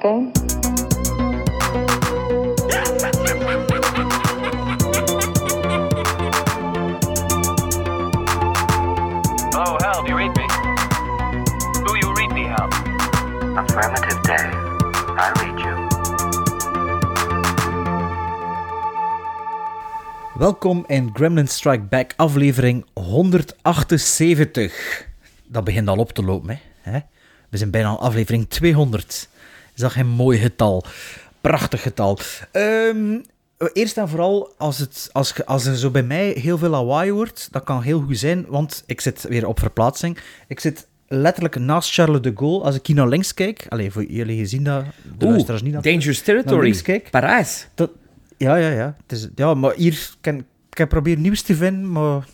[0.00, 0.32] game?
[9.54, 10.46] Oh, Hal, do you read me?
[11.84, 12.68] Do you read me, Hal?
[13.56, 14.50] Affirmative day.
[15.16, 15.88] I read you.
[20.34, 25.06] Welkom in Gremlin Strike Back, aflevering 178.
[25.46, 26.98] Dat begint al op te lopen, hè?
[27.48, 29.28] We zijn bijna aan aflevering 200.
[29.80, 30.84] Is dat geen mooi getal?
[31.40, 32.18] Prachtig getal.
[32.52, 33.18] Ehm,
[33.72, 37.48] eerst en vooral, als, het, als, als er zo bij mij heel veel lawaai wordt,
[37.50, 40.18] dat kan heel goed zijn, want ik zit weer op verplaatsing.
[40.48, 42.64] Ik zit letterlijk naast Charles de Gaulle.
[42.64, 44.84] Als ik hier naar links kijk, alleen voor jullie gezien dat
[45.18, 46.80] de luisteraars niet naar Dangerous Territory.
[46.80, 47.10] kijk.
[47.10, 47.68] Parijs.
[47.74, 47.90] Dat,
[48.36, 48.96] ja, ja, ja.
[49.02, 52.24] Het is, ja, maar hier kan ik heb proberen nieuws te vinden, maar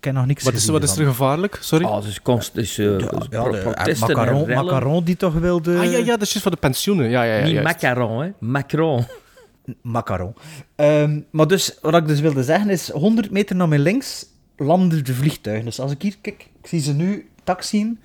[0.00, 1.58] ik heb nog niks Wat is, gezien wat is er gevaarlijk?
[1.60, 1.84] Sorry.
[1.84, 3.18] Oh, dus const, dus, Ja, pro-
[3.50, 4.48] de, protesten en Macaron.
[4.48, 5.78] Macaron die toch wilde...
[5.78, 7.10] ah ja, ja, dat is juist van de pensioenen.
[7.10, 7.44] Ja, ja, ja.
[7.44, 7.82] Niet juist.
[7.82, 8.30] macaron, hè.
[8.38, 9.06] Macron.
[9.82, 10.34] Macaron.
[10.76, 15.04] Ehm, maar dus, wat ik dus wilde zeggen is, 100 meter naar mijn links landen
[15.04, 15.64] de vliegtuigen.
[15.64, 17.98] Dus als ik hier kijk, ik zie ze nu taxiën.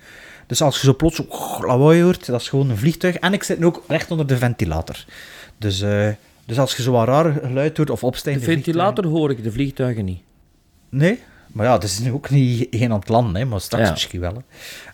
[0.46, 1.26] Dus als je zo plots zo
[1.60, 3.16] lawaai hoort, dat is gewoon een vliegtuig.
[3.16, 5.04] En ik zit nu ook recht onder de ventilator.
[5.58, 6.08] Dus, eh,
[6.44, 9.52] dus als je zo wat raar geluid hoort of De opstijgende ventilator hoor ik, de
[9.52, 10.20] vliegtuigen niet.
[10.88, 11.20] Nee,
[11.56, 13.90] maar ja, dat is nu ook niet geen aan het landen, hè, maar straks Ja.
[13.90, 14.32] misschien wel.
[14.32, 14.40] Hè.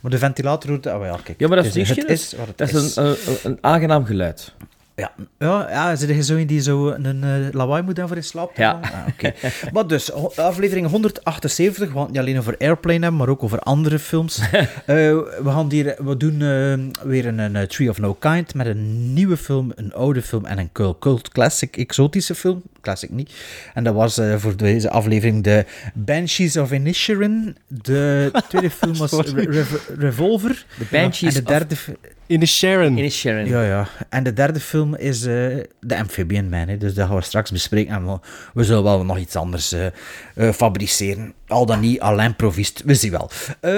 [0.01, 0.87] Maar de ventilator hoort...
[0.87, 1.41] Ah, wel, ja, kijk.
[1.41, 1.89] Ja, maar dat is niks.
[1.89, 2.75] Het is wat het Dat is.
[2.75, 4.55] is een, een, een aangenaam geluid.
[4.97, 8.25] Ja, ja, ja zit je zo in die zo een eh, lawaai moet voor in
[8.25, 8.81] slaap te Ja.
[8.83, 9.33] Ah, oké.
[9.73, 13.99] maar dus, aflevering 178, we gaan niet alleen over Airplane hebben, maar ook over andere
[13.99, 14.41] films.
[14.87, 18.55] Eh, we, gaan hier, we doen eh, weer een, een eh, Tree of No Kind
[18.55, 22.63] met een nieuwe film, een oude film en een cult, cult classic, exotische film.
[22.83, 23.31] Classic niet.
[23.75, 27.57] En dat was eh, voor deze aflevering de Banshees of Inisherin.
[27.69, 29.13] De tweede film was.
[29.13, 29.65] Re-
[29.99, 30.65] Revolver.
[30.79, 31.77] De Banshees en de derde...
[31.77, 31.95] fi-
[32.27, 32.99] In de Sharon.
[32.99, 33.47] In Sharon.
[33.47, 33.89] ja, ja.
[34.09, 35.47] En de derde film is eh
[35.87, 36.69] The Amphibian Man.
[36.69, 36.77] Hè.
[36.77, 37.95] Dus dat gaan we straks bespreken.
[37.95, 38.19] En we,
[38.55, 41.33] we zullen wel nog iets anders eh, eh, fabriceren.
[41.47, 42.83] Al dan niet à l'improvist.
[42.85, 43.31] We zien wel.
[43.61, 43.73] Eh,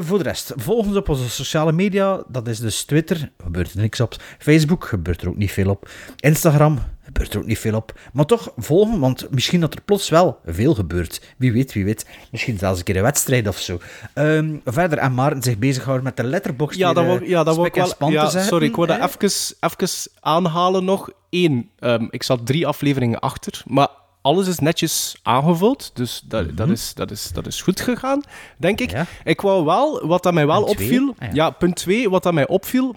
[0.00, 2.22] voor de rest, volg ons op onze sociale media.
[2.28, 3.30] Dat is dus Twitter.
[3.42, 4.16] Gebeurt er niks op.
[4.38, 5.88] Facebook gebeurt er ook niet veel op.
[6.20, 6.78] Instagram
[7.18, 7.98] gebeurt er ook niet veel op.
[8.12, 11.20] Maar toch volgen, want misschien dat er plots wel veel gebeurt.
[11.36, 12.06] Wie weet, wie weet.
[12.30, 13.80] Misschien zelfs een keer een wedstrijd of zo.
[14.14, 16.76] Ehm, verder, en Maarten zich bezighouden met de letterbox.
[16.76, 17.86] Ja, dat wou, ja, dat ik wel...
[17.86, 21.10] span te Ja, zetten, sorry, ik wou dat even, even aanhalen nog.
[21.30, 23.88] Eén, ehm, ik zat drie afleveringen achter, maar
[24.22, 28.22] alles is netjes aangevuld, dus dat, dat, is, dat, is, dat is goed gegaan,
[28.56, 28.88] denk ik.
[28.88, 28.96] Mhm.
[28.96, 29.06] Ja.
[29.24, 31.14] Ik wou wel, wat dat mij wel Punt opviel...
[31.18, 31.34] Ah, ja.
[31.34, 31.50] ja.
[31.50, 32.94] punt twee, wat dat mij opviel,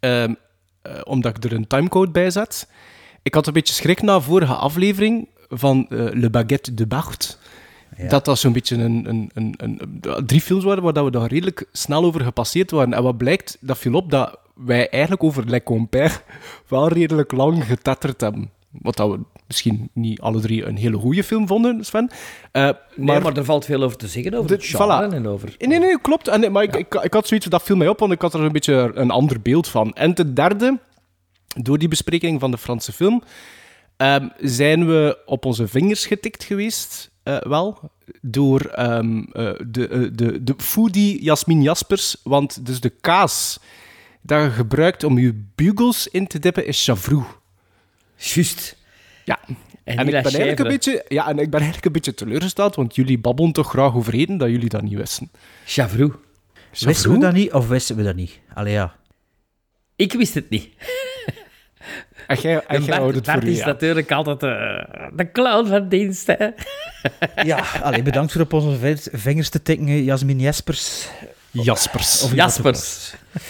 [0.00, 0.34] ehm,
[0.82, 2.68] eh, omdat ik er een timecode bij zet.
[3.22, 7.38] Ik had een beetje schrik na vorige aflevering van eh, Le Baguette de Bart.
[7.96, 8.08] Ja.
[8.08, 11.28] Dat dat zo'n beetje een, een, een, een, drie films waren waar dat we daar
[11.28, 12.92] redelijk snel over gepasseerd waren.
[12.94, 16.14] En wat blijkt, dat viel op dat wij eigenlijk over Le Compère
[16.68, 18.50] wel redelijk lang getetterd hebben.
[18.70, 22.10] Wat dat we misschien niet alle drie een hele goede film vonden, Sven.
[22.52, 25.14] Eh, Maar, maar, maar er valt veel over te zeggen, over De- het genre voilà.
[25.14, 25.54] en over...
[25.58, 26.28] Nee, nee, klopt.
[26.28, 28.40] En, maar ik, ik, ik had zoiets, dat viel mij op, want ik had er
[28.40, 29.92] een beetje een ander beeld van.
[29.92, 30.78] En ten derde,
[31.56, 33.22] door die bespreking van de Franse film,
[33.96, 37.90] ehm, zijn we op onze vingers getikt geweest, eh, wel,
[38.20, 42.16] door ehm, eh, de, eh, de, de foodie Jasmin Jaspers.
[42.22, 43.58] Want dus de kaas
[44.20, 47.22] dat je gebruikt om je bugels in te dippen, is chavrou.
[48.16, 48.76] Juist.
[49.24, 49.38] Ja.
[49.84, 52.94] En, ik, ben eigenlijk een beetje, ja, en ik ben eigenlijk een beetje teleurgesteld, want
[52.94, 55.30] jullie babbelen toch graag over eten dat jullie dat niet wisten.
[55.64, 56.12] Chavrou.
[56.78, 58.38] Wisten we dat niet of wisten we dat niet?
[58.54, 58.96] Allee, ja.
[59.96, 60.68] Ik wist het niet.
[62.26, 63.66] En jij, En jij Bart, het Bart voor u, is ja.
[63.66, 66.46] natuurlijk altijd eh, de clown van dienst, hè.
[67.42, 71.08] Ja, allee, bedankt voor op onze vingers- vingers te tikken, Jasmin Jespers.
[71.52, 72.22] Jaspers.
[72.22, 73.14] Of- Jaspers.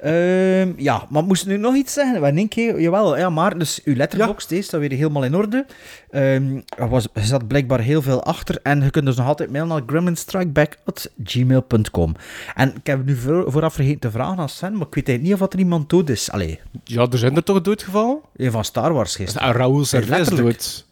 [0.00, 2.20] Ehm, ja, maar moest nu nog iets zeggen?
[2.20, 5.66] We één keer, jawel, ja, maar dus uw letterbox is staat weer helemaal in orde.
[6.10, 9.50] Ehm, er, was, er zat blijkbaar heel veel achter en je kunt dus nog altijd
[9.50, 12.14] mailen naar gremlinstrikeback.gmail.com.
[12.54, 15.32] En ik heb nu voor, vooraf vergeten te vragen aan Sven, maar ik weet niet
[15.32, 16.30] of er iemand dood is.
[16.30, 18.18] Allee, Ja, er zijn er toch doodgevallen?
[18.36, 19.48] een van Star Wars gisteren.
[19.48, 20.46] En Raoul Servais letterlijk.
[20.58, 20.86] dood.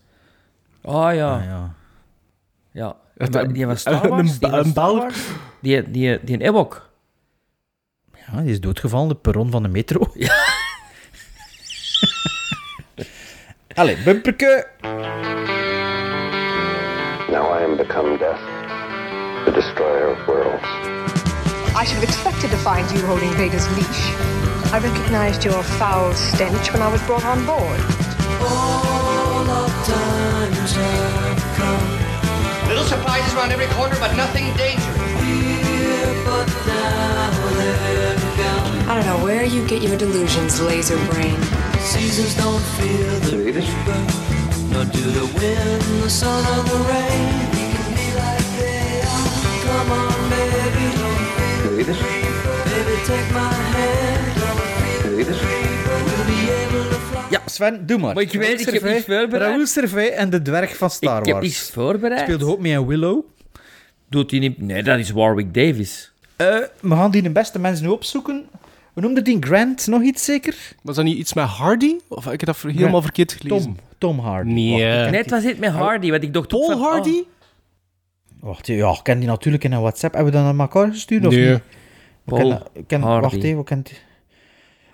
[0.83, 1.35] Oh ja.
[1.35, 1.75] Ah, ja.
[2.73, 2.97] Ja.
[3.47, 4.37] Die was Star een- Wars?
[4.41, 5.13] een een?
[5.65, 6.91] Die, die, die een Ewok.
[8.27, 10.13] ja, die is doodgevallen, de perron van de metro.
[13.75, 14.67] Allee, bumperke.
[17.31, 18.41] Now I am become death,
[19.45, 20.65] the destroyer of worlds.
[21.75, 24.13] I should have expected to find you holding Vader's leash.
[24.73, 27.81] I recognized your foul stench when I was brought on board.
[32.69, 35.54] Little surprises around every corner, but nothing dangerous.
[38.87, 41.37] I don't know where you get your delusions, laser brain.
[41.81, 44.01] Seasons don't fear the reaper,
[44.73, 47.29] nor do the wind, the sun, or the rain.
[47.55, 49.31] We can be like they are.
[49.65, 51.23] Come on, baby, don't
[51.65, 52.55] the reaper.
[52.71, 54.25] Baby, take my hand,
[55.17, 55.37] reaper.
[56.05, 57.25] We'll be able to fly.
[57.31, 58.15] Ja, Sven, doe maar.
[58.15, 59.33] Maar ik weet, ik heb iets voorbereid.
[59.51, 61.47] Raoul Servet en de dwerg van Star ik heb Wars.
[61.47, 62.21] iets voorbereid.
[62.21, 63.25] Speelde ook mee in Willow.
[64.15, 64.61] Doet hij niet...
[64.61, 66.13] Nee, dat is Warwick Davis.
[66.37, 66.47] Eh,
[66.81, 68.45] we gaan die de beste mensen nu opzoeken.
[68.93, 70.57] We noemden die Grant nog iets zeker?
[70.83, 71.95] Was dat niet iets met Hardy?
[72.09, 73.65] Of heb ik dat helemaal verkeerd gelezen?
[73.65, 73.77] Tom.
[73.99, 74.53] Tom Hardy.
[74.53, 74.71] Nee.
[74.71, 76.81] Wacht, ik ken Nee, het was dit met Hardy, want ik dacht Paul van, oh,
[76.81, 77.23] Hardy?
[78.41, 80.15] Wacht, ja, ik ken die natuurlijk in een WhatsApp.
[80.15, 81.45] Hebben we dat naar elkaar gestuurd of niet?
[81.45, 81.61] We
[82.25, 83.23] Paul ken, Hardy.
[83.23, 83.87] Wacht even, we kennen...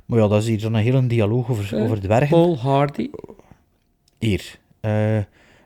[0.07, 2.29] Maar ja, dat is hier zo'n hele dialoog over, Eh, over dwergen.
[2.29, 3.11] Paul Hardy.
[4.19, 4.59] Hier.
[4.81, 5.19] Eh,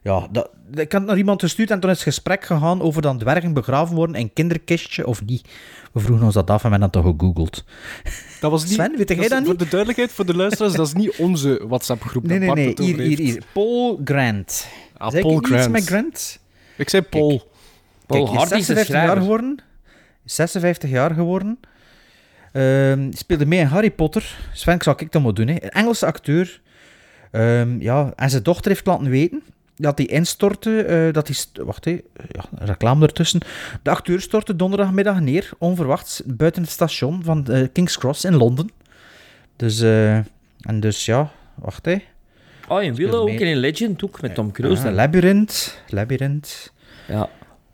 [0.02, 0.50] ja, dat,
[0.80, 3.94] ik had naar iemand gestuurd en toen is het gesprek gegaan over dan dwergen begraven
[3.94, 5.48] worden in kinderkistje of niet.
[5.92, 7.64] We vroegen ons dat af en we hebben dat toch gegoogeld.
[8.40, 9.46] Dat was niet, Sven, weet jij dat niet?
[9.46, 12.26] Voor de duidelijkheid, voor de luisteraars, dat is niet onze WhatsApp-groep.
[12.26, 12.68] Nee, nee, nee.
[12.70, 13.42] over Hier, hier, hier.
[13.52, 14.68] Paul Grant.
[14.96, 15.70] Ah, Zeg Paul Grant.
[15.70, 16.40] met Grant?
[16.76, 17.50] Ik zei Paul.
[18.06, 19.58] Paul Kijk, is is de 56 jaar geworden.
[20.24, 21.58] 56 jaar geworden.
[23.16, 24.36] Speelde mee in Harry Potter.
[24.52, 25.48] Sven, ik zal ik dat maar doen.
[25.48, 25.54] Hè.
[25.54, 26.60] Een Engelse acteur.
[27.30, 29.42] Ehm, ja, en zijn dochter heeft laten weten
[29.76, 30.82] dat hij instortte.
[30.82, 31.90] eh, dat st- Wacht, hè.
[32.28, 33.40] Ja, reclame ertussen.
[33.82, 38.70] De acteur stortte donderdagmiddag neer, onverwachts, buiten het station van eh, King's Cross in Londen.
[39.56, 40.16] Dus, eh,
[40.60, 41.96] en dus ja, wacht hè.
[42.68, 44.86] Oh, in Willow ook en in Legend ook, met Tom Cruise.
[44.88, 44.94] Ah.
[44.94, 45.82] Labyrinth.
[45.88, 46.72] Labyrinth.
[47.08, 47.28] ja.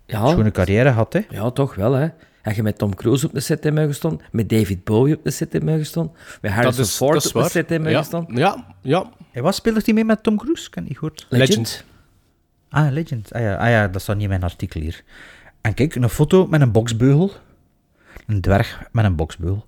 [0.07, 0.27] Ja.
[0.27, 1.21] Schone carrière had, hè.
[1.31, 2.09] ja, toch wel, hè.
[2.43, 5.31] Heb je met Tom Cruise op de set in gestaan, met David Bowie op de
[5.31, 7.99] set in gestaan, met Harrison Ford op de set in ja.
[7.99, 8.27] gestaan.
[8.35, 9.11] Ja, ja.
[9.31, 10.67] Hey, wat speelde hij mee met Tom Cruise?
[10.67, 11.27] Ik heb niet gehoord.
[11.29, 11.85] Legend.
[12.69, 13.33] Ah, Legend.
[13.33, 15.03] Ah ja, ah ja, dat staat niet in mijn artikel hier.
[15.61, 17.33] En kijk, een foto met een boksbeugel.
[18.27, 19.67] Een dwerg met een boksbeugel.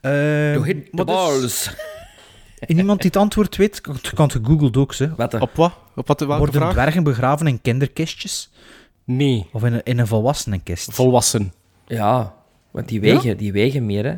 [0.00, 1.74] Eh, You hit the dus, balls.
[2.58, 4.30] en iemand die het antwoord weet, kan het- kan
[4.76, 4.92] ook.
[4.92, 5.14] Ze.
[5.14, 5.34] Wat?
[5.34, 5.72] Op wat?
[5.94, 6.20] Op wat?
[6.20, 6.72] Welke Worden vraag?
[6.72, 8.50] dwergen begraven in kinderkistjes?
[9.04, 10.92] Nee, Of in een, in een volwassenenkist?
[10.94, 11.52] volwassen.
[11.86, 12.34] Ja,
[12.70, 14.16] want die wegen, die wegen meer, hè.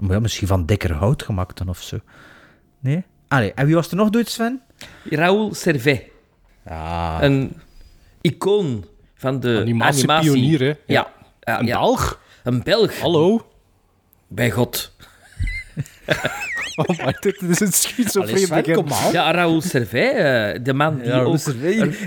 [0.00, 1.98] Maar ja, misschien van dikker hout gemaakt dan of zo.
[2.80, 3.04] Nee?
[3.28, 4.60] Allee, en wie was er nog Duits, Sven?
[5.10, 6.02] Raoul Servet.
[6.64, 7.52] Ah, Een
[8.20, 8.84] icoon
[9.14, 10.08] van de animatie.
[10.58, 10.66] hè?
[10.66, 10.74] Ja.
[11.40, 11.78] ja, Een ja.
[11.78, 12.20] Belg?
[12.44, 13.00] Een Belg.
[13.00, 13.46] Hallo?
[14.28, 14.92] Bij God.
[16.76, 18.64] Oh, maar dit is een schizofreen.
[19.12, 21.38] Ja, Raoul Servet, eh, de man die Ja, ook...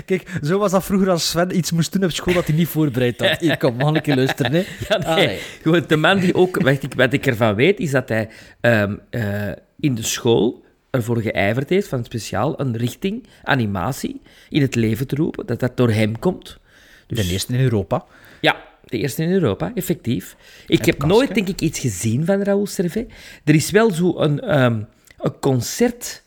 [0.06, 2.68] Kijk, zo was dat vroeger als Sven iets moest doen op school dat hij niet
[2.68, 3.40] voorbereid had.
[3.40, 4.52] Hier, kom, man, een keer luisteren.
[4.52, 4.64] Hè.
[4.88, 5.06] Ja, nee.
[5.06, 5.38] Allee.
[5.62, 6.62] Gewoon, de man die ook...
[6.62, 8.28] Wat ik, wat ik ervan weet, is dat hij
[8.60, 9.48] ehm, eh,
[9.80, 15.14] in de school ervoor geijverd heeft van speciaal een richting animatie in het leven te
[15.14, 16.58] roepen, dat dat door hem komt.
[17.06, 18.04] Dus, De eerste in Europa.
[18.40, 20.36] Ja, de eerste in Europa, effectief.
[20.66, 23.12] Ik heb nooit, denk ik, iets gezien van Raoul Servet.
[23.44, 24.82] Er is wel zo een, ehm,
[25.18, 26.22] een concert...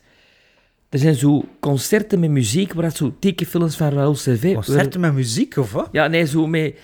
[0.88, 4.54] Er zijn zo concerten met muziek waar dat zo tekenfilms van Raoul Servet...
[4.54, 5.88] Concerten met muziek, of wat?
[5.92, 6.74] Ja, nee, zo met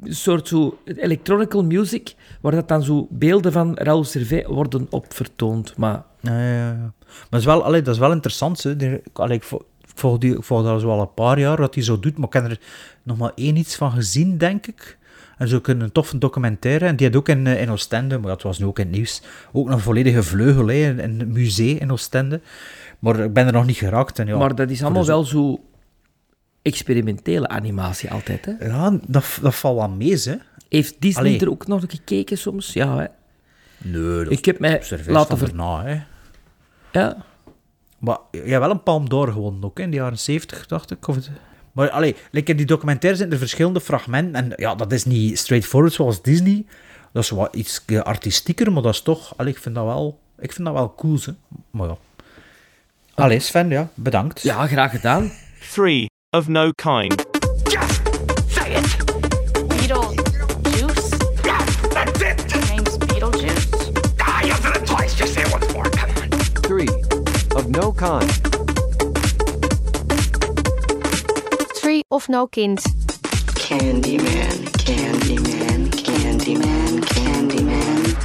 [0.00, 5.14] een soort zo electronical music, waar dat dan zo beelden van Raoul Servet worden op
[5.14, 5.76] vertoond.
[5.76, 6.92] Maar Ja, ja, ja.
[7.06, 8.62] Maar het is wel, allee, dat is wel interessant.
[8.62, 9.00] Hè.
[9.12, 11.84] Allee, ik, vol, ik, volg die, ik volg dat al een paar jaar, wat hij
[11.84, 12.18] zo doet.
[12.18, 12.60] Maar ik heb er
[13.02, 14.98] nog maar één iets van gezien, denk ik.
[15.36, 16.86] En zo een toffe documentaire.
[16.86, 18.94] En die had ook in, eh, in Oostende, maar dat was nu ook in het
[18.94, 19.22] nieuws,
[19.52, 22.40] ook een volledige vleugel hè, in, in het museum in Oostende.
[22.98, 24.18] Maar ik ben er nog niet geraakt.
[24.18, 25.60] En ja, maar dat is allemaal wel zo
[26.62, 28.44] experimentele animatie altijd.
[28.44, 28.66] Hè?
[28.66, 30.34] Ja, dat, dat valt wel mee, hè.
[30.68, 31.40] Heeft Disney Allee.
[31.40, 32.72] er ook nog gekeken soms?
[32.72, 33.06] Ja, hè?
[33.78, 35.46] Nee, dat Ik heb mij laten ver...
[35.46, 36.00] daarna, hè.
[36.92, 37.24] Ja.
[37.98, 40.90] Maar je hebt wel een Palm d'Or gewonnen ook, hè, in de jaren 70, dacht
[40.90, 41.08] ik.
[41.08, 41.30] Of het...
[41.72, 44.34] Maar allee, like in die documentaire zijn er verschillende fragmenten.
[44.44, 46.64] En ja, dat is niet straightforward zoals Disney.
[47.12, 49.32] Dat is wat iets artistieker, maar dat is toch...
[49.36, 51.32] Allee, ik vind dat wel, ik vind dat wel cool, hè.
[51.70, 51.96] Maar ja.
[53.14, 54.42] Allee, Sven, ja, bedankt.
[54.42, 55.32] ja, graag gedaan.
[55.72, 57.25] Three of no kind.
[67.56, 68.40] Of no kind.
[71.80, 72.82] Tree of no kind.
[73.54, 78.16] Candyman, Candyman, Candyman, Candyman.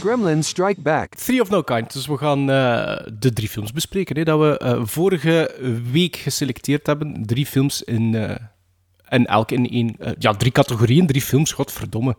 [0.00, 1.14] Gremlins Strike Back.
[1.16, 1.92] Three of No Kind.
[1.92, 5.54] Dus we gaan eh, de drie films bespreken hè, dat we eh, vorige
[5.92, 7.22] week geselecteerd hebben.
[7.26, 8.36] Drie films in, eh
[9.04, 9.96] en elk in één...
[10.18, 12.16] ja, drie categorieën, drie films, godverdomme.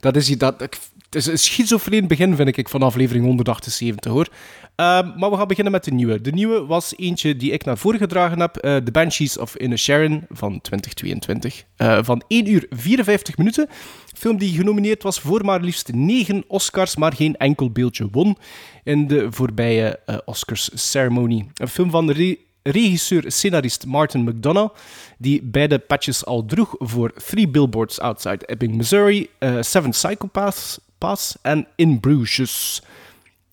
[0.00, 0.60] Dat is dat...
[1.08, 4.28] Het is een schizofreen begin, vind ik, van aflevering 178, hoor.
[4.76, 6.20] Ehm, maar we gaan beginnen met de nieuwe.
[6.20, 8.56] De nieuwe was eentje die ik naar voren gedragen heb.
[8.56, 11.64] eh, The Banshees of Inisherin van 2022.
[11.76, 13.68] Eh, van 1 uur 54 minuten.
[14.16, 18.36] Film die genomineerd was voor maar liefst 9 Oscars, maar geen enkel beeldje won
[18.84, 21.46] in de voorbije eh, Oscars-ceremonie.
[21.54, 22.36] Een film van re-
[22.70, 24.74] regisseur-scenarist Martin McDonough,
[25.18, 31.66] die beide patches al droeg voor Three Billboards Outside Ebbing, Missouri, eh, Seven Psychopaths en
[31.76, 32.82] In Bruges.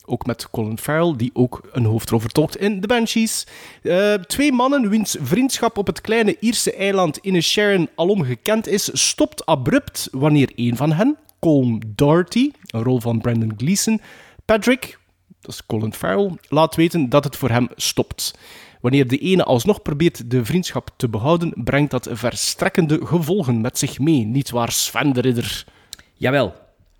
[0.05, 3.47] Ook met Colin Farrell, die ook een hoofdrol vertolkt in The Banshees.
[3.81, 9.45] Eh, twee mannen wiens vriendschap op het kleine Ierse eiland Inisherin alom gekend is, stopt
[9.45, 14.01] abrupt wanneer een van hen, Colm Doherty, een rol van Brendan Gleeson,
[14.45, 14.99] Patrick,
[15.41, 18.33] dat is Colin Farrell, laat weten dat het voor hem stopt.
[18.81, 23.99] Wanneer de ene alsnog probeert de vriendschap te behouden, brengt dat verstrekkende gevolgen met zich
[23.99, 24.25] mee.
[24.25, 25.65] Niet waar, Sven de Ridder?
[26.13, 26.53] Jawel.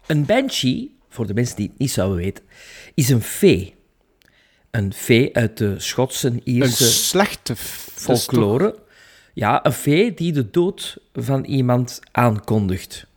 [0.06, 2.44] Een banshee, voor de mensen die het niet zouden weten,
[2.94, 3.76] is een fee.
[4.72, 8.76] Een fee uit de Schotse en Een Ierse slechte folklore.
[9.34, 13.08] Ja, een fee die de dood van iemand aankondigt.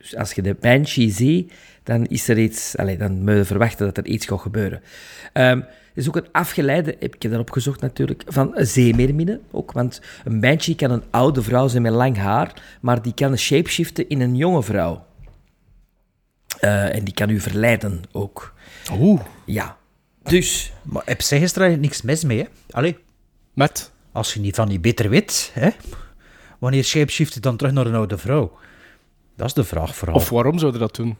[0.00, 1.52] Dus als je de banshee ziet,
[1.82, 2.76] dan is er iets...
[2.76, 4.82] Allez, dan moet je verwachten dat er iets gaat gebeuren.
[5.32, 5.60] Ehm
[5.98, 9.40] er is ook een afgeleide, heb ik daarop gezocht natuurlijk, van een zeemeerminne.
[9.50, 13.38] Ook, want een banshee kan een oude vrouw zijn met lang haar, maar die kan
[13.38, 15.06] shapeshiften in een jonge vrouw.
[16.60, 18.54] Eh, en die kan u verleiden ook.
[18.92, 19.20] Oeh.
[19.46, 19.76] Ja.
[20.22, 22.44] Dus, Maar op zich is er eigenlijk niks mis mee, hè?
[22.70, 22.98] Allee,
[23.52, 23.92] Met?
[24.12, 25.70] als je niet van die beter weet, hè?
[26.58, 28.58] Wanneer shapeshift je dan terug naar een oude vrouw?
[29.38, 30.16] Dat is de vraag vooral.
[30.16, 31.16] Of waarom zouden dat doen?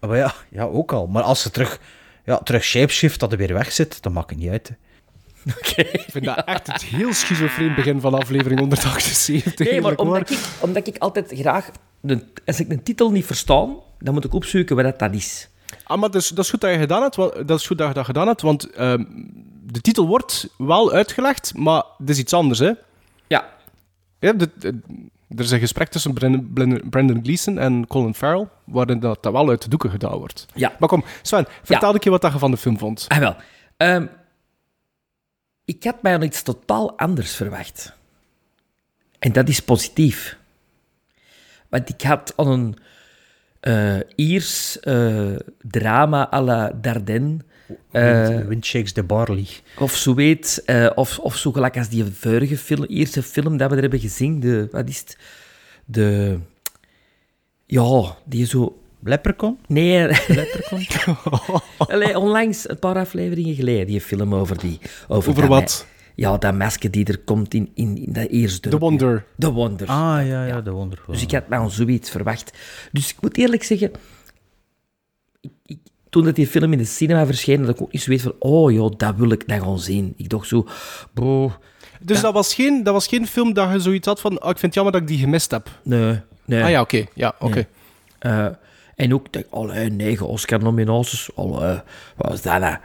[0.00, 1.06] Maar ja, ja, ook al.
[1.06, 1.80] Maar als ze terug,
[2.24, 4.68] ja, terug shapeshift, dat er weer weg zit, dan maakt het niet uit.
[4.68, 4.74] hè.
[5.92, 9.70] Ik vind dat echt het heel schizofreen begin van aflevering 178.
[9.70, 11.70] Nee, maar omdat ik, omdat ik altijd graag...
[12.00, 15.48] De, als ik een titel niet verstaan, dan moet ik opzoeken wat dat, dat is.
[15.84, 17.16] Ah, maar dat is, dat is goed dat je gedaan hebt,
[17.48, 19.04] dat is goed dat je dat gedaan hebt, want ehm,
[19.62, 22.70] de titel wordt wel uitgelegd, maar het is iets anders, hè?
[23.26, 23.48] Ja.
[24.18, 24.80] Ja, de- de-
[25.36, 26.14] er is een gesprek tussen
[26.90, 30.46] Brendan Gleeson en Colin Farrell, waarin dat, dat wel uit de doeken gedaan wordt.
[30.54, 30.72] Ja.
[30.78, 33.04] Maar kom, Sven, vertel ik je wat je van de film vond.
[33.08, 33.36] Ah, wel.
[33.76, 34.06] Ehm,
[35.64, 37.92] ik had mij al iets totaal anders verwacht.
[39.18, 40.38] En dat is positief.
[41.68, 42.76] Want ik had al een
[43.60, 47.38] eh, Iers eh, drama à la Dardenne...
[47.90, 49.46] eh, Wind, Wind Shakes the Barley.
[49.78, 53.68] Of zo weet, eh, of, of zo gelijk als die vorige film, eerste film dat
[53.70, 55.18] we er hebben gezien, de, wat is het?
[55.84, 56.38] De,
[57.66, 58.76] ja, die zo...
[59.04, 59.58] Leprechaun?
[59.66, 61.16] Nee, Leprechaun?
[61.78, 64.78] Allee, onlangs, een paar afleveringen geleden, die film over die...
[65.08, 65.86] Over, wat?
[66.14, 68.78] ja, dat masker die er komt in, in, in dat eerste The.
[68.78, 69.24] Wonder.
[69.38, 69.86] The Wonder.
[69.88, 71.02] Ah, ja, ja, de wonder.
[71.06, 72.52] Dus ik had me al zoiets verwacht.
[72.92, 73.90] Dus ik moet eerlijk zeggen,
[75.40, 75.78] ik, ik-
[76.12, 78.72] toen dat die film in de cinema verscheen, had ik ook niet zoiets van, oh
[78.72, 80.14] joh, dat wil ik dan gaan zien.
[80.16, 80.66] Ik dacht zo,
[81.12, 81.52] boh,
[82.00, 84.58] Dus dat, was geen, dat was geen film dat je zoiets had van, oh, ik
[84.58, 85.68] vind het jammer dat ik die gemist heb.
[85.82, 86.62] nee, nee.
[86.62, 87.04] Ah ja, oké.
[87.14, 87.54] Ja, oké.
[87.54, 87.66] Nee.
[88.18, 88.46] Eh,
[88.96, 91.30] en ook, denk, allee, negen Oscar-nominaties.
[91.34, 91.80] Allee,
[92.16, 92.76] wat is dat nou?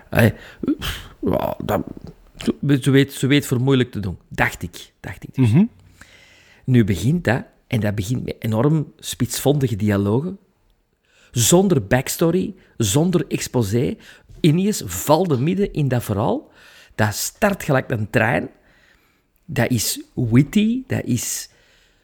[1.64, 1.84] Dat,
[2.84, 4.18] ze weet, ze weet voor moeilijk te doen.
[4.30, 4.92] Dacht ik.
[5.00, 5.52] Dacht ik dus.
[5.52, 5.64] Mhm.
[6.64, 10.38] Nu begint dat, en dat begint met enorm spitsvondige dialogen.
[11.32, 13.96] Zonder backstory, zonder exposé.
[14.40, 16.52] Ineens valt er midden in dat verhaal.
[16.96, 18.50] Dat start gelijk een trein.
[19.46, 21.50] Dat is witty, dat is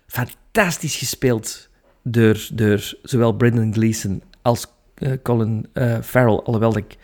[0.07, 1.69] fantastisch gespeeld
[2.01, 6.37] door, door zowel Brendan Gleeson als eh, Colin eh, Farrell.
[6.37, 6.97] Alhoewel ik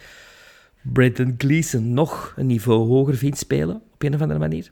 [0.82, 4.72] Brendan Gleeson nog een niveau hoger vind spelen, op een of andere manier.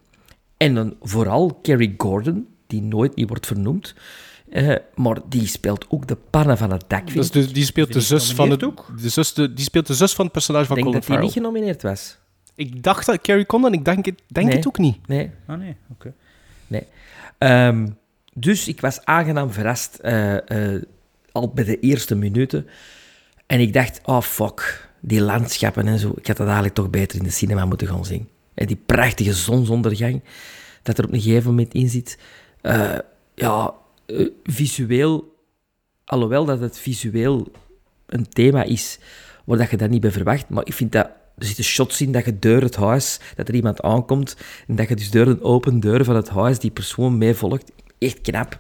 [0.58, 3.96] En dan vooral Kerry Gordon, die nooit niet wordt vernoemd.
[4.50, 7.13] Eh, maar die speelt ook de pannen van het dak.
[7.13, 8.60] Dus de, die speelt de zus van het,
[9.01, 11.18] de zus, de, die speelt de zus van het personage van Ik denk Colin dat
[11.18, 11.51] hij niet Farrell.
[11.51, 12.18] genomineerd was.
[12.56, 14.56] Ik dacht dat Carrie Condon, ik denk, het, denk Nee.
[14.56, 15.08] het ook niet.
[15.08, 15.32] Nee.
[15.48, 16.13] Ah, nee, oké.
[16.68, 16.84] Nee.
[17.38, 17.88] Ehm,
[18.34, 20.82] dus ik was aangenaam verrast eh, eh,
[21.32, 22.68] al bij de eerste minuten.
[23.46, 26.12] En ik dacht, oh fuck, die landschappen en zo.
[26.16, 28.27] Ik had dat eigenlijk toch beter in de cinema moeten gaan zien.
[28.54, 30.22] En die prachtige zonsondergang
[30.84, 32.18] dat er op een gegeven moment in zit.
[32.62, 32.98] Eh,
[33.36, 33.74] ja,
[34.08, 35.36] eh, visueel,
[36.06, 37.48] alhoewel dat het visueel
[38.06, 39.00] een thema is
[39.46, 42.12] waar dat je dat niet bij verwacht, maar ik vind dat er zitten shots in
[42.12, 44.38] dat je door het huis, dat er iemand aankomt
[44.68, 47.72] en dat je dus door een open deur van het huis die persoon meevolgt.
[47.98, 48.60] Echt knap.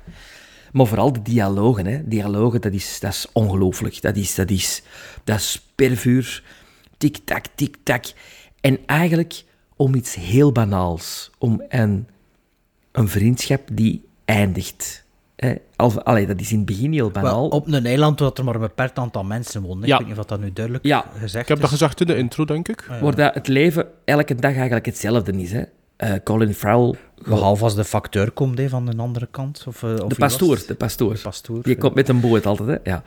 [0.71, 2.07] Maar vooral de dialogen, hè.
[2.07, 4.01] Dialogen, dat is, dat is ongelooflijk.
[4.01, 4.81] Dat is, dat is,
[5.23, 6.43] dat is per vuur.
[6.97, 8.05] Tik-tak, tik-tak.
[8.61, 9.43] En eigenlijk
[9.75, 11.31] om iets heel banaals.
[11.37, 12.07] Om een,
[12.91, 15.05] een vriendschap die eindigt.
[15.37, 17.47] Eh, al, allee, dat is in het begin heel Wel, banaal.
[17.47, 19.87] op een eiland waar er maar een beperkt aantal mensen wonen.
[19.87, 19.93] Ja.
[19.93, 21.05] Ik weet niet of dat nu duidelijk Ja.
[21.13, 21.71] gezegd Ik heb dat is.
[21.71, 22.87] gezegd in de intro, denk ik.
[23.01, 25.51] Waar dat het leven elke dag eigenlijk hetzelfde is.
[25.51, 25.63] Hè.
[25.95, 29.63] Eh, Colin Farrell, Behalve als de facteur komt hè, van de andere kant.
[29.67, 31.13] Of, eh, of de pastoor, de pastoor.
[31.13, 31.63] De pastoor.
[31.63, 31.79] Die ja.
[31.79, 32.89] komt met een boot altijd, hè?
[32.91, 33.03] Ja.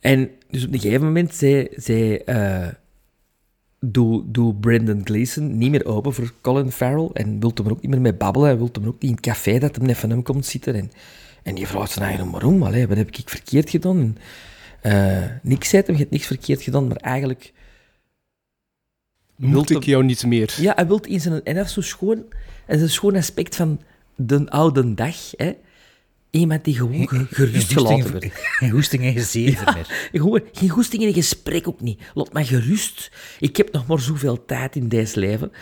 [0.00, 2.66] En dus op een gegeven moment zei, zei eh,
[3.80, 7.82] doe, doe Brendan Gleeson niet meer open voor Colin Farrell en wilt hem er ook
[7.82, 8.48] niet meer mee babbelen.
[8.48, 10.74] Hij wilt hem ook niet in het café dat hem net van hem komt zitten.
[10.74, 10.90] En,
[11.44, 12.62] en die vraagt zijn eigen waarom?
[12.62, 14.16] Allee, wat heb ik verkeerd gedaan?
[14.80, 17.52] En, eh, niks zei hem, je hebt niks verkeerd gedaan, maar eigenlijk...
[19.36, 20.54] Moet wilt ik jou niet meer?
[20.60, 21.44] Ja, hij wil in zijn...
[21.44, 22.16] En dat is zo schoon...
[22.16, 22.26] En
[22.66, 23.80] dat is een schoon aspect van
[24.14, 25.52] de oude dag, hè.
[26.30, 28.26] Iemand die gewoon ge- gerust gelaten wordt.
[28.32, 30.08] Geen goesting en gezeven Ja, meer.
[30.22, 32.00] gewoon geen goesting in een gesprek ook niet.
[32.14, 33.10] Laat mij gerust.
[33.40, 35.52] Ik heb nog maar zoveel tijd in deze leven.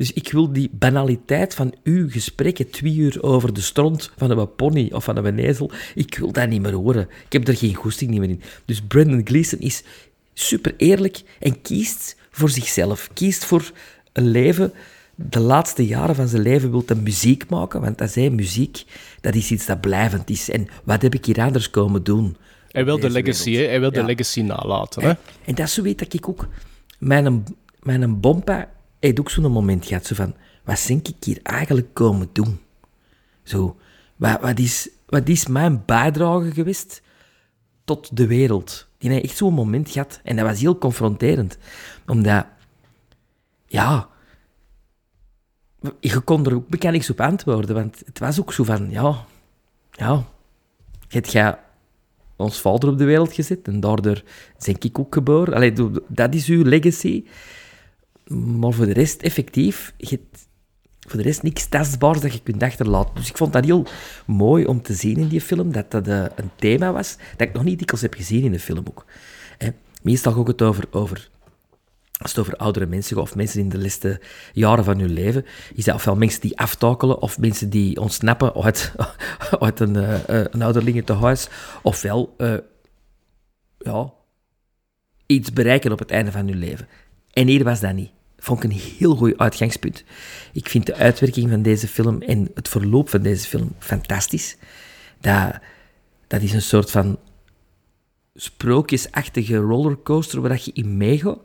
[0.00, 4.54] Dus ik wil die banaliteit van uw gesprekken, twee uur over de stront van een
[4.54, 7.08] pony of van een ezel, ik wil dat niet meer horen.
[7.24, 8.42] Ik heb er geen goesting meer in.
[8.64, 9.82] Dus Brendan Gleeson is
[10.34, 13.08] super eerlijk en kiest voor zichzelf.
[13.14, 13.72] Kiest voor
[14.12, 14.72] een leven.
[15.14, 18.84] De laatste jaren van zijn leven wil hij muziek maken, want hij zei muziek,
[19.20, 20.50] dat is iets dat blijvend is.
[20.50, 22.36] En wat heb ik hier anders komen doen?
[22.70, 23.54] Hij wil de legacy?
[23.54, 25.08] Hij wil de legacy nalaten, hè?
[25.44, 26.48] En dat is zo weet dat ik ook...
[26.98, 27.44] Mijn,
[27.82, 28.68] mijn bompa
[29.00, 30.34] heeft ook zo'n moment gehad, zo van...
[30.64, 32.60] Wat denk ik hier eigenlijk komen doen?
[33.42, 33.76] Zo,
[34.16, 37.02] wat, wat, is, wat is mijn bijdrage geweest
[37.84, 38.88] tot de wereld?
[38.98, 40.20] Die heeft echt zo'n moment gehad.
[40.24, 41.58] En dat was heel confronterend.
[42.06, 42.46] Omdat...
[43.66, 44.08] Ja...
[46.00, 48.90] Je kon er ook bekend niks op antwoorden, want het was ook zo van...
[48.90, 49.24] Ja...
[49.90, 50.26] Ja...
[51.08, 51.58] Het gaat
[52.36, 54.22] ons vader op de wereld gezet en daardoor
[54.64, 55.54] ben ik ook geboren.
[55.54, 55.72] Allee,
[56.08, 57.24] dat is uw legacy.
[58.36, 60.48] Maar voor de rest, effectief, je hebt
[61.08, 63.14] voor de rest niks tastbaars dat je kunt achterlaten.
[63.14, 63.86] Dus ik vond dat heel
[64.26, 67.54] mooi om te zien in die film, dat dat eh, een thema was dat ik
[67.54, 69.04] nog niet dikwijls heb gezien in de film ook.
[70.02, 71.30] Meestal gaat het over, over
[72.18, 74.20] als het over oudere mensen gaat, of mensen in de laatste
[74.52, 78.92] jaren van hun leven, is dat ofwel mensen die aftakelen, of mensen die ontsnappen uit,
[79.60, 81.48] uit een, eh, een ouderlingentehuis,
[81.82, 82.36] ofwel
[83.78, 84.12] ja,
[85.26, 86.88] iets bereiken op het einde van hun leven.
[87.32, 88.10] En hier was dat niet.
[88.40, 90.04] Vond ik een heel goed uitgangspunt.
[90.52, 94.56] Ik vind de uitwerking van deze film en het verloop van deze film fantastisch.
[95.20, 95.58] Dat,
[96.26, 97.18] dat is een soort van
[98.34, 101.38] sprookjesachtige rollercoaster waar je in meegaat.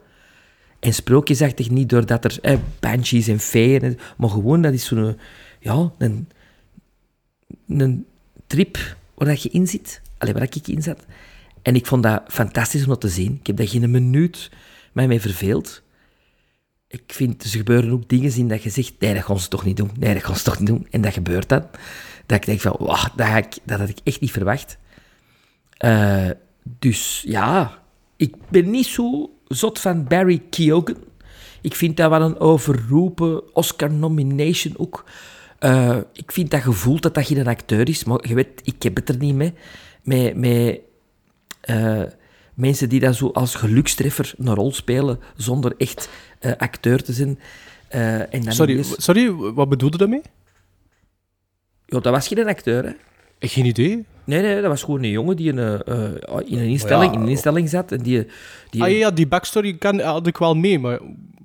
[0.80, 4.00] En sprookjesachtig niet doordat er eh, banshees en feeën...
[4.18, 5.20] Maar gewoon, dat is zo'n...
[5.60, 6.30] Ja, een,
[7.68, 8.06] een
[8.48, 8.78] trip
[9.14, 10.02] waar dat je in zit.
[10.18, 11.06] Allee, waar ik in zat.
[11.62, 13.38] En ik vond dat fantastisch om dat te zien.
[13.40, 14.52] Ik heb daar geen minuut
[14.92, 15.84] mij mee verveeld.
[16.96, 19.66] Ik vind, er gebeuren ook dingen in dat je zegt, nee, dat gaan ze toch
[19.66, 19.92] niet doen.
[20.00, 20.88] Nee, dat gaan ze toch niet doen.
[20.90, 21.66] En dat gebeurt dan.
[22.26, 24.78] Dat ik denk van, wauw, dat, ga ik, dat had ik echt niet verwacht.
[25.78, 26.30] Eh,
[26.80, 27.80] dus ja,
[28.16, 30.98] ik ben niet zo zot van Barry Keoghan.
[31.62, 35.06] Ik vind dat wel een overroepen Oscar-nomination ook.
[35.60, 38.96] Eh, ik vind dat gevoel dat dat geen acteur is, maar je weet, ik heb
[38.96, 39.54] het er niet mee.
[40.04, 40.80] Met, met
[41.62, 42.04] eh,
[42.56, 47.40] mensen die dat zo als gelukstreffer een rol spelen, zonder echt eh, acteur te zijn.
[47.88, 50.22] Eh, en dan Sorry, sorry, wat bedoelde je daarmee?
[51.86, 52.92] Ja, dat was geen acteur, hè.
[53.48, 54.06] Geen idee.
[54.24, 56.04] Nee, nee, dat was gewoon een jongen die in een, eh,
[56.46, 57.92] in een, instelling, in een instelling zat.
[57.92, 58.28] En die,
[58.70, 61.00] die, Ah ja, ja, die backstory kan, had ik wel mee, maar...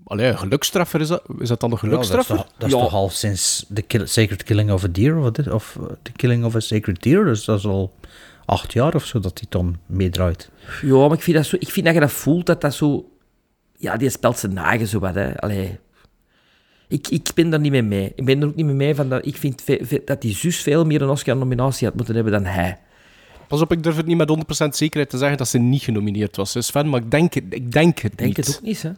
[0.04, 2.36] Allee, gelukstreffer, is dat, is dat dan een Ja, dat is gelukstreffer?
[2.46, 5.38] toch, dat is toch al sinds The kill, Sacred Killing of a Deer, of, wat
[5.38, 7.92] is- of The Killing of a Sacred Deer, dus dat is al
[8.50, 10.50] acht jaar of zo dat hij dan meedraait.
[10.82, 13.08] Ja, maar ik vind, dat zo, ik vind dat je dat voelt, dat dat zo...
[13.76, 15.36] Ja, die spelt zijn nagen zo wat, hè.
[15.40, 15.78] Allee.
[16.88, 18.12] Ik, ik ben daar niet mee mee.
[18.14, 19.26] Ik ben er ook niet mee mee van dat...
[19.26, 22.44] Ik vind ve- ve- dat die zus veel meer een Oscar-nominatie had moeten hebben dan
[22.44, 22.78] hij.
[23.48, 24.30] Pas op, ik durf het niet met
[24.64, 27.44] 100% zekerheid te zeggen dat ze niet genomineerd was, hè, Sven, maar ik denk het,
[27.48, 28.46] ik denk het Ik denk niet.
[28.46, 28.90] het ook niet, hè.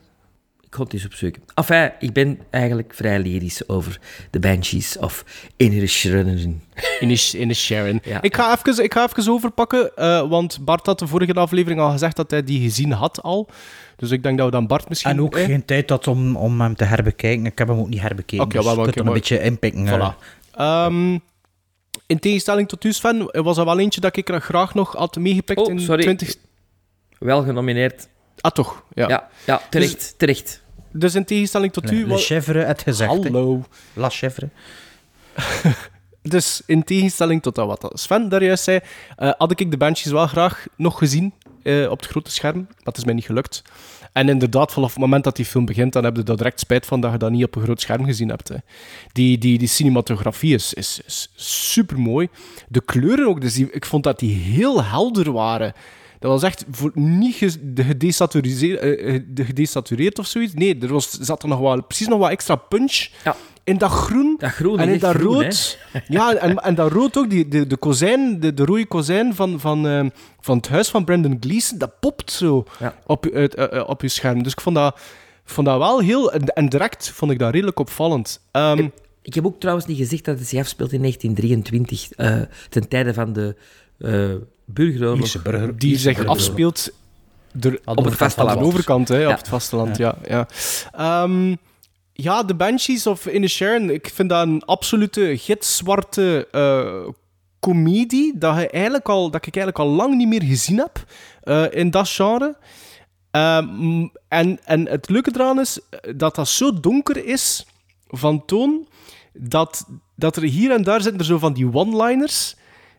[0.72, 1.42] Ik ga het eens opzoeken.
[1.54, 3.98] Enfin, ik ben eigenlijk vrij lyrisch over
[4.30, 5.24] de Banshees of
[5.56, 6.62] Inisherin.
[7.00, 8.00] Inish, Inish Sharon.
[8.04, 8.22] Ja.
[8.22, 11.90] Ik, ga even, ik ga even overpakken, eh, want Bart had de vorige aflevering al
[11.90, 13.48] gezegd dat hij die gezien had al.
[13.96, 15.10] Dus ik denk dat we dan Bart misschien...
[15.10, 17.46] En ook eh, geen tijd had om, om hem te herbekijken.
[17.46, 19.86] Ik heb hem ook niet herbekeken, Oké, dus wel, je kunt hem een beetje inpikken.
[19.86, 19.94] eh.
[19.94, 20.16] Voilà.
[20.54, 21.18] Ehm,
[22.06, 25.16] in tegenstelling tot u, Sven, was er wel eentje dat ik er graag nog had
[25.16, 26.02] meegepikt Oh, in sorry.
[26.02, 26.34] 20...
[27.18, 28.08] Wel genomineerd.
[28.40, 28.84] Ah, toch?
[28.94, 29.08] Ja.
[29.08, 30.61] Ja, ja terecht, terecht.
[30.92, 32.06] Dus in tegenstelling tot u...
[32.06, 33.10] Le Chèvre, het gezegd.
[33.10, 33.64] Hallo.
[33.92, 34.48] La Chèvre.
[36.22, 38.80] Dus in tegenstelling tot dat wat Sven daar juist zei,
[39.16, 42.66] eh, had ik de Banshees wel graag nog gezien eh, op het grote scherm.
[42.82, 43.62] Het is mij niet gelukt.
[44.12, 46.86] En inderdaad, vanaf het moment dat die film begint, dan heb je er direct spijt
[46.86, 48.48] van dat je dat niet op een groot scherm gezien hebt.
[48.48, 48.56] Hè.
[49.12, 52.28] Die, die, die cinematografie is, is, is super mooi.
[52.68, 55.72] De kleuren ook, dus die, ik vond dat die heel helder waren.
[56.22, 60.54] Dat was echt voor, niet eh, eh, de gedesatureerd of zoiets.
[60.54, 63.36] Nee, er was, zat er nog wel, precies nog wat extra punch Ja.
[63.64, 64.34] in dat groen.
[64.38, 65.78] Dat groen en in dat groen, rood.
[66.08, 69.60] Ja, en, en dat rood ook, die, de, de kozijn, de, de rode kozijn van,
[69.60, 70.06] van, eh,
[70.40, 72.94] van het huis van Brendan Gleeson, dat popt zo Ja.
[73.06, 74.42] op, je- uit- eh, op je scherm.
[74.42, 75.00] Dus ik vond dat,
[75.44, 76.32] vond dat wel heel...
[76.32, 78.40] En, en direct vond ik dat redelijk opvallend.
[78.50, 78.88] Ehm,
[79.22, 83.14] Ik heb ook trouwens niet gezegd dat het zich afspeelt in 1923, eh, ten tijde
[83.14, 83.56] van de
[84.72, 85.18] burgeroorlog.
[85.20, 86.90] Ierse burger- die Ierse zich afspeelt
[87.60, 88.50] er, Op het vasteland.
[88.50, 89.30] aan de overkant, hè, Ja.
[89.30, 89.96] op het vasteland.
[89.96, 90.14] Ja.
[90.28, 90.46] Ja,
[90.92, 91.54] Ehm,
[92.12, 97.08] ja, The Banshees of Inisherin, ik vind dat een absolute gitzwarte eh
[97.60, 101.04] comedie dat, je eigenlijk al, dat ik eigenlijk al lang niet meer gezien heb
[101.42, 102.56] eh, in dat genre.
[103.30, 107.66] Ehm, en, en het leuke eraan is eh, dat dat zo donker is
[108.08, 108.86] van toon,
[109.32, 112.54] dat, dat er hier en daar zitten er zo van die one-liners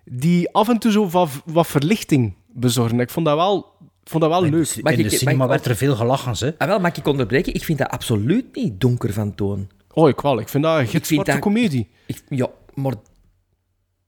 [0.05, 2.99] die af en toe zo wat, wat verlichting bezorgen.
[2.99, 3.65] Ik vond dat wel,
[4.03, 4.81] vond dat wel leuk.
[4.81, 6.51] Mag in ik- de cinema ik werd er veel gelachen, hè.
[6.57, 7.53] Ah, wel, mag ik onderbreken?
[7.53, 9.67] Ik vind dat absoluut niet donker van toon.
[9.93, 10.39] Oh, ik wel.
[10.39, 11.89] Ik vind dat een vind gitzwarte dat- comedie.
[12.05, 12.93] Ik, ja, maar...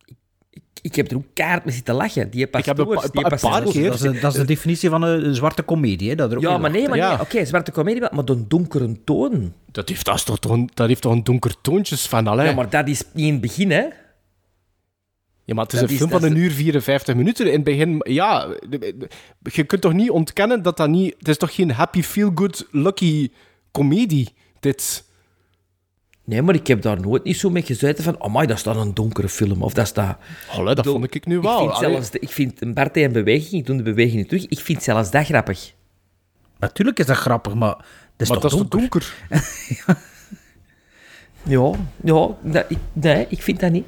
[0.05, 0.15] Ik,
[0.49, 2.29] ik, ik heb er ook kaart mee zitten lachen.
[2.29, 3.71] Die Ik heb een pastoors, pa- die een paar pastoors.
[3.75, 6.15] keer- Dat is, de, dat is de definitie van een zwarte komedie, hè.
[6.15, 7.09] Dat er ook Ja, maar nee, maar Ja.
[7.09, 7.19] nee.
[7.21, 9.53] Oké, zwarte comedie, wel, maar een donkere toon.
[9.71, 10.39] Dat heeft, dat, is toch,
[10.73, 12.45] dat heeft toch een donker toontjes van, allee.
[12.47, 13.83] Ja, maar dat is niet in het begin, hè.
[15.45, 17.45] Ja, maar het is Dat een is- film dat van is een uur 54 minuten.
[17.47, 18.47] In het begin, ja,
[19.41, 21.15] je kunt toch niet ontkennen dat dat niet...
[21.19, 23.29] Het is toch geen happy, feel-good, lucky
[23.71, 25.03] comedie, dit.
[26.23, 28.21] Nee, maar ik heb daar nooit niet zo mee gezeten van...
[28.21, 29.61] Amai, dat is dan een donkere film.
[29.63, 30.17] Of dat is dat...
[30.51, 31.57] Allee, dat vond ik nu Ik wel.
[31.59, 31.91] vind, Allee.
[31.91, 34.59] zelfs de- ik vind een partij en beweging, ik doe de beweging niet terug, ik
[34.59, 35.73] vind zelfs dat grappig.
[36.59, 37.85] Natuurlijk is dat grappig, maar het
[38.17, 39.15] is maar toch dat is toch donker?
[39.29, 39.97] donker?
[41.43, 41.71] Ja,
[42.03, 43.85] ja dat, ik, nee, ik vind dat niet.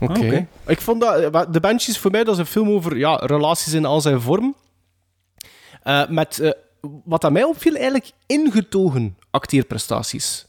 [0.00, 0.12] Oké.
[0.12, 0.46] Ah, oké.
[0.66, 1.34] Ik vond dat...
[1.34, 4.20] eh, De Banshees voor mij, dat is een film over ja, relaties in al zijn
[4.20, 4.54] vorm.
[5.82, 6.50] Eh, met, eh,
[7.04, 10.46] wat aan mij opviel, eigenlijk ingetogen acteerprestaties.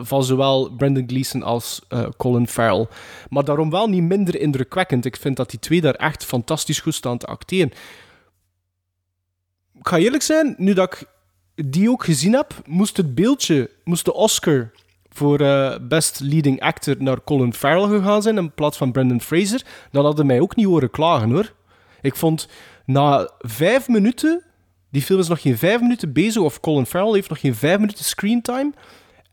[0.00, 1.80] Van zowel Brendan Gleeson als
[2.16, 2.86] Colin Farrell.
[3.28, 5.04] Maar daarom wel niet minder indrukwekkend.
[5.04, 7.72] Ik vind dat die twee daar echt fantastisch goed staan te acteren.
[9.74, 11.04] Ik ga eerlijk zijn, nu dat ik
[11.70, 14.70] die ook gezien heb, moest het beeldje, moest de Oscar
[15.18, 19.62] voor eh, Best Leading Actor naar Colin Farrell gegaan zijn in plaats van Brendan Fraser,
[19.90, 21.52] dan hadden mij ook niet horen klagen hoor.
[22.00, 22.48] Ik vond
[22.84, 24.44] na vijf minuten,
[24.90, 27.78] die film is nog geen vijf minuten bezig, of Colin Farrell heeft nog geen vijf
[27.78, 28.72] minuten screentime,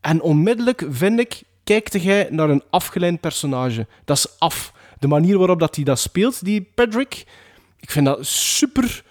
[0.00, 3.86] en onmiddellijk vind ik, kijkte jij naar een afgeleid personage.
[4.04, 4.72] Dat is af.
[4.98, 7.24] De manier waarop dat hij dat speelt, die Patrick,
[7.80, 9.04] ik vind dat super,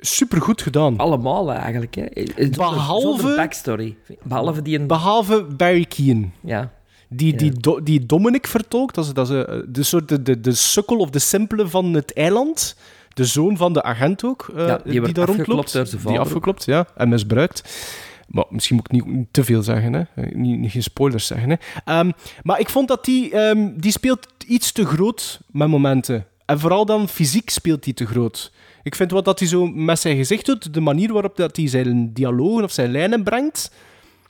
[0.00, 0.96] super goed gedaan.
[0.96, 2.06] Allemaal eigenlijk, hè.
[2.14, 3.96] Zonder- Behalve- zonder backstory.
[4.22, 4.86] Behalve die een...
[4.86, 6.28] Behalve Barry Keane.
[6.40, 6.76] ja.
[7.10, 10.40] Die, die, do- die Dominic vertolkt, dat is, dat is eh, de, soort de, de,
[10.40, 12.76] de sukkel of de simpele van het eiland.
[13.14, 16.06] De zoon van de agent ook, eh, Ja, die daar afgeklopt rondloopt.
[16.08, 17.62] Die afgeklopt, ja, en misbruikt.
[18.28, 20.02] Maar misschien moet ik niet, niet te veel zeggen, hè.
[20.14, 21.50] Eh, Niet, niet geen spoilers zeggen.
[21.50, 21.56] Hè.
[21.84, 22.10] Ehm,
[22.42, 26.26] maar ik vond dat die, ehm, die speelt iets te groot met momenten.
[26.46, 28.52] En vooral dan fysiek speelt hij te groot.
[28.88, 31.68] Ik vind wat dat hij zo met zijn gezicht doet, de manier waarop dat hij
[31.68, 33.70] zijn dialogen of zijn lijnen brengt,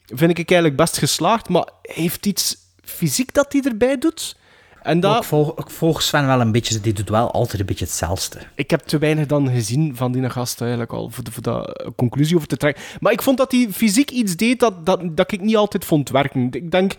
[0.06, 1.48] vind ik eigenlijk best geslaagd.
[1.48, 4.36] Maar hij heeft iets fysiek dat hij erbij doet.
[4.82, 7.66] En dat, Ik, volg, ik volg Sven wel een beetje, die doet wel altijd een
[7.66, 8.38] beetje hetzelfde.
[8.54, 12.36] ik heb te weinig dan gezien van die gast eigenlijk al, voor, de, voor conclusie
[12.36, 12.82] over te trekken.
[13.00, 16.10] Maar ik vond dat hij fysiek iets deed dat, dat, dat ik niet altijd vond
[16.10, 16.48] werken.
[16.50, 16.94] Ik denk,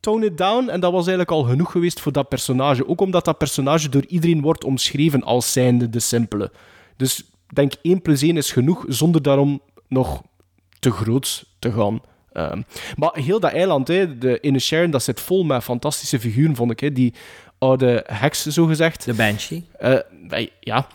[0.00, 2.88] tone it down, en dat was eigenlijk al genoeg geweest voor dat personage.
[2.88, 6.50] Ook omdat dat personage door iedereen wordt omschreven als zijnde de simpele.
[7.00, 10.22] Dus ik denk 1 plus 1 is genoeg, zonder daarom nog
[10.78, 12.00] te groot te gaan.
[12.32, 12.62] Ehm,
[12.96, 16.80] maar heel dat eiland, hè, de dat zit vol met fantastische figuren, vond ik.
[16.80, 16.92] Hè.
[16.92, 17.14] Die
[17.58, 19.04] oude heks, zogezegd.
[19.04, 19.68] De Banshee.
[20.28, 20.86] Wij- ja.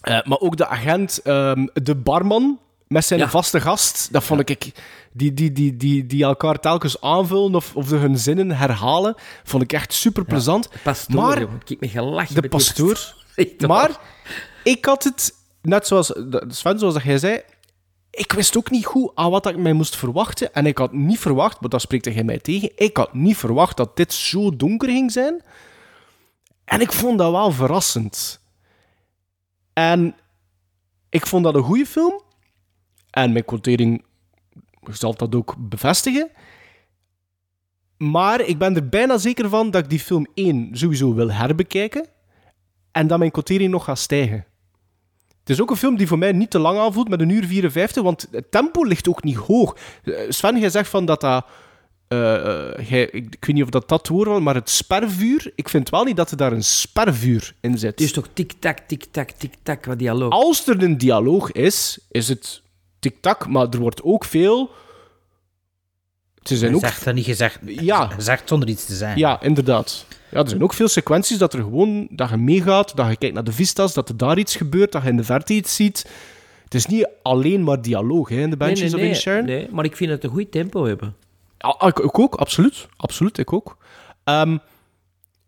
[0.00, 3.28] Eh, maar ook de agent, ehm, de barman met zijn Ja.
[3.28, 4.08] vaste gast.
[4.12, 4.72] Dat vond ik...
[5.12, 9.14] Die, die, die, die, die elkaar telkens aanvullen of, of de hun zinnen herhalen.
[9.44, 10.68] Vond ik echt super plezant.
[10.82, 11.60] Pastoor, Maar- jongen.
[11.60, 13.14] Ik heb me gelachen De pastoor.
[13.66, 13.90] Maar
[14.62, 15.34] ik had het,
[15.68, 17.40] net zoals de- Sven, zoals jij zei,
[18.10, 20.54] ik wist ook niet goed aan wat ik mij moest verwachten.
[20.54, 23.76] En ik had niet verwacht, maar dat spreekt hij mij tegen, ik had niet verwacht
[23.76, 25.42] dat dit zo donker ging zijn.
[26.64, 28.40] En ik vond dat wel verrassend.
[29.72, 30.14] En
[31.08, 32.20] ik vond dat een goede film.
[33.10, 34.04] En mijn quotering
[34.90, 36.30] zal dat ook bevestigen.
[37.96, 42.06] Maar ik ben er bijna zeker van dat ik die film 1 sowieso wil herbekijken.
[42.92, 44.44] En dat mijn quotering nog gaat stijgen.
[45.46, 47.44] Het is ook een film die voor mij niet te lang aanvoelt met een uur
[47.44, 49.76] 54, want het tempo ligt ook niet hoog.
[50.04, 51.46] Eh, Sven, jij zegt van dat dat...
[52.08, 55.52] eh, eh, ik weet niet of dat dat woord was, maar het spervuur...
[55.54, 57.90] Ik vind wel niet dat er daar een spervuur in zit.
[57.90, 60.32] Het is toch tik-tak, tik-tak, tik-tak, wat dialoog.
[60.32, 62.62] Als er een dialoog is, is het
[62.98, 64.70] tik-tak, maar er wordt ook veel...
[66.48, 66.80] Ze zijn ook...
[66.80, 67.58] zegt dat niet gezegd.
[67.64, 68.10] Ja.
[68.18, 69.18] Zegt zonder iets te zeggen.
[69.18, 70.06] Ja, inderdaad.
[70.30, 72.06] Ja, er zijn ook veel sequenties dat er gewoon...
[72.10, 75.02] Dat je meegaat, dat je kijkt naar de vistas, dat er daar iets gebeurt, dat
[75.02, 76.06] je in de verte iets ziet.
[76.64, 79.68] Het is niet alleen maar dialoog hè, in de Nee, Banshees nee, of nee, nee,
[79.70, 81.14] maar ik vind dat het een goed tempo hebben.
[81.58, 82.86] Ah, ik, ik ook, absoluut.
[82.96, 83.76] Absoluut, ik ook.
[84.24, 84.58] Ehm,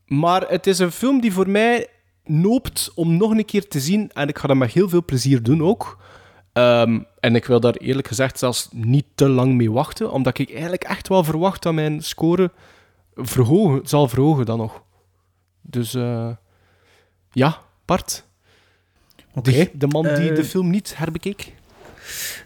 [0.07, 1.87] maar het is een film die voor mij
[2.25, 4.11] noopt om nog een keer te zien.
[4.13, 5.99] En ik ga dat met heel veel plezier doen ook.
[6.59, 10.13] Ehm, en ik wil daar eerlijk gezegd zelfs niet te lang mee wachten.
[10.13, 12.51] Omdat ik eigenlijk echt wel verwacht dat mijn score
[13.15, 14.83] verhogen, zal verhogen dan nog.
[15.63, 16.31] Dus eh,
[17.33, 18.25] ja, Bart.
[19.35, 19.51] Oké.
[19.51, 21.55] De, de man die Eh, de film niet herbekeek.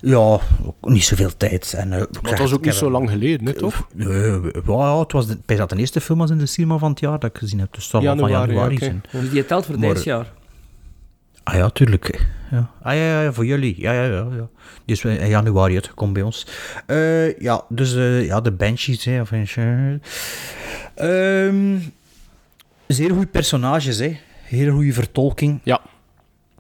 [0.01, 0.19] Ja,
[0.65, 1.75] ook niet zoveel tijd.
[1.75, 3.87] En, eh, ik Maar dat was ook niet heb zo lang geleden, hè, toch?
[3.95, 6.91] Nee, ja, het was de, bij dat de eerste film was in de cinema van
[6.91, 7.73] het jaar dat ik gezien heb.
[7.75, 8.85] Dus dat zal wel van Januari, oké.
[8.85, 9.03] zijn.
[9.11, 10.33] Dus die telt voor Maar- dit jaar.
[11.45, 12.21] Ah ja, tuurlijk.
[12.51, 12.71] Ja.
[12.83, 13.75] Ah ja, ja, ja, voor jullie.
[13.81, 14.27] Ja, ja, ja.
[14.33, 14.49] ja.
[14.85, 16.47] Die is in januari uitgekomen bij ons.
[16.87, 19.05] Eh, ja, dus eh, ja, de Banshees.
[19.05, 19.31] Hè, of
[20.95, 21.79] Ehm
[22.87, 24.19] zeer goede personages, hè.
[24.43, 25.61] Hele goede vertolking.
[25.63, 25.81] Ja.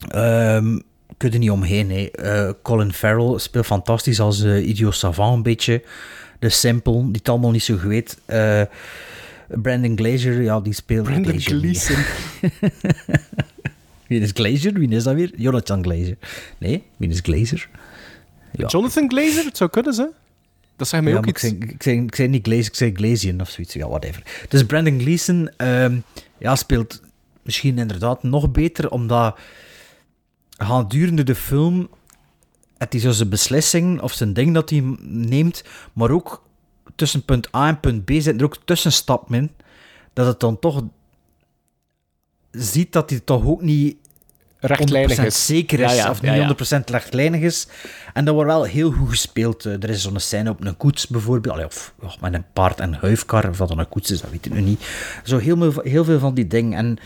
[0.08, 0.78] Ehm
[1.16, 1.90] kun je niet omheen.
[1.90, 2.10] Hè.
[2.10, 5.82] Eh, Colin Farrell speelt fantastisch als eh idiot savant een beetje.
[6.38, 8.18] De simpel, die het allemaal niet zo goed weet.
[8.24, 8.62] Eh,
[9.48, 11.06] Brandon Glazer, ja, die speelt...
[11.06, 11.40] Glazer.
[11.40, 11.96] Gleeson.
[14.12, 14.72] Wie is Glazer?
[14.72, 15.30] Wie is dat weer?
[15.36, 16.16] Jonathan Glazer.
[16.58, 17.68] Nee, wie is Glazer?
[18.52, 18.66] Ja.
[18.66, 20.06] Jonathan Glazer, het zou kunnen, hè?
[20.76, 21.42] Dat zegt mij Ja, ook iets.
[21.44, 23.74] ik, zei, ik, zei, ik zei niet Glazer, ik zei Glazian of zoiets.
[23.74, 24.46] Ja, whatever.
[24.48, 25.98] Dus Brandon Gleeson ehm,
[26.38, 27.00] ja, speelt
[27.42, 29.38] misschien inderdaad nog beter, omdat
[30.58, 31.88] gedurende de film
[32.78, 36.42] het is zo zijn beslissing of zijn ding dat hij neemt, maar ook
[36.94, 39.50] tussen punt A en punt B zit er ook tussenstappen in,
[40.12, 40.82] dat het dan toch
[42.50, 43.96] ziet dat hij toch ook niet
[44.64, 45.46] Rechtlijnig 100% is.
[45.46, 46.46] zeker is, Ja, ja, of ja.
[46.46, 47.66] niet 100% rechtlijnig is.
[48.12, 49.66] En dat wordt wel heel goed gespeeld.
[49.66, 52.80] Eh, Er is zo'n scène op een koets bijvoorbeeld, Allee, of ja, met een paard
[52.80, 54.86] en huifkar, of dat dan een koets is, dat weet ik nu niet.
[55.24, 56.78] Zo heel, veel- heel veel van die dingen.
[56.78, 56.98] En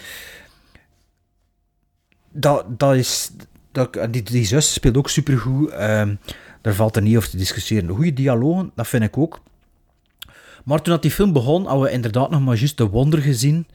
[2.32, 3.30] dat, dat is...
[3.72, 5.70] Dat, die, die zus speelt ook supergoed.
[5.70, 6.14] Ehm
[6.60, 7.88] daar valt er niet over te discussiëren.
[7.88, 9.40] Goede dialogen, dat vind ik ook.
[10.64, 13.66] Maar toen dat die film begon, hadden we inderdaad nog maar juist de wonder gezien.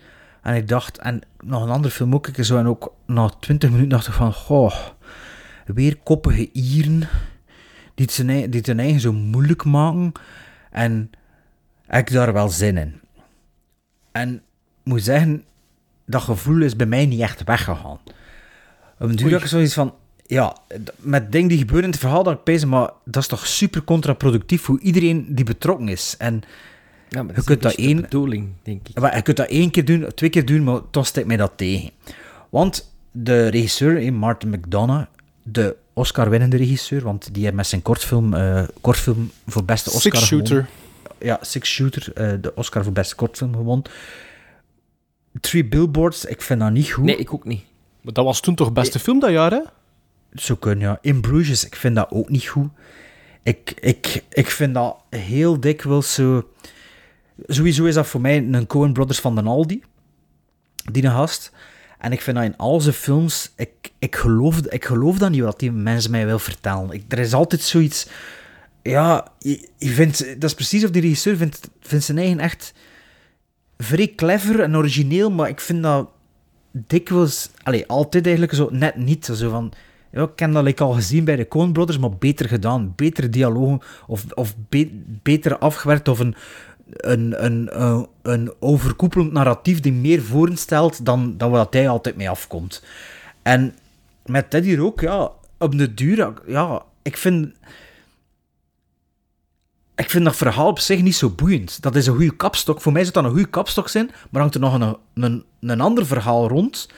[0.41, 3.69] En ik dacht, en nog een andere film ook, ik zo, en ook na 20
[3.69, 4.75] minuten dacht ik van, goh,
[5.65, 6.99] weer koppige Ieren,
[7.95, 10.11] die het, zijn, die het hun eigen zo moeilijk maken.
[10.71, 11.11] En
[11.85, 12.99] heb ik daar wel zin in.
[14.11, 14.41] En ik
[14.83, 15.43] moet zeggen,
[16.05, 17.99] dat gevoel is bij mij niet echt weggegaan.
[18.99, 19.93] Op duur ik zoiets van,
[20.25, 20.57] ja,
[20.97, 23.83] met dingen die gebeuren in het verhaal, dat ik pees, maar dat is toch super
[23.83, 26.15] contraproductief voor iedereen die betrokken is.
[26.17, 26.41] En
[27.15, 28.01] Ja, maar je is kunt dat beetje de één...
[28.01, 28.99] bedoeling, denk ik.
[28.99, 31.51] Maar je kunt dat één keer doen, twee keer doen, maar toch steekt mij dat
[31.55, 31.89] tegen.
[32.49, 35.05] Want de regisseur, eh, Martin McDonough,
[35.43, 40.25] de Oscar-winnende regisseur, want die heeft met zijn kortfilm, eh, kortfilm voor beste Oscar Six
[40.25, 40.47] Shooter.
[40.47, 40.69] gewonnen.
[41.19, 43.85] Ja, Six Shooter, eh, de Oscar voor beste kortfilm gewonnen.
[45.41, 47.03] Three Billboards, ik vind dat niet goed.
[47.03, 47.63] Nee, ik ook niet.
[48.01, 49.61] Maar dat was toen toch beste film dat jaar, hè?
[50.33, 50.97] Zo kunnen, ja.
[51.01, 52.69] In Bruges, ik vind dat ook niet goed.
[53.43, 56.49] Ik, ik, ik vind dat heel dikwijls zo...
[57.47, 59.83] Sowieso is dat voor mij een Coen Brothers van den Aldi.
[60.91, 61.51] Die een gast.
[61.99, 63.53] En ik vind dat in al zijn films...
[63.55, 66.91] Ik, ik, geloof, ik geloof dat niet, wat die mensen mij wil vertellen.
[66.91, 68.07] Ik, er is altijd zoiets...
[68.81, 70.17] Ja, je, je vindt...
[70.41, 72.73] Dat is precies of die regisseur vindt, vindt zijn eigen echt...
[73.77, 76.09] Vrij clever en origineel, maar ik vind dat
[76.71, 79.25] dikwijls, allee, altijd eigenlijk zo net niet.
[79.25, 79.73] Zo van,
[80.11, 82.93] ja, ik heb dat like, al gezien bij de Coen Brothers, maar beter gedaan.
[82.95, 86.35] Betere dialogen, of, of be- beter afgewerkt, of een,
[86.93, 92.29] een, een, een, een overkoepelend narratief die meer voorstelt dan, dan wat hij altijd mee
[92.29, 92.83] afkomt.
[93.41, 93.75] En
[94.25, 97.55] met hier ook, ja, op de duur, ja, ik vind...
[99.95, 101.81] Ik vind dat verhaal op zich niet zo boeiend.
[101.81, 102.81] Dat is een goede kapstok.
[102.81, 105.81] Voor mij zou dat een goede kapstok zijn, maar hangt er nog een, een, een
[105.81, 106.89] ander verhaal rond.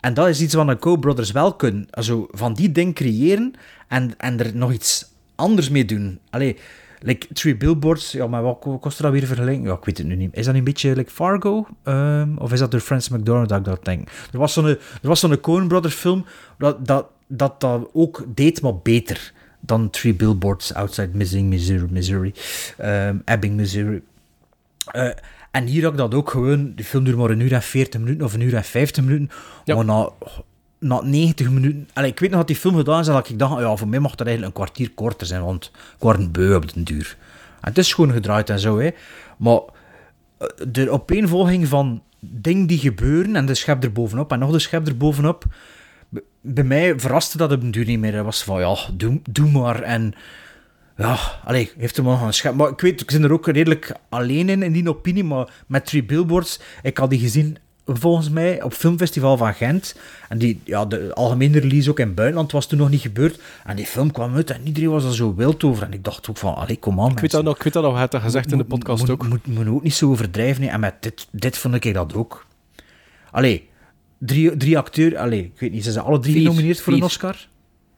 [0.00, 1.86] En dat is iets wat de Co-Brothers wel kunnen.
[1.90, 3.52] Also, van die ding creëren
[3.88, 6.18] en, en er nog iets anders mee doen.
[6.30, 6.58] Allee,
[7.00, 9.66] like Three Billboards, ja, maar wat kost dat weer vergelijking?
[9.66, 10.36] Ja, ik weet het nu niet.
[10.36, 11.66] Is dat een beetje like Fargo?
[11.82, 14.08] Ehm, of is dat door Francis McDormand dat ik dat denk?
[14.32, 16.24] Er was zo'n, er was zo'n Coen Brothers film
[16.58, 22.34] dat, dat, dat dat ook deed, maar beter dan Three Billboards Outside Missing Missouri, Missouri
[22.76, 24.02] ehm, Ebbing, Missouri.
[24.86, 25.10] Eh,
[25.50, 26.72] en hier had ik dat ook gewoon.
[26.74, 29.30] Die film duurt maar een uur en 40 minuten of een uur en 50 minuten.
[29.64, 29.74] Ja.
[29.74, 30.10] Maar na,
[30.80, 31.88] na 90 minuten...
[31.92, 33.98] Allee, ik weet nog dat die film gedaan is dat ik dacht, ja, voor mij
[33.98, 37.16] mocht dat eigenlijk een kwartier korter zijn, want ik word een beu op den duur.
[37.60, 38.90] En het is gewoon gedraaid en zo, hè.
[39.38, 39.60] Maar
[40.38, 44.58] eh, de opeenvolging van dingen die gebeuren en de schep er bovenop en nog de
[44.58, 45.44] schep er bovenop...
[46.14, 48.12] b- Bij mij verraste dat op den duur niet meer.
[48.12, 49.82] Dat was van, ja, doe, doe maar.
[49.82, 50.12] En
[50.96, 52.54] ja, allee, heeft hem nog een schep.
[52.54, 55.24] Maar ik weet, ik ben er ook redelijk alleen in, in die opinie.
[55.24, 57.56] Maar met Three Billboards, ik had die gezien
[57.98, 59.94] volgens mij op Filmfestival van Gent.
[60.28, 63.40] En die, ja, de algemene release ook in het buitenland was toen nog niet gebeurd.
[63.64, 65.82] En die film kwam uit en iedereen was er zo wild over.
[65.82, 67.82] En ik dacht ook van, allee, kom aan Ik weet dat nog, ik weet dat
[67.82, 69.28] nog, hij had dat gezegd in de podcast ook.
[69.28, 70.62] Moet, moet ook niet zo overdrijven.
[70.62, 70.68] hè.
[70.68, 72.46] En met dit, dit vond ik dat ook.
[73.30, 73.68] Allee,
[74.18, 75.14] drie, drie acteurs...
[75.14, 76.42] Allee, ik weet niet, zijn ze alle drie Vier.
[76.46, 77.02] genomineerd voor Vier.
[77.02, 77.48] een Oscar?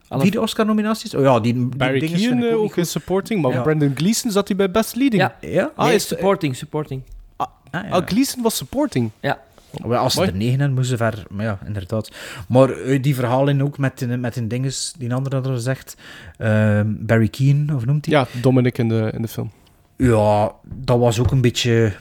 [0.07, 1.15] Alle- Vier Oscar-nominaties?
[1.15, 3.61] Oh ja, die, die Barry dingen ik ook in supporting, maar Ja.
[3.61, 5.21] Brandon Gleeson zat hij bij Best Leading.
[5.21, 5.35] Ja.
[5.49, 5.71] Ja?
[5.75, 7.01] Ah, Nee, is- supporting, supporting.
[7.35, 7.89] Ah, Ah, ja.
[7.89, 9.09] ah, Gleeson was supporting.
[9.19, 9.41] Ja.
[9.85, 10.31] Maar als ze Mooi.
[10.31, 11.23] er negen hebben, moesten ze ver...
[11.29, 12.11] Maar ja, inderdaad.
[12.47, 15.97] Maar eh, die verhalen ook met, met een dinges, die andere had er gezegd.
[16.37, 18.13] ehm, Barry Keane, of noemt hij?
[18.15, 19.51] Ja, Dominic in de, in de film.
[19.97, 21.93] Ja, dat was ook een beetje...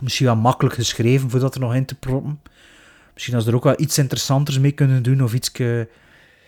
[0.00, 2.40] Misschien wel makkelijk geschreven voor dat er nog in te proppen.
[3.12, 5.50] Misschien als ze er ook wel iets interessanters mee kunnen doen, of iets...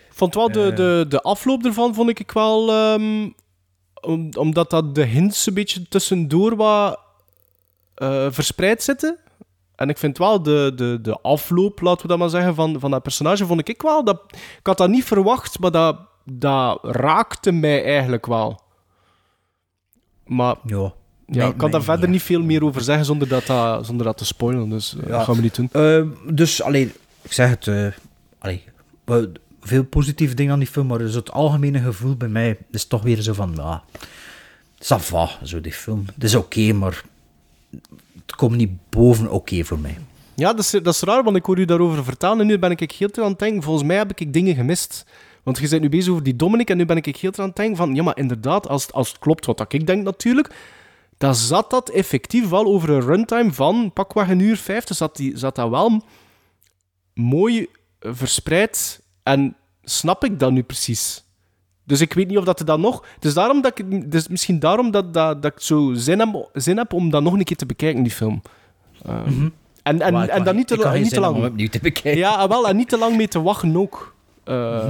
[0.09, 0.75] vond wel de, Eh.
[0.75, 2.69] de, de afloop ervan vond ik wel
[4.01, 6.99] om, omdat dat de hints een beetje tussendoor wat
[7.95, 9.17] eh, verspreid zitten
[9.77, 12.91] en ik vind wel de, de, de afloop laten we dat maar zeggen van, van
[12.91, 14.21] dat personage vond ik wel dat
[14.59, 18.61] ik had dat niet verwacht maar dat, dat raakte mij eigenlijk wel
[20.25, 20.93] maar Ja,
[21.27, 22.09] ja, ik kan daar verder niet.
[22.11, 25.17] niet veel meer over zeggen zonder dat, dat, zonder dat te spoilen dus eh, Ja.
[25.17, 27.87] dat gaan we niet doen Eh, dus, alleen, ik zeg het, eh
[28.39, 28.63] allee,
[29.03, 29.27] wel,
[29.61, 33.01] veel positieve dingen aan die film, maar dus het algemene gevoel bij mij is toch
[33.03, 33.83] weer zo van, ja,
[34.83, 36.05] ça va, zo die film.
[36.13, 37.03] Het is oké, maar
[38.27, 39.97] het komt niet boven oké voor mij.
[40.35, 42.71] Ja, dat is, dat is raar, want ik hoor u daarover vertellen en nu ben
[42.71, 45.05] ik heel te aan het denken, volgens mij heb ik dingen gemist.
[45.43, 47.47] Want je bent nu bezig over die Dominic en nu ben ik heel te aan
[47.47, 50.55] het denken van, ja, maar inderdaad, als, als het klopt wat ik denk natuurlijk,
[51.17, 55.37] dan zat dat effectief wel over een runtime van pakweg een uur vijftig, zat, die,
[55.37, 56.03] zat dat wel
[57.13, 57.67] mooi
[57.99, 61.23] verspreid en snap ik dat nu precies?
[61.87, 63.03] Dus ik weet niet of dat er dan nog...
[63.15, 66.49] Het is, daarom dat ik, is misschien daarom dat, dat, dat ik zo zin heb,
[66.53, 68.41] zin heb om dat nog een keer te bekijken, die film.
[69.05, 69.47] Ehm,
[69.83, 71.35] En, en, Maar en kan dan niet te, en niet te om lang.
[71.35, 72.17] hem opnieuw te bekijken.
[72.17, 74.15] Ja, ah, wel, en niet te lang mee te wachten ook.
[74.43, 74.89] Eh,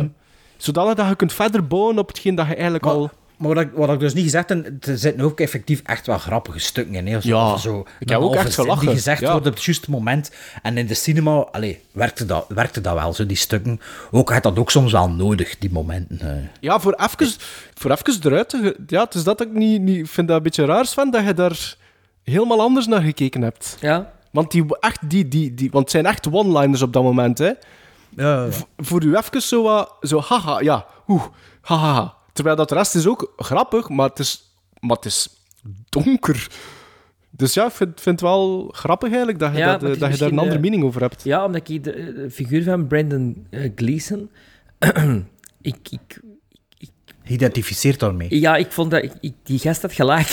[0.57, 3.09] Zodanig dat je kunt verder bouwen op hetgeen dat je eigenlijk Maar, al...
[3.37, 6.17] maar wat, ik, wat ik dus niet gezegd heb, er zitten ook effectief echt wel
[6.17, 7.07] grappige stukken in.
[7.07, 9.31] Hè, zo, Ja, of zo, ik heb ook echt gelachen, Die gezegd ja.
[9.31, 10.31] wordt op het juiste moment.
[10.61, 13.79] En in de cinema allee, werkte, dat, werkte dat wel, zo, die stukken.
[14.11, 16.19] Ook had dat ook soms wel nodig, die momenten.
[16.21, 16.43] eh.
[16.59, 17.33] Ja, voor even,
[17.73, 18.75] voor even eruit te...
[18.87, 21.33] Ja, het is dat ik niet, niet vind dat een beetje raar, Sven, dat je
[21.33, 21.75] daar
[22.23, 23.77] helemaal anders naar gekeken hebt.
[23.79, 24.11] Ja.
[24.31, 27.51] Want, die, echt, die, die, die, want het zijn echt one-liners op dat moment, hè.
[28.09, 28.47] Ja,
[28.77, 31.23] voor u even zo, wat- zo haha, ja, oeh,
[31.61, 32.15] haha.
[32.37, 34.41] Terwijl dat de rest is ook grappig, maar het is,
[34.79, 35.29] maar het is
[35.89, 36.47] donker.
[37.29, 40.11] Dus ja, ik vind, vind het wel grappig eigenlijk dat je, Ja, dat, eh, dat
[40.11, 41.23] je daar een andere eh, mening over hebt.
[41.23, 44.29] Ja, omdat ik de, de figuur van Brandon eh, Gleeson...
[45.61, 46.19] ik, ik,
[47.23, 48.39] Geïdentificeerd daarmee.
[48.39, 49.03] ja, ik vond dat...
[49.03, 50.27] Ik, ik- die gast had gelijk.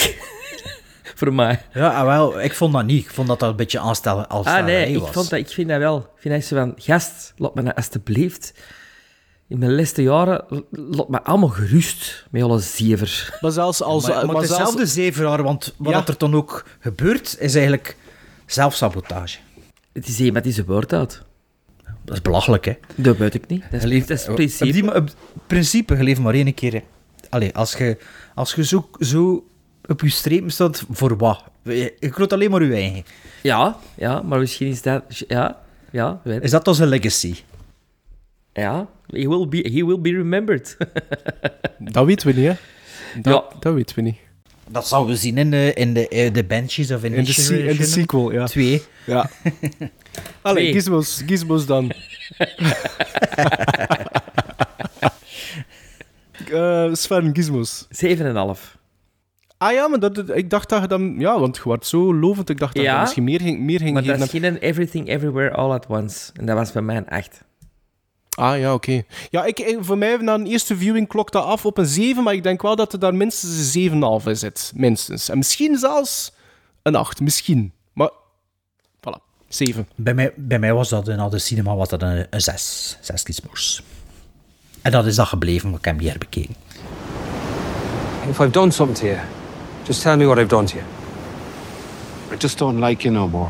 [1.15, 1.61] Voor mij.
[1.73, 3.03] Ja, ah, wel, ik vond dat niet.
[3.03, 5.09] Ik vond dat dat een beetje aanstellen als Ah, nee, ik, was.
[5.11, 5.97] vond dat, ik vind dat wel.
[5.97, 6.73] Ik vind dat zo van...
[6.77, 8.53] Gast, laat me nou alsjeblieft...
[9.47, 13.37] In mijn laatste jaren, laat me allemaal gerust met alle zever.
[13.41, 14.07] Maar zelfs als...
[14.07, 16.07] maar, maar, maar het is zelfs- zelfde zeven jaar, want wat Ja.
[16.07, 17.95] er dan ook gebeurt, is eigenlijk
[18.45, 19.37] zelfsabotage.
[19.93, 21.21] Het is iemand die zijn woord houdt.
[22.05, 22.73] Dat is belachelijk, hè?
[22.95, 23.63] Dat weet ik niet.
[23.71, 24.71] Dat is, dat op principe.
[24.71, 25.09] die op
[25.47, 26.73] principe, je leeft maar één keer.
[26.73, 26.83] hè.
[27.29, 27.97] Allee, als je,
[28.35, 29.45] als je zo, zo
[29.87, 31.43] op je strepen staat, voor wat?
[31.63, 33.03] Je groot alleen maar je eigen.
[33.41, 35.03] Ja, ja, maar misschien is dat...
[35.27, 35.59] Ja,
[35.91, 37.35] ja, weet Is dat onze legacy?
[38.57, 40.77] Ja, he will be, he will be remembered.
[41.93, 42.53] Dat weten we niet, hè.
[43.21, 43.59] Dat, Ja.
[43.59, 44.17] dat weten we niet.
[44.69, 47.33] Dat zouden we zien in de, in de, eh, de Benches of in, In de,
[47.33, 48.45] se- in de sequel, ja.
[48.45, 48.81] Twee.
[49.05, 49.29] ja.
[50.41, 51.91] Allee, gizmos, gizmos dan.
[56.51, 57.87] Eh, Sven, gizmos.
[58.05, 58.77] 7,5.
[59.57, 61.15] Ah ja, maar dat, ik dacht dat je dan...
[61.19, 62.49] Ja, want je wordt zo lovend.
[62.49, 64.43] Ik dacht dat je Ja, misschien meer ging, meer ging Maar dat geven.
[64.43, 66.31] is geen Everything Everywhere All At Once.
[66.33, 67.43] En dat was bij mij een 8.
[68.35, 69.01] Ah ja, oké.
[69.29, 72.23] Ja, ik, ik- voor mij na een eerste viewing klokt dat af op een 7,
[72.23, 74.71] maar ik denk wel dat er daar minstens een 7,5 in zit.
[74.75, 75.29] Minstens.
[75.29, 76.31] En misschien zelfs
[76.81, 77.19] een 8.
[77.19, 77.71] Misschien.
[77.93, 78.09] Maar,
[78.99, 79.19] voilà.
[79.47, 79.87] 7.
[79.95, 82.97] Bij mij, bij mij was dat in al de cinema was dat een, een zes.
[83.01, 83.83] Zes gizmos.
[84.81, 86.55] En dat is dat gebleven, maar ik heb hem niet herbekeken.
[88.29, 89.19] If I've done something to you,
[89.83, 90.85] just tell me what I've done to you.
[92.33, 93.49] I just don't like you no more.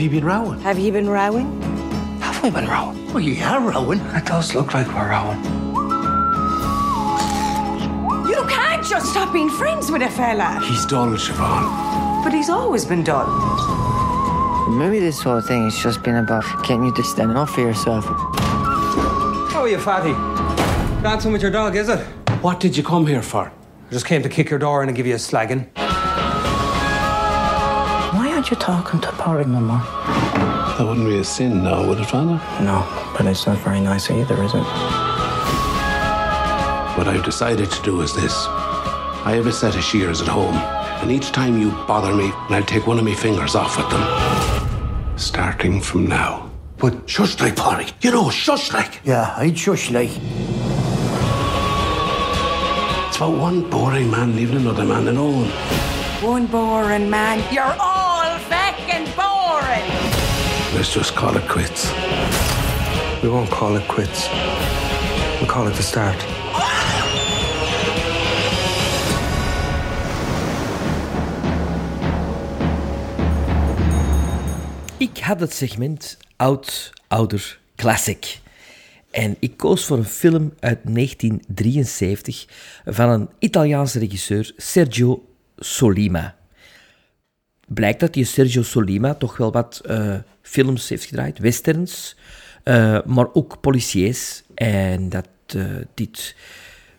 [0.00, 0.60] Have you been rowing?
[0.60, 1.60] Have you been rowing?
[2.22, 3.12] Have we been rowing?
[3.12, 4.00] Well, you are rowing.
[4.00, 5.38] It does look like we're rowing.
[8.26, 10.58] You can't just stop being friends with a fella.
[10.64, 12.24] He's dull, Siobhan.
[12.24, 13.28] But he's always been dull.
[14.70, 18.06] Maybe this whole thing has just been about getting you to stand up for yourself.
[18.06, 20.12] How are you, fatty?
[21.02, 21.98] Dancing with your dog, is it?
[22.40, 23.52] What did you come here for?
[23.88, 25.68] I just came to kick your door in and give you a slagging.
[28.50, 29.78] Why aren't you talking to Porrig no more?
[29.78, 32.40] That wouldn't be a sin now, would it, Father?
[32.64, 32.84] No,
[33.16, 34.64] but it's not very nice either, is it?
[36.98, 38.34] What I've decided to do is this.
[39.24, 40.56] I have a set of shears at home,
[41.00, 45.16] and each time you bother me, I'll take one of my fingers off with them.
[45.16, 46.50] Starting from now.
[46.76, 47.86] But shush like, Polly.
[48.00, 49.00] You know, shush like.
[49.04, 50.10] Yeah, I'd shush like.
[53.06, 55.50] It's about one boring man leaving another man alone.
[56.20, 57.44] One boring man.
[57.54, 57.99] You're all fucking boring.
[60.80, 61.92] Let's just call it quits.
[63.22, 64.28] We won't call it quits.
[65.38, 66.24] We'll call it the start.
[74.96, 78.38] Ik had het segment Oud, Ouder, Classic.
[79.10, 82.46] En ik koos voor een film uit 1973
[82.84, 85.24] van een Italiaanse regisseur, Sergio
[85.56, 86.39] Solima.
[87.74, 92.16] Blijkt dat die Sergio Solima toch wel wat eh, films heeft gedraaid, westerns,
[92.62, 94.42] eh, maar ook policiers.
[94.54, 95.64] En dat eh,
[95.94, 96.36] dit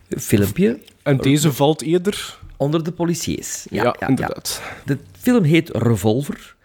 [0.09, 0.79] filmpje...
[1.03, 2.39] En deze valt eerder...
[2.57, 3.65] Onder de policiers.
[3.69, 4.61] Ja, Ja, ja, inderdaad.
[4.85, 6.55] De film heet Revolver,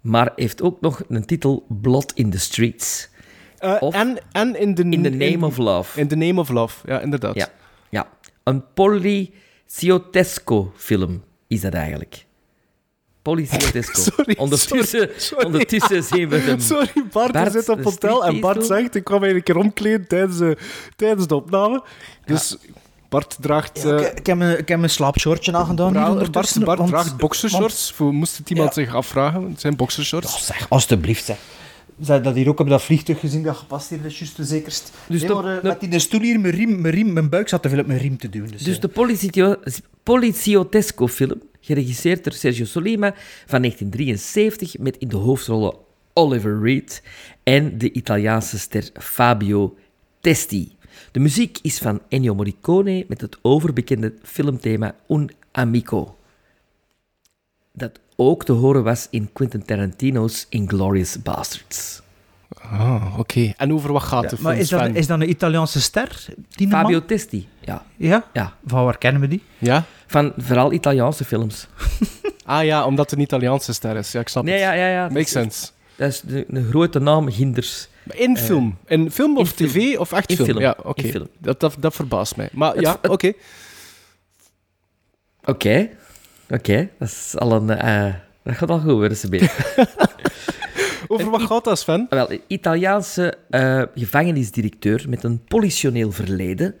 [0.00, 3.08] maar heeft ook nog een titel Blood in the Streets.
[3.58, 6.00] En, en in the, In the Name of Love.
[6.00, 7.34] In the Name of Love, ja, inderdaad.
[7.34, 7.48] Ja,
[7.88, 8.08] ja.
[8.42, 12.24] een poliziotesco-film is dat eigenlijk.
[13.24, 14.00] Poliziotesco.
[14.16, 15.44] Sorry, ondertussen, sorry, sorry.
[15.46, 16.60] ondertussen zien we hem.
[16.60, 20.06] Sorry, Bart, Bart, zit op hotel en Bart zegt, ik kwam eigenlijk een keer omkleden
[20.08, 20.56] tijdens, de
[20.96, 21.82] tijdens de opname.
[22.24, 22.56] Dus
[23.08, 23.82] Bart draagt...
[23.82, 25.92] Ja, eh, ik, ik heb mijn, ik heb mijn slaapshortje aangedaan.
[26.30, 27.94] Bart, Bart want- draagt boxershorts.
[27.98, 28.82] Moest het iemand Ja.
[28.84, 30.34] zich afvragen, het zijn boxershorts.
[30.34, 31.36] Oh, zeg, alstublieft, zeg.
[31.96, 34.44] Je dat hier ook op dat vliegtuig gezien dat gepast hier, dat is juist de
[34.44, 34.92] zekerst.
[35.08, 37.48] Dus de- maar, eh, de- met die stoel hier, mijn, riem, mijn, riem, mijn buik
[37.48, 38.46] zat te veel op mijn riem te doen.
[38.46, 39.56] Dus, Dus eh, de polizio-
[40.02, 43.14] poliziotesco-film, geregisseerd door Sergio Solima
[43.46, 45.74] van 1973, met in de hoofdrollen
[46.12, 47.02] Oliver Reed
[47.42, 49.76] en de Italiaanse ster Fabio
[50.20, 50.76] Testi.
[51.12, 56.16] De muziek is van Ennio Morricone met het overbekende filmthema Un Amico.
[57.72, 62.02] Dat ook te horen was in Quentin Tarantino's Inglourious Basterds.
[62.62, 63.52] Ah, oké.
[63.56, 66.24] En over wat gaat ja, de film, maar is dat, is dat een Italiaanse ster?
[66.48, 67.06] Die Fabio man?
[67.06, 67.82] Testi, ja.
[67.96, 68.24] Ja?
[68.32, 68.56] ja.
[68.66, 69.42] Van waar kennen we die?
[69.58, 69.84] Ja?
[70.06, 71.66] Van vooral Italiaanse films.
[72.46, 74.12] Ah ja, omdat het een Italiaanse ster is.
[74.12, 74.62] Ja, ik snap Nee, het.
[74.62, 75.08] ja, ja, ja.
[75.08, 75.70] Makes Dat is- sense.
[75.96, 77.88] Dat is de, een grote naam, Hinders.
[78.10, 78.76] In Eh, film?
[78.86, 79.70] In film of in film.
[79.70, 80.48] tv of echt In film?
[80.48, 80.60] film.
[80.60, 81.02] Ja, oké.
[81.02, 81.28] In film.
[81.38, 82.48] Dat, dat, dat verbaast mij.
[82.52, 83.32] Maar Het- ja, het- oké.
[86.50, 86.88] Oké.
[86.98, 87.70] Dat is al een...
[87.70, 89.28] eh, dat gaat al goed worden, ze
[91.08, 92.06] Over wat gaat dat, Sven?
[92.10, 96.74] Wel, een Italiaanse eh, gevangenisdirecteur met een politioneel verleden.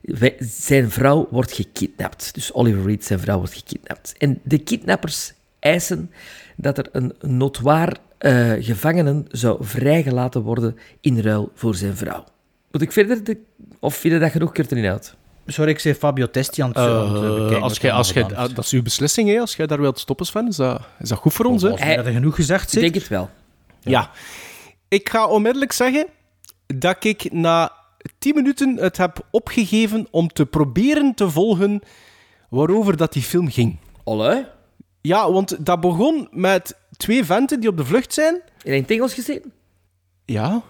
[0.00, 2.34] Wij- Zijn vrouw wordt gekidnapt.
[2.34, 4.14] Dus Oliver Reed, zijn vrouw, wordt gekidnapt.
[4.18, 6.10] En de kidnappers eisen
[6.56, 12.24] dat er een notoir eh gevangenen zou vrijgelaten worden in ruil voor zijn vrouw.
[12.70, 13.24] Moet ik verder?
[13.24, 13.36] De,
[13.80, 14.56] of vind je dat genoeg?
[14.56, 15.14] Er erin uit.
[15.46, 17.62] Sorry, ik zei Fabio Testi aan het, aan het Eh, bekijken.
[17.62, 19.40] als hij als jij, allemaal gedaan dat is uw beslissing, hè?
[19.40, 21.72] Als jij daar wilt stoppen, Sven, is dat, is dat goed voor ons, hè?
[21.74, 22.90] hij genoeg gezegd, Ik zeker?
[22.90, 23.30] denk het wel.
[23.80, 24.10] Ja.
[24.88, 26.06] Ik ga onmiddellijk zeggen
[26.66, 27.72] dat ik na
[28.18, 31.80] 10 minuten het heb opgegeven om te proberen te volgen
[32.48, 33.76] waarover dat die film ging.
[34.04, 34.50] Olle?
[35.00, 38.40] Ja, want dat begon met twee venten die op de vlucht zijn.
[38.62, 39.52] In het Engels gezeten?
[40.24, 40.62] Ja.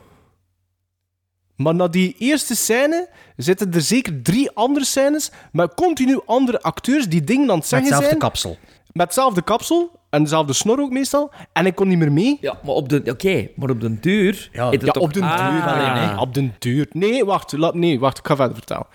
[1.56, 7.08] Maar na die eerste scène zitten er zeker drie andere scènes met continu andere acteurs
[7.08, 8.18] die dingen aan het Met zeggen hetzelfde zijn.
[8.20, 8.56] kapsel.
[8.92, 11.30] Met hetzelfde kapsel en dezelfde snor ook meestal.
[11.52, 12.38] En ik kon niet meer mee.
[12.40, 13.02] Ja, maar op de...
[13.10, 14.48] Oké, maar op de duur...
[14.52, 15.50] Ja, op den Ah.
[15.50, 16.18] duur hè, nee.
[16.18, 16.86] Op den duur.
[16.92, 17.52] Nee, wacht.
[17.52, 18.18] Laat, nee, wacht.
[18.18, 18.86] Ik ga verder vertellen.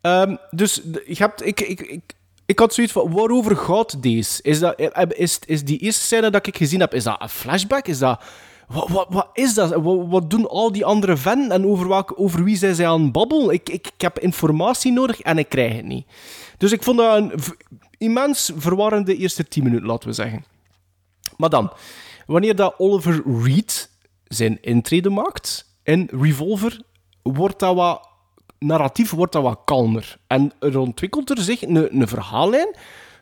[0.00, 2.00] Ehm, dus de- je hebt, ik, ik, ik,
[2.46, 4.42] ik had zoiets van, waarover gaat deze?
[4.42, 7.28] Is, dat, eh, is, is die eerste scène dat ik gezien heb, is dat een
[7.28, 7.86] flashback?
[7.86, 8.22] Is dat...
[8.72, 9.70] Wat, wat, wat is dat?
[9.74, 13.12] Wat, wat doen al die andere venten en over, over wie zijn zij aan het
[13.12, 13.50] babbelen?
[13.50, 16.06] Ik, ik, heb informatie nodig en ik krijg het niet.
[16.58, 17.32] Dus ik vond dat een
[17.98, 20.44] immens verwarrende eerste tien minuten, laten we zeggen.
[21.36, 21.72] Maar dan,
[22.26, 23.90] wanneer dat Oliver Reed
[24.24, 26.82] zijn intrede maakt in Revolver,
[27.22, 28.08] wordt dat wat
[28.58, 30.18] narratief wordt dat wat kalmer.
[30.26, 32.76] En er ontwikkelt er zich een, een verhaallijn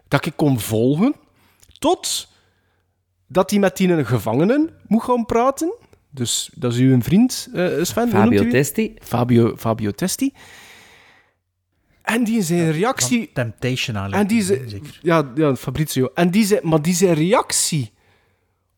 [0.09, 1.15] dat ik kon volgen
[1.79, 2.29] tot
[3.29, 5.75] dat hij met die gevangenen moet gaan praten.
[6.11, 8.03] Dus dat is uw vriend, eh Sven.
[8.03, 8.49] hoe Fabio?
[8.49, 8.95] Testi.
[9.03, 10.33] Fabio, Fabio Testi.
[12.03, 13.31] En die zijn reactie...
[13.33, 14.29] Temptation En eigenlijk.
[14.29, 16.11] die ze, ja, ja, Fabrizio.
[16.15, 17.93] En die ze, maar die zijn reactie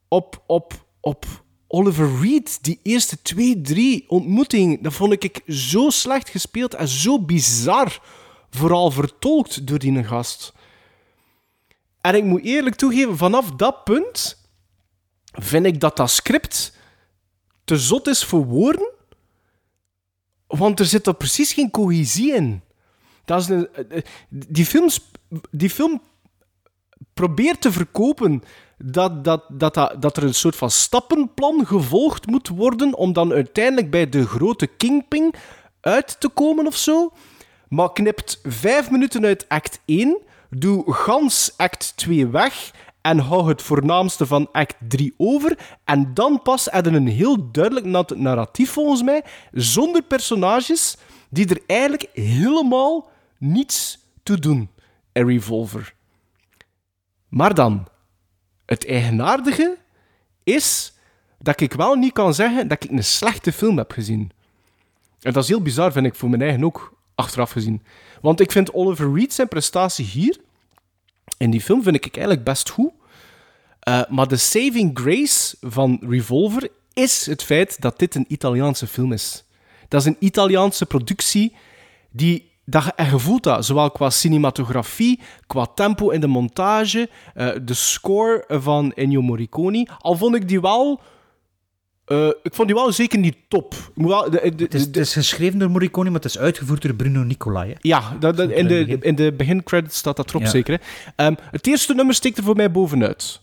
[0.09, 1.27] op, op, op
[1.67, 7.21] Oliver Reed, die eerste twee, drie ontmoetingen, dat vond ik zo slecht gespeeld en zo
[7.21, 8.01] bizar,
[8.51, 10.53] vooral vertolkt door die gast.
[12.01, 14.40] En ik moet eerlijk toegeven, vanaf dat punt
[15.33, 16.77] vind ik dat dat script
[17.65, 18.91] te zot is voor woorden,
[20.47, 22.63] want er zit er precies geen cohesie in.
[23.25, 25.11] Dat is eh, eh, die, films,
[25.51, 26.03] die film
[27.15, 28.43] probeert te verkopen
[28.79, 33.33] dat, dat, dat, dat, dat er een soort van stappenplan gevolgd moet worden om dan
[33.33, 35.35] uiteindelijk bij de grote kingpin
[35.81, 37.13] uit te komen of zo.
[37.69, 40.19] Maar knipt vijf minuten uit act 1,
[40.51, 42.73] doe gans act 2 weg
[43.03, 45.59] en hou het voornaamste van act 3 over.
[45.85, 50.97] En dan pas hadden een heel duidelijk na- narratief volgens mij, zonder personages
[51.31, 54.71] die er eigenlijk helemaal niets toe doen.
[55.19, 55.95] A Revolver.
[57.29, 57.87] Maar dan,
[58.67, 59.77] het eigenaardige
[60.43, 60.93] is
[61.39, 64.31] dat ik wel niet kan zeggen dat ik een slechte film heb gezien.
[65.21, 67.83] En dat is heel bizar, vind ik, voor mijn eigen ook, achteraf gezien.
[68.21, 70.41] Want ik vind Oliver Reed zijn prestatie hier,
[71.41, 72.91] in die film, vind ik eigenlijk best goed.
[73.81, 79.13] Eh, maar de saving grace van Revolver is het feit dat dit een Italiaanse film
[79.13, 79.45] is.
[79.89, 81.55] Dat is een Italiaanse productie
[82.11, 87.09] die dat je, en je voelt dat, zowel qua cinematografie, qua tempo in de montage,
[87.35, 89.89] eh, de score van Ennio Morricone.
[89.99, 91.01] Al vond ik die wel...
[92.11, 93.75] eh, ik vond die wel zeker niet top.
[93.95, 96.95] Wel, de, de, Het is, het is geschreven door Morricone, maar het is uitgevoerd door
[96.95, 97.69] Bruno Nicolai.
[97.71, 97.77] hè.
[97.81, 100.49] ja, dat, dat- in, de, in de begincredits staat dat erop Ja.
[100.49, 100.81] zeker.
[100.81, 101.13] Hè.
[101.25, 103.41] Ehm, het eerste nummer steekt er voor mij bovenuit.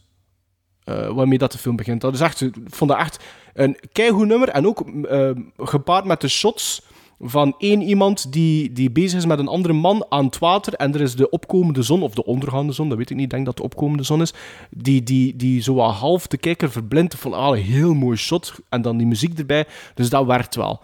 [0.84, 2.02] Eh, waarmee dat de film begint.
[2.02, 4.50] Dat is echt, ik vond dat echt een keigoed nummer.
[4.50, 6.82] En ook ehm, gepaard met de shots
[7.20, 10.74] van één iemand die, die bezig is met een andere man aan het water.
[10.74, 13.26] En er is de opkomende zon, of de ondergaande zon, dat weet ik niet.
[13.26, 14.34] Ik denk dat de opkomende zon is.
[14.70, 17.16] Die, die, die zo half de kijker verblindt.
[17.16, 18.54] Van ah, een heel mooi shot.
[18.70, 19.66] En dan die muziek erbij.
[19.94, 20.82] Dus dat werkt wel.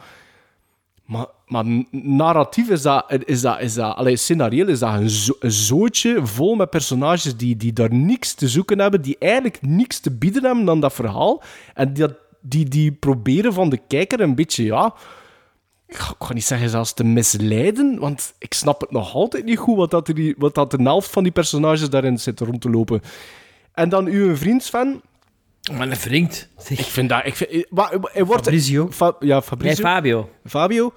[1.05, 5.51] Maar, maar narratief is dat, is dat, is dat allee, scenarioel is dat een, een
[5.51, 10.11] zootje vol met personages die, die daar niks te zoeken hebben, die eigenlijk niks te
[10.11, 11.43] bieden hebben dan dat verhaal.
[11.73, 12.07] En die,
[12.41, 14.93] die, die proberen van de kijker een beetje, ja,
[15.87, 19.77] ik ga, niet zeggen zelfs te misleiden, want ik snap het nog altijd niet goed
[19.77, 22.69] wat, dat er, die- wat dat de helft van die personages daarin zit rond te
[22.69, 23.01] lopen.
[23.73, 25.01] En dan uw vriend Sven.
[25.71, 26.49] Maar een vriend.
[26.69, 27.25] Ik vind dat...
[27.25, 28.87] Ik vind, wa- hij wordt, Fabrizio.
[28.91, 29.83] Fa- ja, Nee, Fabrizio.
[29.83, 30.29] Fabio.
[30.45, 30.93] Fabio.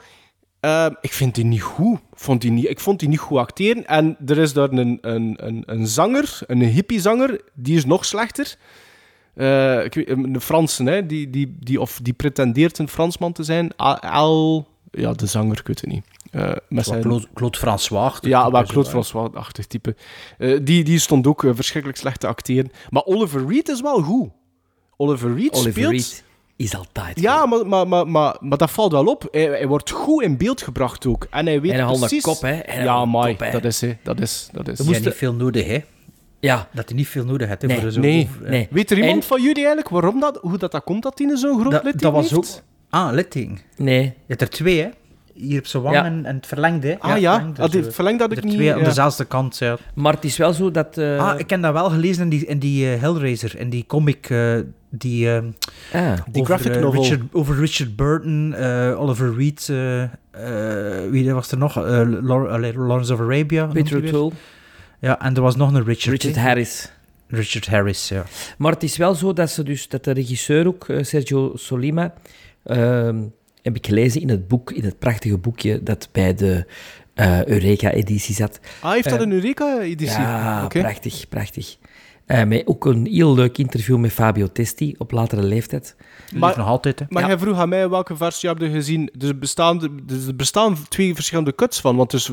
[0.61, 1.99] Ehm, ik vind die niet goed.
[2.14, 3.87] Vond die niet, ik vond die niet goed acteren.
[3.87, 8.57] En er is daar een, een, een, een zanger, een hippiezanger, die is nog slechter.
[9.34, 13.43] Eh, ik weet, een Franse, hè, die, die, die, of die pretendeert een Fransman te
[13.43, 13.76] zijn.
[13.76, 14.68] Al...
[14.97, 16.05] Ja, de zanger, ik weet het niet.
[16.30, 17.01] Eh, met zijn...
[17.01, 18.18] Claude, Claude François.
[18.20, 19.97] Ja, maar Claude François-achtig type.
[20.38, 22.70] Eh, die, die stond ook eh, verschrikkelijk slecht te acteren.
[22.90, 24.28] Maar Oliver Reed is wel goed.
[24.97, 25.90] Oliver Reed Oliver speelt...
[25.90, 26.24] Reed
[26.57, 29.28] is altijd Ja, maar, maar, maar, maar, maar dat valt wel op.
[29.30, 31.26] Hij, hij wordt goed in beeld gebracht ook.
[31.30, 32.22] En hij weet En hij precies...
[32.22, 32.55] kop, hè.
[32.55, 33.51] En ja, maar hè.
[33.51, 33.99] dat is hij.
[34.03, 34.49] Dat is...
[34.53, 34.78] Dat is.
[34.78, 35.84] Je moest niet veel nodig, hè?
[36.40, 36.68] Ja.
[36.72, 37.62] Dat hij niet veel nodig had.
[37.62, 38.68] hè, Nee, voor Nee.
[38.70, 41.36] Weet er iemand En- van jullie eigenlijk waarom dat, hoe dat, dat komt dat hij
[41.36, 42.44] zo'n groot Dat, litteken dat was ook...
[42.97, 43.59] Ah, litteken.
[43.76, 44.03] Nee.
[44.03, 44.88] Je hebt er twee, hè?
[45.34, 46.05] Hier op zijn wang Ja.
[46.05, 46.97] en, en het verlengde.
[47.01, 48.55] Ah ja, verlengde, ah, die dat ik niet...
[48.55, 48.84] twee aan ja.
[48.84, 49.76] dezelfde kant, ja.
[49.94, 50.99] Maar het is wel zo dat...
[50.99, 53.84] eh, Ah, ik heb dat wel gelezen in die, in die eh, Hellraiser, in die
[53.86, 54.55] comic, eh,
[54.90, 55.30] die...
[55.30, 55.42] ah.
[55.92, 57.03] Die over, graphic novel.
[57.03, 61.76] Richard, over Richard Burton, eh, Oliver Reed, eh, eh, wie was er nog?
[61.76, 63.66] Eh, Lawrence of Arabia.
[63.66, 64.03] Peter?
[64.05, 64.32] O'Toole.
[65.01, 66.22] Ja, en er was nog een Richard.
[66.22, 66.44] Richard?
[66.44, 66.90] Harris.
[67.28, 68.24] Richard Harris, ja.
[68.59, 72.12] Maar het is wel zo dat, ze dus, dat de regisseur ook, Sergio Solima,
[72.67, 73.23] ehm,
[73.62, 76.67] heb ik gelezen in het boek, in het prachtige boekje dat bij de
[77.14, 78.61] eh, Eureka-editie zat.
[78.81, 80.21] Ah, heeft dat Eh, een Eureka-editie?
[80.21, 80.81] Ja, Oké.
[80.81, 81.77] prachtig, prachtig.
[82.27, 85.97] Eh, met ook een heel leuk interview met Fabio Testi op latere leeftijd.
[86.35, 87.05] Maar- nog altijd, hè.
[87.09, 87.29] Maar Ja.
[87.29, 89.11] jij vroeg aan mij welke versie heb je gezien.
[89.19, 91.97] Dus er bestaan, dus er bestaan twee verschillende cuts van.
[91.97, 92.31] Want dus,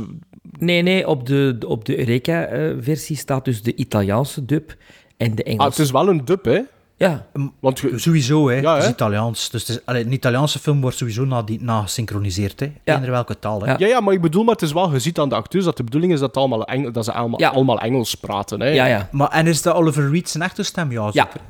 [0.60, 4.76] Nee, nee, op de, op de Eureka-versie staat dus de Italiaanse dub
[5.18, 5.70] en de ah, Engelse.
[5.70, 6.60] het is wel een dub, hè?
[6.98, 7.26] Ja,
[7.60, 8.56] Want je- Sowieso, hè.
[8.56, 8.94] Ja, het is hè?
[8.94, 9.50] Italiaans.
[9.50, 12.72] Dus het is, allee, een Italiaanse film wordt sowieso na, die, na gesynchroniseerd, hè.
[12.84, 12.96] Ja.
[12.96, 13.66] Eender welke taal, hè.
[13.72, 13.76] Ja.
[13.80, 15.78] Ja, ja, maar ik bedoel, maar het is wel, je ziet aan de acteurs dat
[15.78, 17.50] de bedoeling is dat, allemaal Engel, dat ze allemaal, Ja.
[17.50, 18.60] allemaal Engels praten.
[18.60, 18.68] Hè?
[18.68, 19.10] ja, ja.
[19.12, 20.92] Maar, en is dat Oliver Reed zijn echte stem?
[20.92, 21.42] Ja, Ja, zeker.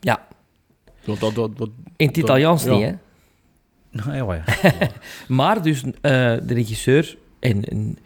[0.00, 0.26] ja.
[1.04, 1.50] Dat, dat, dat,
[1.96, 2.72] In het dat- Italiaans ja.
[2.72, 2.92] niet, hè.
[4.12, 4.72] Ja, ja, ja.
[5.28, 5.90] Maar dus eh,
[6.42, 7.98] de regisseur, en, en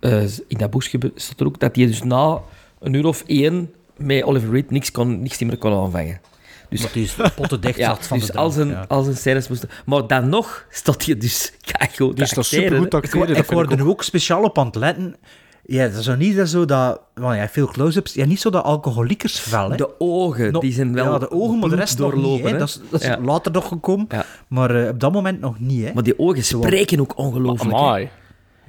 [0.00, 2.40] eh, in dat boekje staat er ook dat hij dus na
[2.80, 6.20] een uur of één met Oliver Reed niks, kon, niks meer kon aanvangen.
[6.68, 8.94] Dus, Dat is potten dicht ja, zat van dus de al zijn, drank, ja.
[8.96, 9.68] al zijn scènes moesten...
[9.86, 13.36] Maar dan nog stond hij dus keigoed Dus dat is supergoed acteren.
[13.36, 15.16] Ik, word er nu ook speciaal op aan het letten.
[15.64, 17.00] Ja, dat is zo niet dat zo dat...
[17.14, 18.14] Want ja, veel close-ups.
[18.14, 19.76] Ja, niet zo dat alcoholiekersvel, hè.
[19.76, 22.46] De ogen, No- die zijn wel Ja, de ogen, maar de rest nog niet, doorlopen.
[22.46, 22.52] hè.
[22.52, 22.58] hè.
[22.58, 23.18] Dat is, dat is Ja.
[23.20, 24.06] later nog gekomen.
[24.08, 24.24] Ja.
[24.48, 25.92] Maar eh, op dat moment nog niet, hè.
[25.94, 27.72] Maar die ogen spreken ook ongelooflijk.
[27.72, 27.78] hè.
[27.78, 28.08] Amai.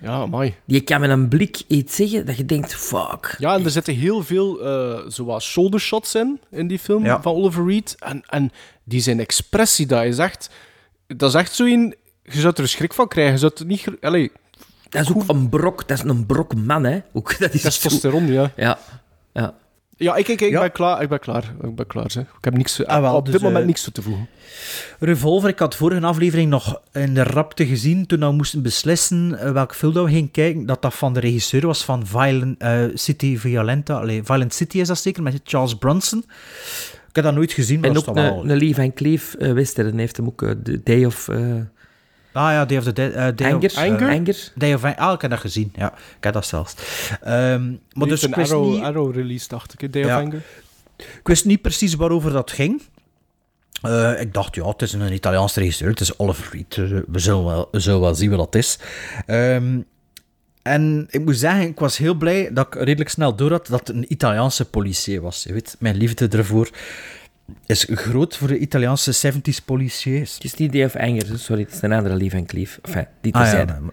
[0.02, 0.56] Ja, amai.
[0.66, 3.36] Je kan met een blik iets zeggen dat je denkt, fuck.
[3.38, 7.22] Ja, en er zitten heel veel eh zoals shoulder shots in, in die film Ja.
[7.22, 7.96] van Oliver Reed.
[8.00, 8.52] En, en
[8.84, 10.50] die zijn expressie, dat is echt...
[11.08, 11.96] Dat is echt zo in...
[12.24, 13.34] Je zou er een schrik van krijgen.
[13.34, 13.88] Je zou het niet...
[14.02, 14.32] Allee,
[14.90, 17.00] Dat is ook een brok, dat is een brok man, hè.
[17.14, 18.52] Ook, dat is echt zo- testosteron, ja.
[18.56, 18.80] Ja,
[19.34, 19.54] ja.
[20.00, 20.60] Ja, ik, ik, ik Ja.
[20.60, 21.02] ben klaar.
[21.02, 21.44] Ik ben klaar.
[21.64, 22.24] Ik ben klaar, zeg.
[22.24, 24.28] Ik heb niks, Ah, wel, op dus, dit moment eh, niks toe te voegen.
[25.00, 29.52] Revolver, ik had vorige aflevering nog in de rapte gezien, toen we moesten beslissen eh,
[29.52, 32.84] welke film dat we gingen kijken, dat dat van de regisseur was van Violent, eh,
[32.94, 34.00] City Violenta.
[34.00, 36.24] Allee, Violent City is dat zeker, met Charles Bronson.
[37.10, 38.44] Ik heb dat nooit gezien, maar En dat ook is toch wel...
[38.44, 41.38] een, een Lee Van Cleef uh, western heeft hem ook The Day of eh,
[42.34, 43.12] Ah ja, Day of the Dead.
[43.14, 43.66] eh, Day Anger.
[43.70, 44.10] Of, eh, Anger.
[44.10, 44.52] Anger.
[44.56, 45.72] Day of Ah, ik heb dat gezien.
[45.76, 46.74] Ja, ik heb dat zelfs.
[47.22, 49.94] Ehm, maar dus een wist, Arrow, niet, Arrow release, dacht ik.
[49.94, 50.18] Day Ja.
[50.18, 50.42] of Anger.
[50.98, 52.82] ik wist niet precies waarover dat ging.
[53.82, 55.90] Eh, ik dacht, ja, het is een Italiaans regisseur.
[55.90, 56.76] Het is Oliver Reed.
[57.08, 58.80] we, zullen wel, we zullen wel zien wat dat is.
[59.26, 59.80] Ehm,
[60.62, 63.80] en ik moet zeggen, ik was heel blij dat ik redelijk snel door had dat
[63.88, 65.44] het een Italiaanse politie was.
[65.44, 66.70] Je weet, mijn liefde ervoor
[67.66, 70.34] is groot voor de Italiaanse 70s policiers.
[70.34, 71.38] Het is niet Anger, hè.
[71.38, 72.80] sorry, het is een andere Lee Van Cleef.
[72.82, 73.92] Enfin, die Ah, ja, nee,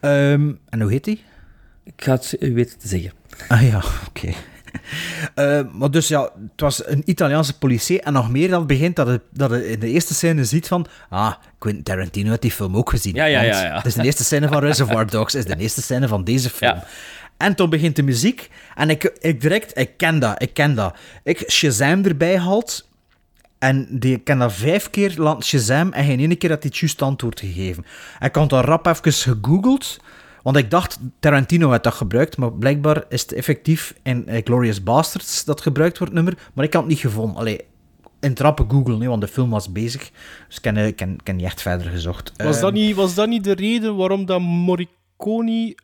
[0.00, 1.24] Ehm, en hoe heet die?
[1.84, 3.12] Ik ga het u weten te zeggen.
[3.48, 4.32] Ah ja, oké.
[5.34, 8.00] Eh, maar dus ja, het was een Italiaanse politie.
[8.00, 10.86] En nog meer dan begint dat het, dat het in de eerste scène ziet van...
[11.08, 13.14] Ah, Quentin Tarantino heeft die film ook gezien.
[13.14, 13.76] Ja, ja, ja, ja.
[13.76, 15.34] Het is de eerste scène van Reservoir Dogs.
[15.34, 16.74] is de eerste scène van deze film.
[16.74, 16.84] Ja.
[17.36, 18.50] En toen begint de muziek.
[18.74, 19.78] En ik, ik direct...
[19.78, 20.96] Ik ken dat, ik ken dat.
[21.22, 22.88] Ik Shazam erbij haalt...
[23.58, 26.70] En die, ik ken dat vijf keer laten Shazam en geen ene keer dat hij
[26.70, 27.84] het juist antwoord gegeven.
[28.18, 30.00] En ik had dat rap even gegoogeld,
[30.42, 34.82] want ik dacht Tarantino had dat gebruikt, maar blijkbaar is het effectief in eh, Glorious
[34.82, 36.38] Bastards dat gebruikt wordt, nummer.
[36.54, 37.36] Maar ik had het niet gevonden.
[37.36, 37.60] Allee,
[38.20, 40.10] in het rappe Google, nee, want de film was bezig.
[40.48, 40.76] Dus ik heb,
[41.24, 42.32] eh, niet echt verder gezocht.
[42.36, 45.76] Was, Ehm, dat niet, was dat niet de reden waarom dat Morricone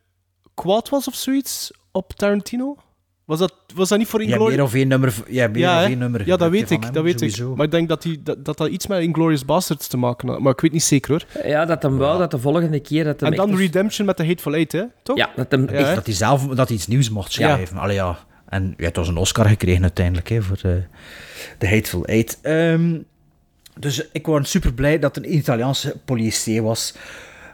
[0.55, 2.77] kwaad was of zoiets op Tarantino?
[3.25, 4.57] Was dat, was dat niet voor Ja, Inglourious...
[4.57, 5.15] meer of één nummer.
[5.29, 5.89] Ja, meer ja, of hè?
[5.89, 6.27] één nummer.
[6.27, 7.47] ja, dat weet ik, dat weet ik.
[7.57, 10.39] Maar ik denk dat, die, dat, dat dat iets met Inglourious Bastards te maken had.
[10.41, 11.45] Maar ik weet niet zeker hoor.
[11.51, 13.05] Ja, dat hem wel, dat de volgende keer...
[13.05, 14.83] Dat hem En dan echt- Redemption met de Hateful Eight, hè?
[15.03, 15.17] Toch?
[15.17, 15.95] Ja, dat hem Ja, echt...
[15.95, 17.77] dat hij zelf dat hij iets nieuws mocht schrijven.
[17.77, 18.19] Allee, ja.
[18.49, 20.83] En ja, het was een Oscar gekregen uiteindelijk hè, voor de,
[21.59, 22.39] de Hateful Eight.
[22.43, 22.99] Ehm,
[23.79, 26.95] dus ik was super blij dat het een Italiaanse politie was.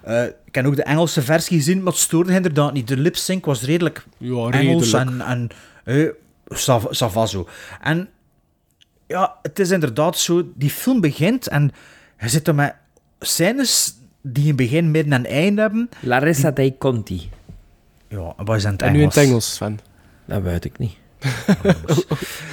[0.09, 2.89] Eh, ik heb ook de Engelse versie gezien, maar het stoorde inderdaad niet.
[2.89, 5.21] De lip sync was redelijk Ja, Engels redelijk.
[5.21, 5.49] en, en
[5.85, 6.09] eh,
[6.49, 7.49] sav- savazo.
[7.83, 8.09] En
[9.07, 11.71] ja, het is inderdaad zo, die film begint en
[12.21, 12.75] je zit er met
[13.21, 15.89] scènes die een begin, midden en eind hebben.
[16.01, 17.31] Larissa dei Conti.
[18.09, 19.15] Ja, wat is aan het En nu in Engels?
[19.15, 19.79] het Engels, Sven.
[20.25, 20.97] Dat weet ik niet.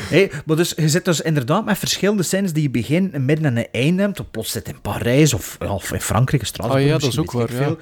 [0.09, 3.45] Hey, maar dus, je zit dus inderdaad met verschillende scènes die je begin, een midden
[3.45, 4.19] en een einde hebt.
[4.19, 6.83] Of plots zit in Parijs of, ja, of in Frankrijk, in Straatsburg.
[6.83, 7.77] Ah ja, dat is ook waar, veel.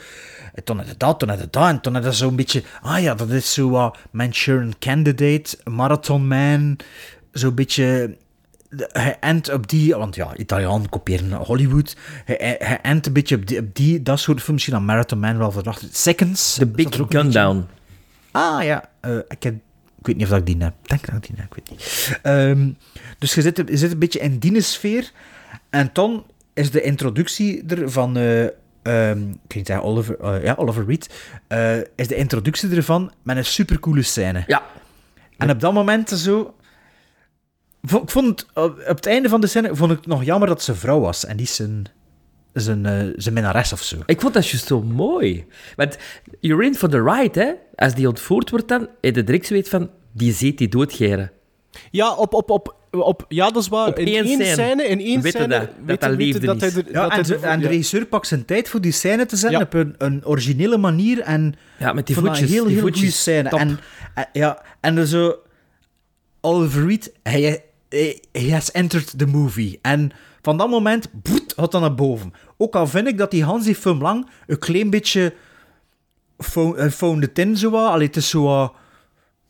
[0.54, 1.68] En toen had het dat, toen had het dat.
[1.68, 2.64] En toen had het zo'n beetje...
[2.82, 6.78] Ah ja, dat is zo wat Manchurian Candidate, Marathon Man.
[7.32, 8.18] Zo'n beetje...
[8.78, 9.96] Hij endt op die...
[9.96, 11.96] Want ja, Italiaan kopiëren Hollywood.
[12.26, 14.52] Hij, endt een beetje op, die, op die, dat soort films.
[14.52, 15.88] Misschien dan Marathon Man wel verdacht.
[15.92, 16.54] Seconds.
[16.54, 17.68] The Big Gun Down.
[18.32, 19.56] Ah ja, eh, ik, heb,
[20.04, 20.74] ik weet niet of dat ik die heb.
[20.82, 22.20] Ik denk dat ik die heb, ik weet niet.
[22.22, 22.72] Ehm,
[23.18, 25.12] dus je zit, je zit een beetje in die sfeer.
[25.70, 28.18] En dan is de introductie er van...
[28.18, 28.44] eh
[28.82, 31.10] ehm, ik weet niet, Oliver, eh, ja, Oliver Reed.
[31.48, 34.44] eh, is de introductie ervan met een supercoole scène.
[34.48, 34.64] Ja.
[35.38, 36.56] En op dat moment zo...
[37.82, 40.48] Ik vond het, op op het einde van de scène vond ik het nog jammer
[40.48, 41.26] dat ze vrouw was.
[41.26, 41.86] En die zijn,
[42.54, 43.98] zijn, eh, zijn minnares of zo.
[44.06, 45.46] Ik vond dat juist zo mooi.
[45.76, 45.98] Want
[46.40, 47.52] you're in for the ride, hè.
[47.86, 51.32] Als die ontvoerd wordt dan, heb je direct weet van, die ziet die doodgeren.
[51.92, 53.88] Ja, op, op, op, op, ja, dat is waar.
[53.88, 54.46] Op in één scène.
[54.46, 55.48] scène, in één scène...
[55.48, 55.60] dat?
[55.60, 57.64] Dat weten- dat weten liefde dat hij er- Ja, dat en, hij er- en de
[57.66, 57.70] ja.
[57.72, 59.66] regisseur pakt zijn tijd voor die scène te zetten Ja.
[59.66, 61.20] op een, een originele manier.
[61.22, 62.40] En Ja, met die voetjes.
[62.40, 63.22] Een heel, die heel goede voetjes.
[63.22, 63.50] scène.
[63.50, 63.60] Top.
[63.60, 63.80] En,
[64.16, 65.36] en- ja, en dan zo...
[66.42, 69.80] Oliver Reed, hij, hij, has entered the movie.
[69.82, 70.12] En
[70.44, 72.34] van dat moment, boet, gaat dan naar boven.
[72.58, 75.34] Ook al vind ik dat die Hans die film lang een klein beetje
[76.56, 77.90] eh, it in, zo wat.
[77.90, 78.74] Allee, het is zo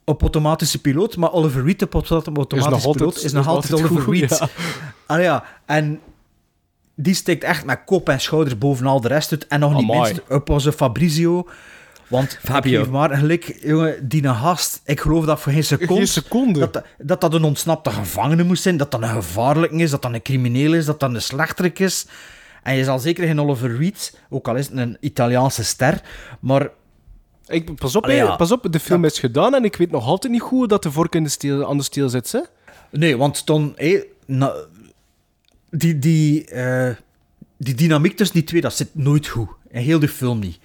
[0.06, 4.14] op automatische piloot, maar Oliver Reed op automatische piloot is is nog altijd Oliver goed,
[4.14, 4.50] Reed.
[5.08, 5.18] ja.
[5.18, 6.00] Ja, en
[6.96, 9.48] die steekt echt met kop en schouders boven al de rest uit.
[9.48, 11.48] En nog niet minst op onze Fabrizio.
[12.08, 12.72] Want Fabio.
[12.72, 16.60] ik geef maar gelijk, jongen, die gast, ik geloof dat voor geen seconde, Geen seconde.
[16.60, 20.14] Dat, dat- dat een ontsnapte gevangene moest zijn, dat dat een gevaarlijke is, dat dat
[20.14, 22.06] een crimineel is, dat dat een slechterik is.
[22.64, 26.02] En je zal zeker geen Oliver Reed, ook al is het een Italiaanse ster,
[26.40, 26.70] maar
[27.48, 28.36] Ik, pas, op, Allee, hè, ja.
[28.36, 30.84] pas op, de film is gedaan en ik weet nog altijd niet goed hoe dat
[30.84, 32.32] de vork in de steel, aan de steel zit.
[32.32, 32.40] Hè?
[32.92, 33.44] Nee, want
[34.26, 34.54] na-
[35.70, 36.96] die, die, eh,
[37.58, 39.50] die dynamiek tussen die twee, dat zit nooit goed.
[39.70, 40.60] In heel de film niet.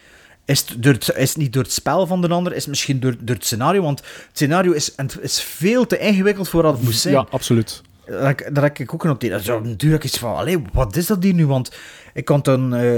[0.49, 2.69] Is het, door het, is het niet door het spel van de ander, is het
[2.69, 6.73] misschien door, door het scenario, want het scenario is, is veel te ingewikkeld voor wat
[6.73, 7.15] het moest zijn.
[7.15, 7.83] Ja, absoluut.
[8.05, 9.33] Heb- dat heb ik ook genoteerd.
[9.33, 11.47] Dat is natuurlijk iets van, allee, wat is dat hier nu?
[11.47, 11.73] Want
[12.15, 12.97] ik, kon toen, eh,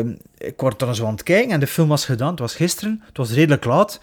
[0.49, 2.31] ik word dan zo aan het kijken en de film was gedaan.
[2.31, 4.01] Het was gisteren, het was redelijk laat.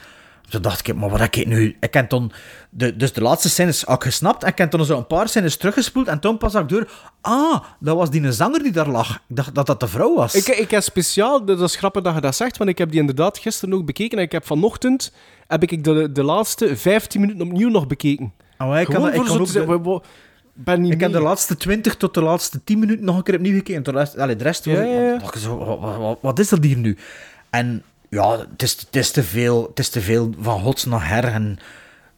[0.49, 1.75] Toen dacht ik, maar wat heb ik nu?
[1.79, 2.31] Ik heb toen,
[2.69, 5.57] de, dus de laatste scènes ik gesnapt en ik heb toen zo een paar scènes
[5.57, 6.89] teruggespoeld en toen pas zag ik door,
[7.21, 9.15] ah, dat was die zanger die daar lag.
[9.15, 10.35] Ik dacht dat dat de vrouw was.
[10.35, 12.99] Ik, ik heb speciaal, dat is grappig dat je dat zegt, want ik heb die
[12.99, 15.11] inderdaad gisteren ook bekeken en ik heb vanochtend
[15.47, 18.33] heb ik de, de laatste 15 minuten opnieuw nog bekeken.
[18.57, 20.01] Maar ik kan, ik kan ook de-
[20.53, 23.35] ben niet ik heb de laatste 20 tot de laatste 10 minuten nog een keer
[23.35, 23.83] opnieuw gekeken.
[23.83, 25.17] De rest, allee, de rest was Ja, ja, ja.
[25.17, 26.97] dacht ik zo, wat, wat- wat- wat is dat hier nu?
[27.49, 31.09] En ja, het is, het is, te, veel, het is te veel van gods naar
[31.09, 31.23] her.
[31.23, 31.57] En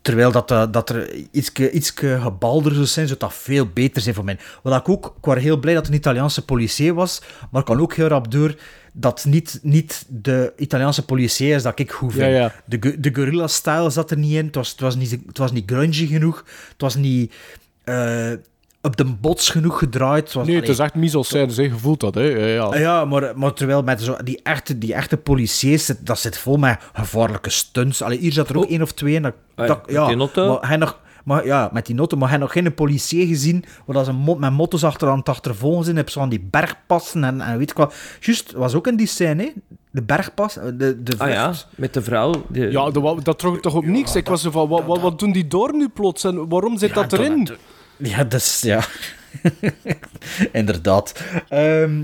[0.02, 4.24] terwijl dat, eh, dat er iets gebalder zou zijn, zou dat veel beter zijn voor
[4.24, 4.40] mij.
[4.64, 7.22] Wat ik ook, ik was heel blij dat het een Italiaanse politie was,
[7.52, 8.56] maar ik kan ook heel rap door
[8.94, 12.26] dat niet, niet de Italiaanse politie is dat ik goed vind.
[12.26, 12.54] Ja, ja.
[12.66, 14.46] De, de guerrilla-style zat er niet in.
[14.46, 16.38] Het was, het was, niet, het was niet grungy genoeg.
[16.72, 17.34] Het was niet
[17.84, 18.32] eh,
[18.82, 20.34] op de bots genoeg gedraaid.
[20.34, 22.16] Was, Nee, het is echt mise en scène, zeg, je voelt dat.
[22.16, 22.22] Hè?
[22.22, 22.62] Ja, ja.
[22.64, 26.38] Ah Ja, maar, maar terwijl met zo, die, echte, die echte policiers, zit- dat zit
[26.38, 28.02] vol met gevaarlijke stunts.
[28.02, 29.22] Allee, hier zat er ook één of twee in.
[29.22, 30.18] Dat, Ah ja, dat- met ja, die?
[30.48, 32.18] Maar hij nog, maar, ja, met die noten.
[32.18, 35.30] Maar hij nog geen politie gezien waar dat ze mo- met motto's achter aan het
[35.30, 35.96] achtervolgen zijn.
[35.96, 37.94] Heb zo aan die bergpassen en, en weet ik wat.
[38.20, 39.50] Juist, was ook in die scène, hè?
[39.92, 40.54] De bergpas.
[40.54, 42.32] De, de Ah ja, met de vrouw.
[42.48, 44.16] De, Ja, dat, dat trok toch op niks.
[44.16, 46.94] Ik was zo van, wat, wat, wat doen die door nu plots en waarom zit
[46.94, 47.44] dat dat- erin?
[47.44, 47.58] dat-
[48.00, 48.62] Ja, dat is...
[48.62, 48.84] Ja.
[50.52, 51.24] Inderdaad.
[51.50, 52.04] Ehm,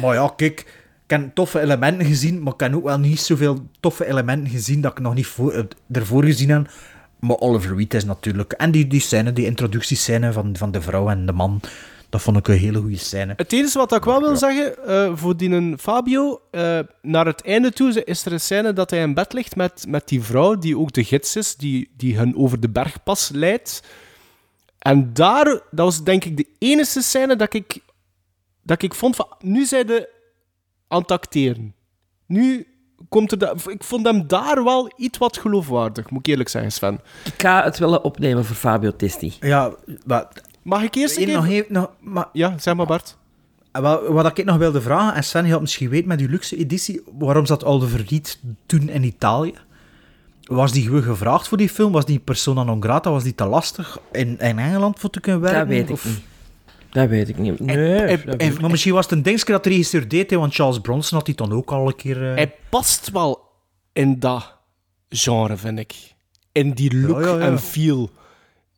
[0.00, 0.80] maar ja, kijk...
[1.06, 4.80] Ik heb toffe elementen gezien, maar ik heb ook wel niet zoveel toffe elementen gezien
[4.80, 6.70] dat ik nog niet voor, eh, ervoor gezien heb.
[7.18, 8.52] Maar Oliver Reed is natuurlijk...
[8.52, 11.60] En die, die scène, die introductiescène van, van de vrouw en de man,
[12.08, 13.32] dat vond ik een hele goede scène.
[13.36, 17.42] Het enige wat ik wel wil zeggen, eh, voor die een Fabio, eh, naar het
[17.44, 20.58] einde toe is er een scène dat hij in bed ligt met, met die vrouw,
[20.58, 23.82] die ook de gids is, die, die hen over de bergpas leidt.
[24.82, 27.78] En daar, dat was denk ik de enige scène dat ik,
[28.62, 30.08] dat ik vond van, nu zijn de
[30.88, 31.74] aan het acteren.
[32.26, 32.66] Nu
[33.08, 36.72] komt er, dat, ik vond hem daar wel iets wat geloofwaardig, moet ik eerlijk zeggen,
[36.72, 37.00] Sven.
[37.24, 39.36] Ik ga het wel opnemen voor Fabio Testi.
[39.40, 39.74] Ja,
[40.06, 40.28] maar...
[40.62, 41.32] Mag ik eerst keer...
[41.32, 43.16] nog, even- nog, maar, Ja, zeg maar Bart.
[43.72, 46.56] En Wat, ik nog wilde vragen, en Sven, je had misschien weet met die luxe
[46.56, 49.54] editie, waarom zat Oliver Reed toen in Italië?
[50.42, 51.92] Was die gewoon gevraagd voor die film?
[51.92, 53.10] Was die persona non grata?
[53.10, 55.58] Was die te lastig in, in Engeland voor te kunnen werken?
[55.60, 56.20] Dat weet ik Of- niet.
[56.90, 57.60] Dat weet ik niet.
[57.60, 57.76] Nee,
[58.36, 61.16] En- maar misschien was het een dingetje dat de regisseur deed, hè, want Charles Bronson
[61.16, 62.28] had die dan ook al een keer...
[62.28, 63.40] eh, Hij past wel
[63.92, 64.54] in dat
[65.08, 65.94] genre, vind ik.
[66.52, 67.40] In die look Ja, ja, ja.
[67.40, 68.10] en feel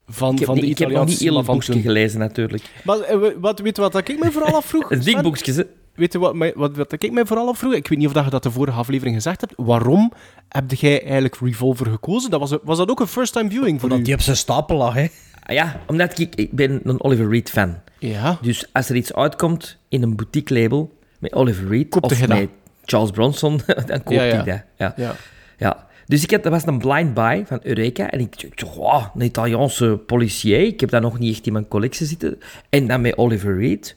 [0.08, 2.62] van, Ik heb, van de niet, ik heb nog niet Italiaanse heel boekje gelezen, natuurlijk.
[2.84, 4.90] Maar eh, wat, weet je wat ik me vooral afvroeg?
[4.92, 5.66] Een dik boekje.
[5.95, 7.74] Weet je wat, wat, wat ik mij vooral afvroeg?
[7.74, 9.53] Ik weet niet of dat je dat de vorige aflevering gezegd hebt.
[9.57, 10.12] Waarom
[10.49, 12.30] heb jij eigenlijk Revolver gekozen?
[12.30, 14.03] Dat was, was dat ook een first-time viewing voor u?
[14.03, 15.07] die op zijn stapel lag, hè.
[15.47, 17.78] Ah Ja, omdat ik, ik ben een Oliver Reed fan.
[17.99, 18.38] Ja.
[18.42, 22.28] Dus als er iets uitkomt in een boutique label met Oliver Reed Koopte of dat?
[22.28, 22.49] met
[22.84, 24.34] Charles Bronson, dan koopt Ja, ja.
[24.34, 24.62] hij dat.
[24.76, 24.95] Ja.
[24.97, 25.14] Ja.
[25.59, 25.86] Ja.
[26.07, 28.11] Dus ik had, dat was een blind buy van Eureka.
[28.11, 30.61] En ik ik dacht, wow, een Italiaanse policier.
[30.61, 32.38] Ik heb dat nog niet echt in mijn collectie zitten.
[32.68, 33.97] En dan met Oliver Reed.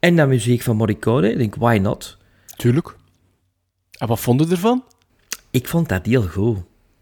[0.00, 1.30] En dan muziek van Morricone.
[1.30, 2.16] Ik denk, why not?
[2.56, 2.96] Tuurlijk.
[3.98, 4.84] En wat vonden je ervan?
[5.50, 6.58] Ik vond dat heel goed.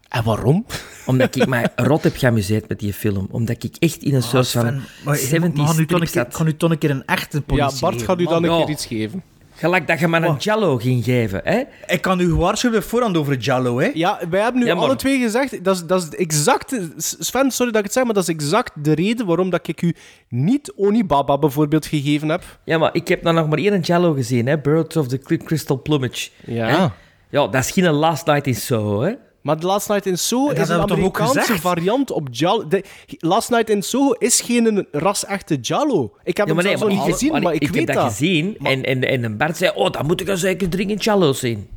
[0.09, 0.65] En waarom?
[1.05, 3.27] Omdat ik mij rot heb geamuseerd met die film.
[3.31, 5.99] Omdat ik echt in een soort Sven, van maar je- 70s maar ga nu toch
[5.99, 6.35] een keer- zat.
[6.35, 8.57] ga nu toch een keer een echte politie Ja, Bart geven, gaat u dan een
[8.65, 9.23] keer iets geven.
[9.59, 11.61] Gelijk dat je me een Jello ging geven, hè?
[11.87, 13.91] Ik kan u gewaarschuwen voorhand over Jallo, hè.
[13.93, 17.51] Ja, wij hebben nu Ja, maar- alle twee gezegd, dat is, dat is exact, Sven,
[17.51, 19.95] sorry dat ik het zeg, maar dat is exact de reden waarom dat ik u
[20.29, 22.43] niet Onibaba bijvoorbeeld gegeven heb.
[22.63, 24.59] Ja, maar ik heb dan nog maar één Jello gezien, hè?
[24.59, 26.29] Birds of the Crystal Plumage.
[26.45, 26.65] Ja.
[26.67, 26.87] Hè?
[27.29, 29.13] Ja, dat is geen Last Night in Soho, hè?
[29.49, 32.67] Maar The Last Night in Soho Dat is een Amerikaanse variant op Jallo.
[32.67, 32.83] De,
[33.17, 36.13] Last Night in Soho is geen ras-echte Jallo.
[36.23, 37.87] Ik heb Ja, maar hem nee, zelfs nog maar niet gezien, maar, ik, ik weet
[37.87, 38.57] heb dat gezien.
[38.63, 41.67] En, en, en een Bart zei, oh, dan moet ik er zeker dringend Jello zien.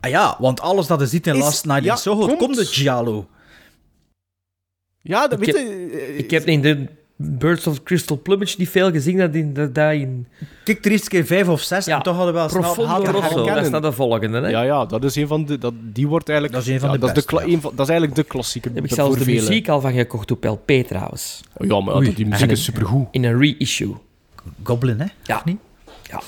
[0.00, 2.38] Ah ja, want alles dat je ziet in Is- Last Night ja, in Soho, komt.
[2.38, 3.26] komt uit Giallo.
[5.02, 5.90] Ja, dat Ik weet heb- je...
[6.08, 6.86] eh, Ik heb in de
[7.24, 9.52] Birds of Crystal Plumage niet veel gezien dat in...
[9.54, 10.26] Dat, dat in
[10.64, 12.90] Kijk er eens een keer vijf of zes en toch hadden we wel snel Profondo
[12.90, 14.48] haat en Rosso, dat is de volgende, hè?
[14.48, 15.58] Ja, ja, dat is een van de...
[15.58, 16.58] Dat, die wordt eigenlijk...
[16.58, 17.90] Dat is een van ja, de dat, is de beste, kla- een van- dat is
[17.92, 18.70] eigenlijk de klassieker.
[18.72, 19.44] Daar heb ik zelfs voor de velen.
[19.48, 21.40] muziek al van gekocht op LP trouwens.
[21.56, 23.06] Oh, ja, maar die muziek is supergoed.
[23.10, 23.94] In een reissue.
[24.62, 25.06] Goblin, hè?
[25.22, 25.42] Ja.
[25.44, 25.58] Niet?
[26.02, 26.22] Ja.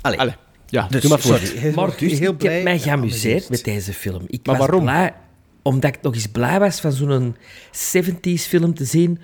[0.00, 0.18] Allee.
[0.18, 0.34] Allee.
[0.66, 1.46] Ja, Dus, doe maar voort.
[1.46, 1.74] sorry.
[1.74, 3.50] Maar dus, heel ik blij heb mij geamuseerd geamuseerd.
[3.50, 4.22] met deze film.
[4.26, 4.84] Ik Maar was waarom?
[4.84, 5.14] blij
[5.62, 7.36] omdat ik nog eens blij was van zo'n
[7.94, 9.18] 70s film te zien,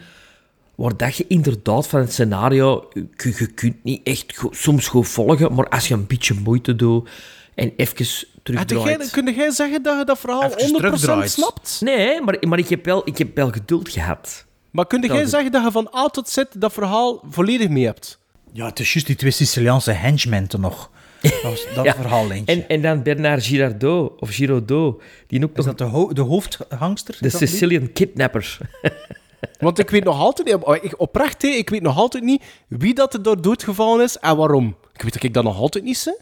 [0.81, 5.09] waar dat je inderdaad van het scenario, je, je kunt niet echt go- soms goed
[5.09, 7.09] volgen, maar als je een beetje moeite doet
[7.55, 8.07] en even
[8.43, 9.11] terugdraait...
[9.11, 11.31] kun jij zeggen dat je dat verhaal Even 100% terugdraait.
[11.31, 11.81] snapt?
[11.85, 14.47] Nee, maar, maar ik, heb wel, ik heb wel geduld gehad.
[14.71, 18.19] Maar kun jij zeggen dat je van A tot Z dat verhaal volledig mee hebt?
[18.53, 20.91] Ja, het is juist die twee Siciliaanse henchmen nog.
[21.21, 21.95] Dat, was, dat Ja.
[21.95, 22.55] verhaal eentje.
[22.55, 26.21] En, en dan Bernard Girardot, of Giraudot, die ook is nog dat de, ho- de
[26.21, 27.17] hoofdhangster?
[27.21, 27.31] de?
[27.31, 28.59] Sicilian Kidnapper.
[29.59, 32.43] Want ik weet nog altijd niet, oh, ik, oprecht, hè, ik weet nog altijd niet
[32.69, 34.77] wie dat er door doodgevallen is en waarom.
[34.93, 36.17] Ik weet dat ik dat nog altijd niet zie.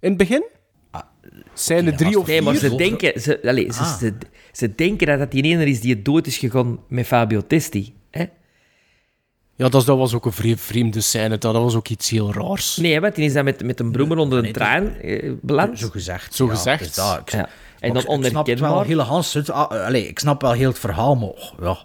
[0.00, 0.44] In het begin?
[1.54, 2.70] Zijn er drie of Nee, maar vier?
[2.70, 3.98] ze denken, ze, allez, ze, Ah.
[3.98, 4.14] ze,
[4.52, 7.94] ze denken dat dat die ene is die dood is gegaan met Fabio Testi.
[8.10, 8.24] Hè?
[9.54, 11.38] Ja, dat, dat was ook een vre- vreemde scène.
[11.38, 12.76] Dat was ook iets heel raars.
[12.76, 15.78] Nee, want die is dan met, met een broemer onder een nee, trein eh, beland.
[15.78, 16.34] Zo gezegd.
[16.34, 16.84] Zo ja, gezegd.
[16.84, 17.18] het dat.
[17.20, 17.48] Ik, Ja.
[17.80, 19.32] En dan ik- ik snap het wel heel Hans.
[19.32, 21.78] het- ah, ik snap wel heel het verhaal, maar oh, ja,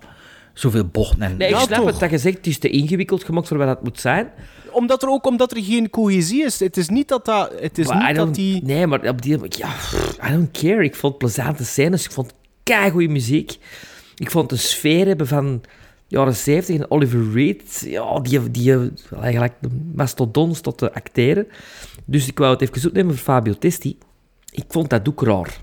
[0.53, 1.37] zoveel bochten en...
[1.37, 1.87] Nee, ik Ja, snap toch.
[1.91, 4.31] het dat je zegt, het is te ingewikkeld gemaakt voor wat het moet zijn.
[4.71, 6.59] Omdat er ook omdat er geen cohesie is.
[6.59, 7.53] Het is niet dat dat...
[7.59, 8.63] Het is Maar niet dat die...
[8.63, 9.37] Nee, maar op die...
[9.49, 9.69] Ja,
[10.27, 10.83] I don't care.
[10.83, 12.05] Ik vond plezante scènes.
[12.05, 12.33] Ik vond
[12.63, 13.57] keigoede muziek.
[14.15, 15.61] Ik vond de sfeer hebben van
[16.07, 17.83] jaren 70 en Oliver Reed.
[17.85, 21.47] Ja, die, die eigenlijk de mastodons tot te acteren.
[22.05, 23.97] Dus ik wou het even opnemen voor Fabio Testi.
[24.49, 25.61] Ik vond dat ook raar.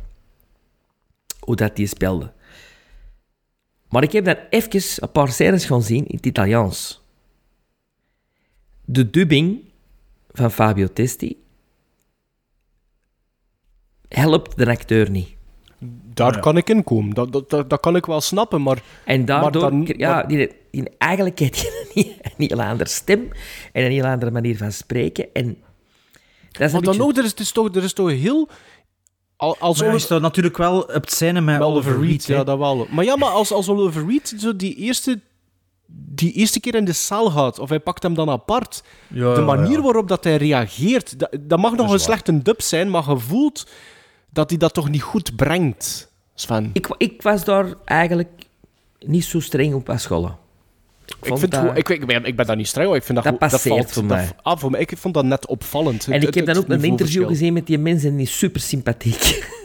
[1.41, 2.33] Hoe dat die speelde.
[3.89, 7.03] Maar ik heb dan even een paar scènes gaan zien in het Italiaans.
[8.85, 9.61] De dubbing
[10.33, 11.37] van Fabio Testi
[14.09, 15.29] helpt de acteur niet.
[16.15, 17.15] Daar kan ik in komen.
[17.15, 18.83] Dat, dat, dat, dat kan ik wel snappen, maar...
[19.05, 22.89] En daardoor, Maar dan- ja, die, die, eigenlijk heeft hij een, heel- een heel andere
[22.91, 23.29] stem
[23.73, 25.27] en een heel andere manier van spreken.
[25.33, 25.47] En
[26.51, 28.49] dat is Maar dan beetje- ook, er is, het is toch, er is toch heel...
[29.39, 32.27] al- Als Maar hij Oliver, staat natuurlijk wel op het scène met, met Oliver Reed.
[32.27, 32.87] ja, dat wel.
[32.91, 35.21] Maar ja, maar als, als Oliver Reed zo die eerste,
[35.91, 39.41] die eerste keer in de cel gaat, of hij pakt hem dan apart, Ja, de
[39.41, 39.83] manier ja.
[39.83, 42.01] waarop dat hij reageert, dat, dat mag nog een waar.
[42.01, 43.67] slechte dub zijn, maar je voelt
[44.31, 46.71] dat hij dat toch niet goed brengt, Sven.
[46.73, 48.29] ik, ik was daar eigenlijk
[48.99, 50.07] niet zo streng op als
[51.23, 52.95] Ik, vind ik, ik, ben, ik ben daar niet streng op.
[52.95, 54.29] Ik vind dat, Dat valt- voor dat- mij.
[54.43, 54.81] ah, voor mij.
[54.81, 56.07] Ik vond dat net opvallend.
[56.07, 58.39] En Het- ik heb dan ook een interview gezien met die mensen en die is
[58.39, 59.57] super sympathiek.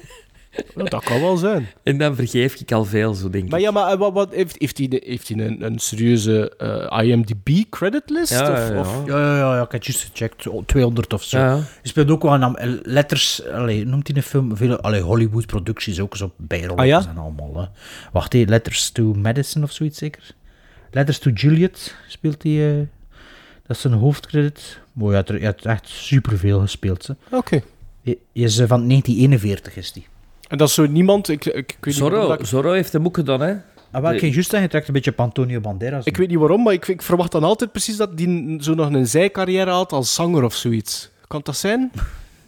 [0.75, 1.67] Ja, dat kan wel zijn.
[1.83, 3.49] en dan vergeef ik al veel, zo denk ik.
[3.51, 7.07] Maar ja, maar eh, wat, wat, heeft, heeft hij, heeft hij een, een serieuze eh,
[7.07, 8.31] IMDb-creditlist?
[8.31, 8.79] Ja, of, ja, ja.
[8.79, 10.47] of- Ja, ja, ja, ik heb juist gecheckt.
[10.47, 11.37] oh, 200 of zo.
[11.37, 11.55] Ja.
[11.81, 13.45] Je speelt ook wel aan letters.
[13.47, 14.57] Allee, noemt hij een film?
[14.57, 17.05] Veel, allee, Hollywood-producties ook zo bijrollen Ah, ja?
[17.09, 17.57] en allemaal.
[17.61, 17.65] Hè.
[18.11, 20.35] Wacht, hé, Letters to Madison of zoiets zeker?
[20.93, 22.69] Letters to Juliet speelt hij.
[22.71, 22.77] eh,
[23.67, 24.79] dat is zijn hoofdcredit.
[24.93, 27.09] Mooi, hij heeft er- hij heeft echt superveel gespeeld.
[27.31, 27.61] Oké.
[28.03, 30.07] Hij hij is eh, van 1941 is die.
[30.47, 31.27] En dat is zo niemand...
[31.29, 33.53] Ik, ik, ik, weet niet Zorro, ik, Zorro heeft hem ook gedaan, hè.
[33.91, 36.05] Ah, wel, ik De- ging juist zeggen, je trekt een beetje op Antonio Banderas.
[36.05, 38.93] ik weet niet waarom, maar ik, ik verwacht dan altijd precies dat die zo nog
[38.93, 41.09] een zijcarrière had als zanger of zoiets.
[41.27, 41.91] Kan dat zijn?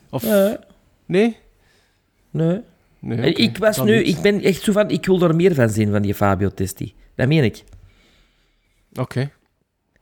[0.09, 0.23] Of...
[0.23, 0.57] Nee.
[1.05, 1.37] Nee?
[2.29, 2.59] Nee.
[2.99, 4.07] Nee, ik was Dan nu, niet.
[4.07, 6.93] ik ben echt zo van, ik wil er meer van zien van die Fabio Testi.
[7.15, 7.63] Dat meen ik.
[8.99, 9.31] Oké.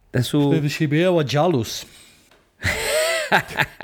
[0.10, 0.50] Dat is zo...
[0.62, 1.86] Misschien ben je wat jaloers.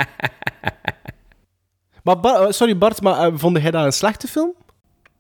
[2.04, 4.54] Maar Bar- eh, sorry Bart, maar eh, vond jij dat een slechte film?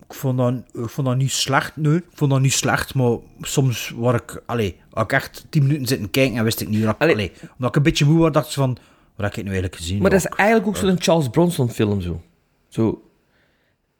[0.08, 1.96] Ik vond, dat, ik vond dat niet slecht, nee.
[1.96, 4.42] Ik vond dat niet slecht, maar soms was ik...
[4.46, 6.86] Allee, had ik echt tien minuten zitten kijken en wist ik niet...
[6.86, 7.14] Allee.
[7.14, 8.78] allee, omdat ik een beetje moe was, dacht ik van...
[9.16, 10.02] Wat heb ik nu eigenlijk gezien?
[10.02, 12.22] Maar dat is eigenlijk ook zo'n Charles Bronson film, zo.
[12.68, 13.02] Zo...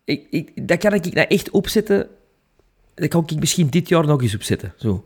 [0.04, 2.08] Ik, ik, dat kan ik nou echt opzetten.
[2.94, 5.06] Dat kan ik misschien dit jaar nog eens opzetten, zo.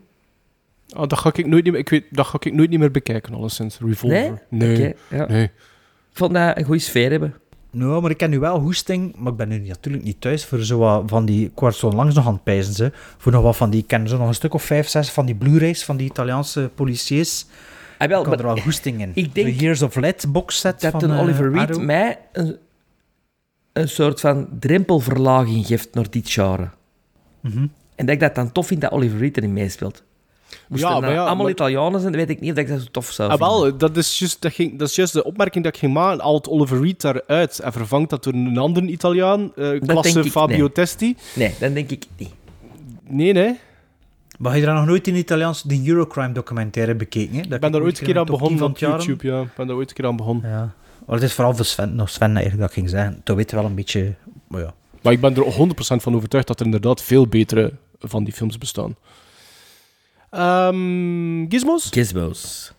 [0.96, 2.91] Oh, dat ga ik nooit niet meer, ik weet, dat ga ik nooit niet meer
[2.91, 3.80] bekijken, alleszins.
[3.80, 4.41] Revolver.
[4.50, 4.78] Nee?
[4.78, 4.96] Nee.
[5.10, 5.28] Ja.
[5.28, 5.44] nee.
[5.44, 7.34] Ik vond dat een goede sfeer hebben.
[7.72, 10.60] Nou, maar ik ken nu wel hoesting, maar ik ben nu natuurlijk niet thuis voor
[10.60, 11.52] zo wat van die...
[11.72, 12.91] Zo langs nog aan het pijzen, ze.
[13.18, 13.82] Voor nog wat van die...
[13.82, 16.70] Ik ken zo nog een stuk of vijf, zes van die Blu-rays van die Italiaanse
[16.76, 17.46] policiers.
[17.98, 19.12] Ah, wel, Ik had er wel hoesting in.
[19.24, 21.82] ik denk De Years of Lead box set dat van een eh, Oliver Reed Arrow.
[21.82, 22.58] mij een,
[23.74, 26.70] een soort van drempelverlaging geeft naar dit genre.
[27.39, 27.68] Mhm.
[27.96, 30.04] En dat ik dat dan tof vind dat Oliver Reed erin meespeelt.
[30.68, 32.80] Moest Ja, maar ja, allemaal maar- Italianen zijn, dan weet ik niet of ik dat
[32.80, 35.64] zo tof zou Ah, wel, dat is, juist, dat, ging, dat is juist de opmerking
[35.64, 36.24] dat ik ging maken.
[36.24, 40.72] Haalt Oliver Reed daaruit en vervangt dat door een andere Italiaan, eh klasse Fabio nee.
[40.72, 41.18] Testi.
[41.36, 42.34] Nee, dan denk ik niet.
[43.08, 43.60] Nee, nee.
[44.38, 47.36] Maar heb je daar nog nooit in het Italiaans de Eurocrime documentaire bekeken?
[47.36, 47.41] Hè?
[47.41, 49.41] Dat Ik ben daar ooit een keer aan begonnen van op YouTube, ja.
[49.41, 50.49] Ik ben daar ooit een keer aan begonnen.
[50.49, 50.74] Ja.
[51.06, 53.22] Maar het is vooral voor Sven, nog Sven eigenlijk dat ging zeggen.
[53.24, 54.14] Toen weet je wel een beetje...
[54.47, 54.74] Maar ja.
[55.01, 58.58] Maar ik ben er 100% van overtuigd dat er inderdaad veel betere van die films
[58.58, 58.95] bestaan.
[60.34, 61.88] Ehm gizmos?
[61.92, 62.72] Gizmos.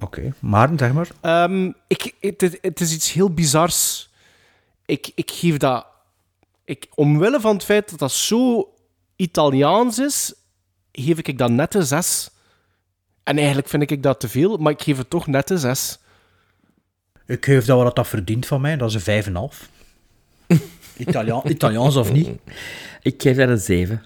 [0.00, 1.08] Oké, maar zeg maar.
[1.20, 4.10] Ehm, ik, het, het is iets heel bizars.
[4.86, 5.86] Ik, ik geef dat...
[6.64, 8.68] Ik, omwille van het feit dat dat zo
[9.16, 10.34] Italiaans is,
[10.92, 12.30] geef ik dat net een 6.
[13.22, 15.98] En eigenlijk vind ik dat te veel, maar ik geef het toch net een 6.
[17.26, 19.68] Ik geef dat wat dat verdient van mij, dat is een 5,5.
[20.96, 22.28] Italiaan, Italiaans of niet?
[23.02, 24.02] Ik geef dat een 7.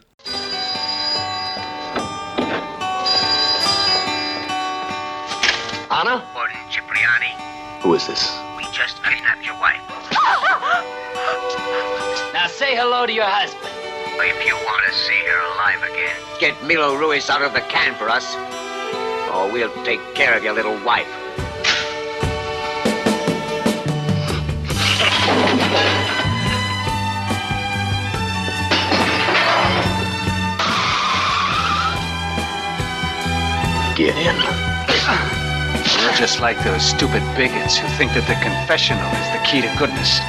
[7.87, 8.37] Who is this?
[8.57, 9.81] We just kidnapped your wife.
[12.35, 13.73] Now say hello to your husband.
[14.19, 17.95] If you want to see her alive again, Get Milo Ruiz out of the can
[17.95, 18.35] for us,
[19.33, 21.07] or we'll take care of your little wife.
[33.95, 35.31] Get in.
[36.03, 39.71] You're just like those stupid bigots who think that the confessional is the key to
[39.79, 40.21] goodness.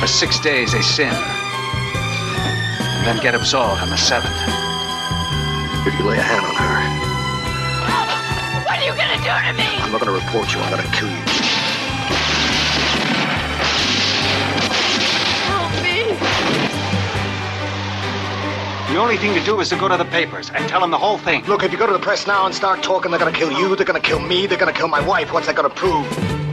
[0.00, 4.36] For six days they sin, and then get absolved on the seventh.
[5.86, 6.76] If you lay a hand on her,
[8.66, 9.68] What are you gonna do to me?
[9.82, 11.45] I'm not gonna report you, I'm gonna kill you.
[18.96, 20.96] The only thing to do is to go to the papers and tell them the
[20.96, 21.44] whole thing.
[21.44, 23.76] Look, if you go to the press now and start talking, they're gonna kill you,
[23.76, 25.34] they're gonna kill me, they're gonna kill my wife.
[25.34, 26.45] What's that gonna prove?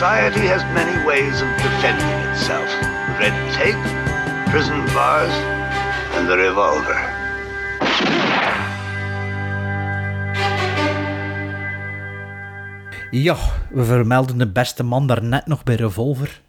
[0.00, 2.68] Society has many ways of defending itself
[3.20, 3.82] red tape,
[4.50, 5.34] prison bars,
[6.16, 6.98] and the revolver.
[13.10, 13.36] Ja,
[13.70, 16.40] we vermelden de beste man daarnet nog bij Revolver.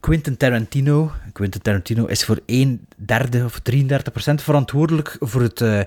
[0.00, 1.12] Quentin Tarantino.
[1.32, 5.80] Quentin Tarantino is voor 1 derde of 33 procent verantwoordelijk voor het eh,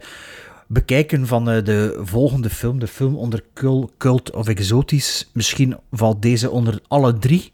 [0.67, 2.79] bekijken van eh, de volgende film.
[2.79, 5.29] De film onder cul- cult of exotisch.
[5.33, 7.51] Misschien valt deze onder alle drie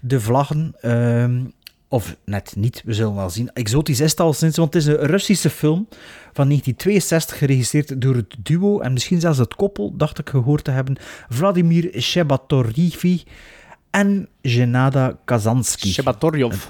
[0.00, 0.74] de vlaggen.
[0.80, 1.44] Ehm,
[1.88, 3.52] of net niet, we zullen wel zien.
[3.52, 5.88] Exotisch is het al sinds, want het is een Russische film
[6.32, 10.70] van 1962, geregisseerd door het duo en misschien zelfs het koppel, dacht ik gehoord te
[10.70, 10.96] hebben,
[11.28, 13.22] Vladimir Shebatorivi
[13.90, 15.92] en Genada Kazansky.
[15.92, 16.66] Shebatorjov.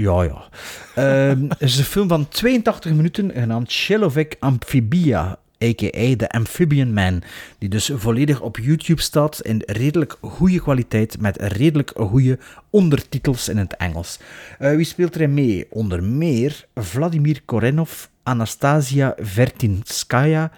[0.00, 0.48] Ja, ja.
[0.94, 6.16] Ehm, het is een film van 82 minuten, genaamd Chelovek Amphibia, a.k.a.
[6.16, 7.22] The Amphibian Man,
[7.58, 12.38] die dus volledig op YouTube staat in redelijk goede kwaliteit, met redelijk goede
[12.70, 14.18] ondertitels in het Engels.
[14.58, 15.66] Eh, wie speelt erin mee?
[15.70, 20.50] Onder meer Vladimir Korenov, Anastasia Vertinskaya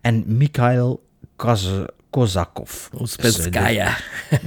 [0.00, 1.02] en Mikhail
[1.36, 1.68] Kaz
[2.16, 2.88] Kozakov.
[2.92, 3.96] Ospetskaya.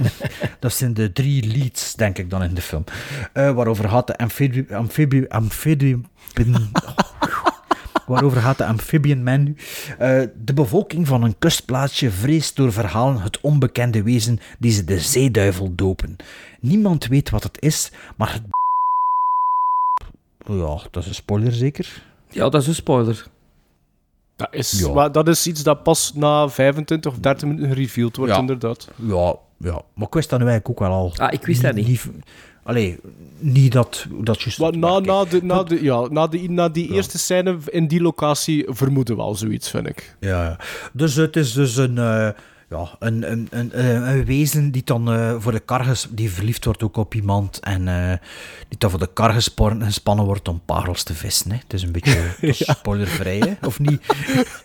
[0.58, 2.84] Dat zijn de drie leads, denk ik dan in de film.
[3.32, 5.26] Eh, waarover gaat de amphibie
[8.06, 9.54] waarover gaat de Amphibian Man nu?
[9.98, 14.98] Eh, de bevolking van een kustplaatsje vreest door verhalen het onbekende wezen die ze de
[14.98, 16.16] zeeduivel dopen.
[16.60, 18.42] Niemand weet wat het is, maar het...
[20.46, 22.02] Ja, dat is een spoiler zeker?
[22.28, 23.26] Ja, dat is een spoiler.
[24.40, 24.92] Dat is, Ja.
[24.92, 28.38] maar dat is iets dat pas na 25 of 30 minuten gereveeld wordt, Ja.
[28.38, 28.88] inderdaad.
[28.96, 31.12] Ja, ja, maar ik wist dat nu eigenlijk ook wel al.
[31.16, 31.86] Ah, ik wist dat niet.
[31.86, 32.08] niet
[32.62, 32.98] allee,
[33.38, 34.58] niet dat, dat juist...
[34.58, 38.00] Maar na, na, de, na, de, ja, na, de, na die eerste scène in die
[38.00, 40.16] locatie vermoeden we al zoiets, vind ik.
[40.20, 40.58] Ja, ja.
[40.92, 42.28] dus het is dus een, eh,
[42.70, 46.30] ja, een, een, een, een, een wezen die dan eh, voor de kar ges- die
[46.30, 48.18] verliefd wordt ook op iemand en eh,
[48.68, 51.50] die dan voor de kar gespannen, gespannen wordt om parels te vissen.
[51.50, 51.56] Hè.
[51.62, 52.34] Het is een beetje
[52.74, 53.66] spoilervrij, hè?
[53.66, 54.02] of niet?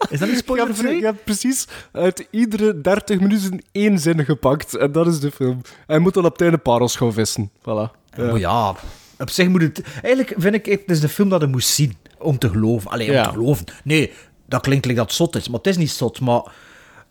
[0.09, 0.95] Is dat niet spoilervrij?
[0.95, 4.75] Je hebt precies uit iedere 30 minuten één zin gepakt.
[4.75, 5.61] En dat is de film.
[5.87, 7.51] Hij moet dan op het einde parels gaan vissen.
[7.59, 7.91] Voilà.
[8.17, 8.75] Maar ja,
[9.19, 9.81] op zich moet het...
[10.03, 12.91] Eigenlijk vind ik, het is de film dat je moest zien om te geloven.
[12.91, 13.23] Allee, om Ja.
[13.23, 13.65] te geloven.
[13.83, 14.11] Nee,
[14.45, 16.19] dat klinkt like dat het zot is, maar het is niet zot.
[16.19, 16.41] Maar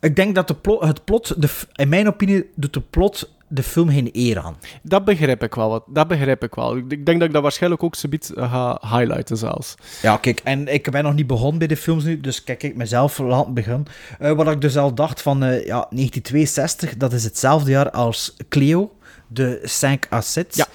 [0.05, 3.63] ik denk dat de plot, het plot, de, in mijn opinie, doet de plot de
[3.63, 4.57] film geen eer aan.
[4.83, 5.69] Dat begrijp ik wel.
[5.69, 5.85] Wat.
[5.87, 6.77] Dat begrijp ik wel.
[6.77, 9.75] Ik denk dat ik dat waarschijnlijk ook zoiets eh, ga highlighten zelfs.
[10.03, 12.77] Ja, kijk, en ik ben nog niet begonnen bij de films nu, dus kijk, ik
[12.77, 13.87] mezelf laten beginnen.
[14.19, 18.37] Eh, wat ik dus al dacht van, eh, ja, 1962, dat is hetzelfde jaar als
[18.49, 18.93] Cleo,
[19.27, 20.57] de 5 Assets.
[20.57, 20.67] Ja.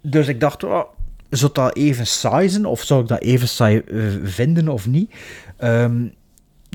[0.00, 0.82] dus ik dacht, oh,
[1.30, 2.66] zou dat even saai zijn?
[2.66, 3.82] Of zou ik dat even saai
[4.22, 5.14] vinden of niet?
[5.56, 6.04] Ehm,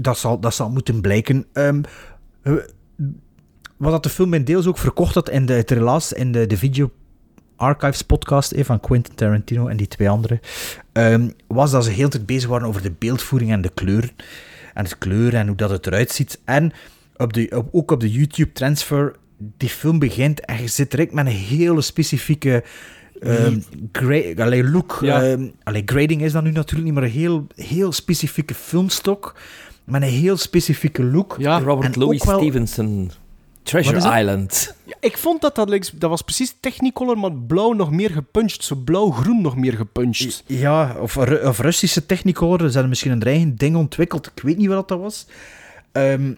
[0.01, 1.45] dat, zal, dat zal moeten blijken.
[1.53, 1.81] Ehm,
[2.41, 2.53] eh,
[3.77, 6.47] wat dat de film in deels ook verkocht had in de, het relaas in de,
[6.47, 6.91] de video
[7.55, 10.39] Archives podcast eh, van Quentin Tarantino en die twee anderen,
[10.91, 14.11] ehm, was dat ze heel tijd bezig waren over de beeldvoering en de kleuren.
[14.73, 16.41] En het kleuren en hoe dat het eruit ziet.
[16.45, 16.71] En
[17.15, 21.13] op de, op, ook op de YouTube transfer, die film begint en je zit direct
[21.13, 22.63] met een hele specifieke
[23.19, 23.59] ehm,
[23.91, 24.97] gra- allee, look.
[25.01, 25.37] Ja.
[25.63, 29.35] Allee, grading is dat nu natuurlijk niet, maar een heel, heel specifieke filmstok.
[29.83, 31.35] Met een heel specifieke look.
[31.39, 33.11] Robert En Louis wel- Stevenson.
[33.63, 34.19] Treasure?
[34.19, 34.75] Island.
[34.83, 38.63] Ja, ik vond dat dat, dat was precies Technicolor, maar blauw nog meer gepunched.
[38.63, 40.43] Zo blauw-groen nog meer gepunched.
[40.45, 42.57] Ja, of, of Russische Technicolor.
[42.59, 44.31] Ze hadden misschien een eigen ding ontwikkeld.
[44.35, 45.25] Ik weet niet wat dat was.
[45.91, 46.33] Ehm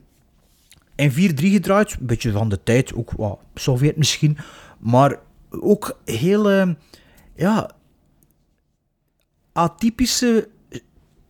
[0.96, 1.92] in 4-3 gedraaid.
[2.00, 2.94] Een beetje van de tijd.
[2.94, 4.38] Ook wat Sovjet misschien.
[4.80, 5.20] Maar
[5.50, 6.50] ook heel...
[6.52, 6.74] ehm,
[7.36, 7.72] ja...
[9.54, 10.50] Atypische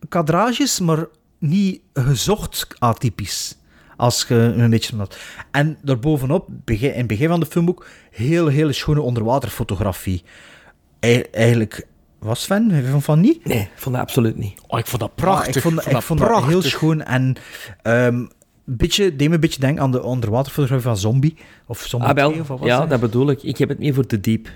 [0.08, 1.06] kadrages, maar
[1.48, 3.56] niet gezocht atypisch.
[3.96, 4.96] Als je een beetje...
[4.96, 5.18] wat-
[5.50, 10.22] En daarbovenop, begin, in het begin van de film ook, heel, hele schone onderwaterfotografie.
[11.00, 11.86] Ei- eigenlijk...
[12.18, 12.70] Was Sven?
[12.70, 13.44] Heb je van- van niet?
[13.44, 14.60] Nee, ik vond dat absoluut niet.
[14.66, 15.54] Oh, ik vond dat Ah, prachtig.
[15.56, 17.36] ik vond, ik vond dat heel schoon en
[17.82, 18.24] ehm
[18.64, 21.36] beetje, deed me een beetje denken aan de onderwaterfotografie van Zombie.
[21.66, 22.28] Of Zombie Ah, wel.
[22.28, 22.88] 2, of wat was Ja, dat?
[22.90, 23.42] dat bedoel ik.
[23.42, 24.48] Ik heb het meer voor te diep.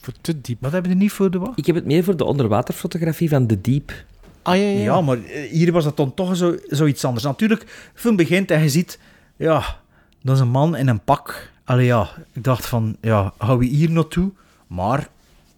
[0.00, 0.60] Voor te diep.
[0.60, 1.52] Wat hebben we niet voor de wat?
[1.54, 4.04] Ik heb het meer voor de onderwaterfotografie van de diep.
[4.50, 4.80] Ah, ja, ja.
[4.80, 7.24] Ja, maar eh, hier was dat dan toch zo, zoiets anders.
[7.24, 8.98] Natuurlijk, de film begint en je ziet,
[9.36, 9.80] ja,
[10.22, 11.50] dat is een man in een pak.
[11.64, 14.30] Allee ja, ik dacht van, ja, gaan we hier naartoe?
[14.66, 15.08] Maar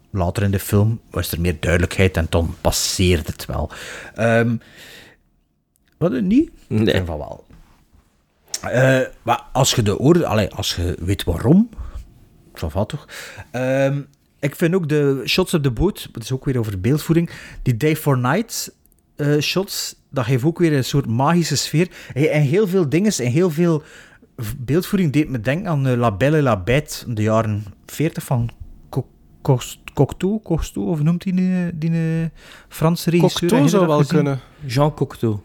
[0.09, 3.69] later in de film was er meer duidelijkheid en dan passeerde het wel.
[4.15, 4.55] Ehm
[5.97, 6.51] wat, niet?
[6.67, 7.03] Nee.
[7.05, 7.45] Van wel.
[8.61, 11.69] Eh, maar als je de oorde, allee, als je weet waarom,
[12.55, 13.07] zo valt toch?
[13.51, 14.01] Ehm,
[14.39, 17.29] ik vind ook de shots op de boot, dat is ook weer over beeldvoering,
[17.61, 18.75] die day for night
[19.23, 21.87] eh, shots, dat geeft ook weer een soort magische sfeer.
[22.13, 23.83] En heel veel dingen en heel veel
[24.57, 28.49] beeldvoering deed me denken aan eh, La Belle et la Bête, de jaren 40 van
[29.93, 32.29] Cocteau, Cocteau, of noemt die die, die eh,
[32.67, 33.49] Franse regisseur?
[33.49, 34.15] Cocteau zou wel gezien?
[34.15, 34.39] kunnen.
[34.65, 35.39] Jean Cocteau.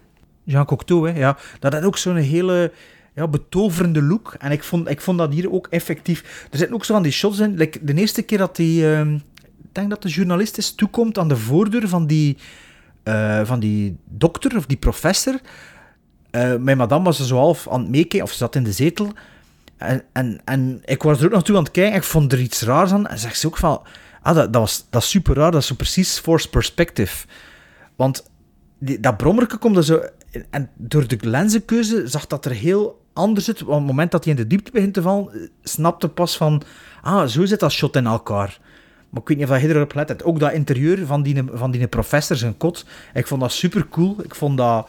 [0.44, 1.38] Jean Cocteau, hè, ja.
[1.58, 2.72] Dat had ook zo'n hele
[3.14, 4.34] ja, betoverende look.
[4.38, 6.46] En ik vond, ik vond dat hier ook effectief.
[6.50, 7.54] Er zitten ook zo van die shots in.
[7.56, 8.94] Like, de eerste keer dat die...
[8.94, 9.14] ehm,
[9.62, 12.36] ik denk dat de journalist is toekomt aan de voordeur van die,
[13.08, 15.40] eh, van die dokter of die professor.
[16.30, 18.72] Eh mijn madame was er zo half aan het meekijken, of ze zat in de
[18.72, 19.12] zetel.
[19.76, 21.96] En, en, en ik was er ook naartoe aan het kijken.
[21.96, 23.06] Ik vond er iets raars aan.
[23.06, 23.82] En zegt ze ook van...
[24.22, 25.50] Ah, dat, dat, was, dat is super raar.
[25.50, 27.26] Dat is zo precies forced perspective.
[27.96, 28.30] Want
[28.78, 30.02] die, dat brommerke komt er zo...
[30.50, 33.62] En door de lenzenkeuze zag dat er heel anders uit.
[33.62, 36.62] Op het moment dat hij in de diepte begint te vallen, snapte pas van...
[37.02, 38.58] Ah, zo zit dat shot in elkaar.
[39.10, 40.24] Maar ik weet niet of je erop let hebt.
[40.24, 42.84] Ook dat interieur van die, van die professor, zijn kot.
[43.14, 44.16] Ik vond dat super cool.
[44.24, 44.88] Ik vond dat...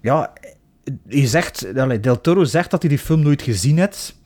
[0.00, 0.32] Ja,
[1.08, 1.74] je zegt...
[2.02, 4.18] Del Toro zegt dat hij die film nooit gezien heeft.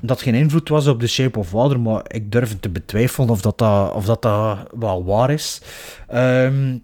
[0.00, 3.40] Dat geen invloed was op The Shape of Water, maar ik durf te betwijfelen of
[3.40, 5.60] dat, dat, of dat, dat wel waar is.
[6.08, 6.78] Ehm,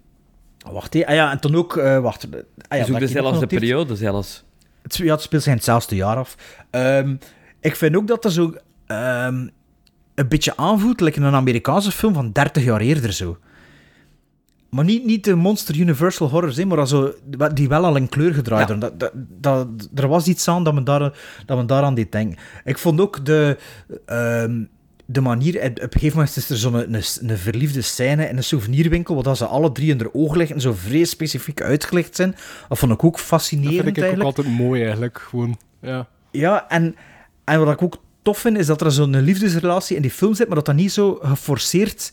[0.72, 1.06] wacht, hé.
[1.06, 1.76] ah ja, en dan ook...
[1.76, 2.38] eh, wacht, ah ja,
[2.68, 4.44] Ja, dat zoek ik de hier nog zelfs de genoteerd- periode zelfs.
[4.82, 6.36] het, ja, het speelt zich in hetzelfde jaar af.
[6.70, 7.16] Ehm,
[7.60, 8.54] ik vind ook dat er zo
[8.86, 9.48] ehm,
[10.14, 13.38] een beetje aanvoelt, like een Amerikaanse film van 30 jaar eerder zo.
[14.74, 17.14] Maar niet, niet de Monster Universal Horrors, hè, maar also,
[17.54, 18.74] die wel al in kleur gedraaid Ja.
[18.74, 21.00] Dat, dat, dat, er was iets aan dat men, daar,
[21.46, 22.38] dat men daaraan deed denken.
[22.64, 23.58] Ik vond ook de,
[24.06, 24.64] ehm,
[25.04, 25.56] de manier...
[25.56, 29.24] Op een gegeven moment is er zo'n een, een verliefde scène in een souvenirwinkel, waar
[29.24, 32.34] dat ze alle drie in haar oog liggen en zo vrij specifiek uitgelegd zijn.
[32.68, 35.18] Dat vond ik ook Dat fascinerend vind ik ook altijd mooi, eigenlijk.
[35.18, 36.08] Gewoon, ja.
[36.30, 36.96] Ja, en,
[37.44, 40.46] en wat ik ook tof vind, is dat er zo'n liefdesrelatie in die film zit,
[40.46, 42.12] maar dat dat niet zo geforceerd,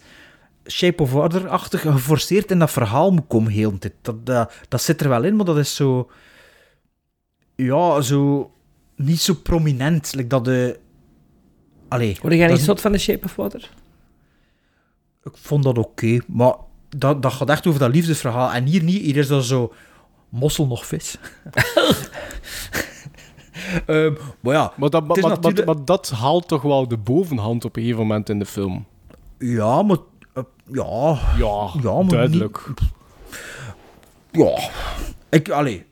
[0.67, 3.93] Shape of Water-achtig, geforceerd in dat verhaal moet komen heel de tijd.
[4.01, 6.09] Dat, dat, dat zit er wel in, maar dat is zo...
[7.55, 8.51] Ja, zo...
[8.95, 10.13] Niet zo prominent.
[10.15, 10.79] Like dat de...
[11.87, 12.17] Allee.
[12.21, 13.69] Word jij niet zot van The Shape of Water?
[15.23, 16.53] Ik vond dat oké, maar
[16.89, 18.51] dat, dat gaat echt over dat liefdesverhaal.
[18.51, 19.73] En hier niet, hier is dat zo...
[20.29, 21.17] Mossel nog vis.
[23.85, 25.17] Ehm, maar ja, Maar dat, maar,
[25.65, 28.85] maar- dat haalt toch wel de bovenhand op een gegeven moment in de film.
[29.39, 29.97] Ja, maar...
[30.33, 31.17] eh, ja...
[31.37, 32.63] Ja, Ja, duidelijk.
[34.31, 34.69] Ja,
[35.29, 35.85] ik, allee.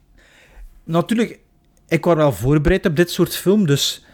[0.84, 1.40] Natuurlijk,
[1.88, 4.06] ik was wel voorbereid op dit soort film, dus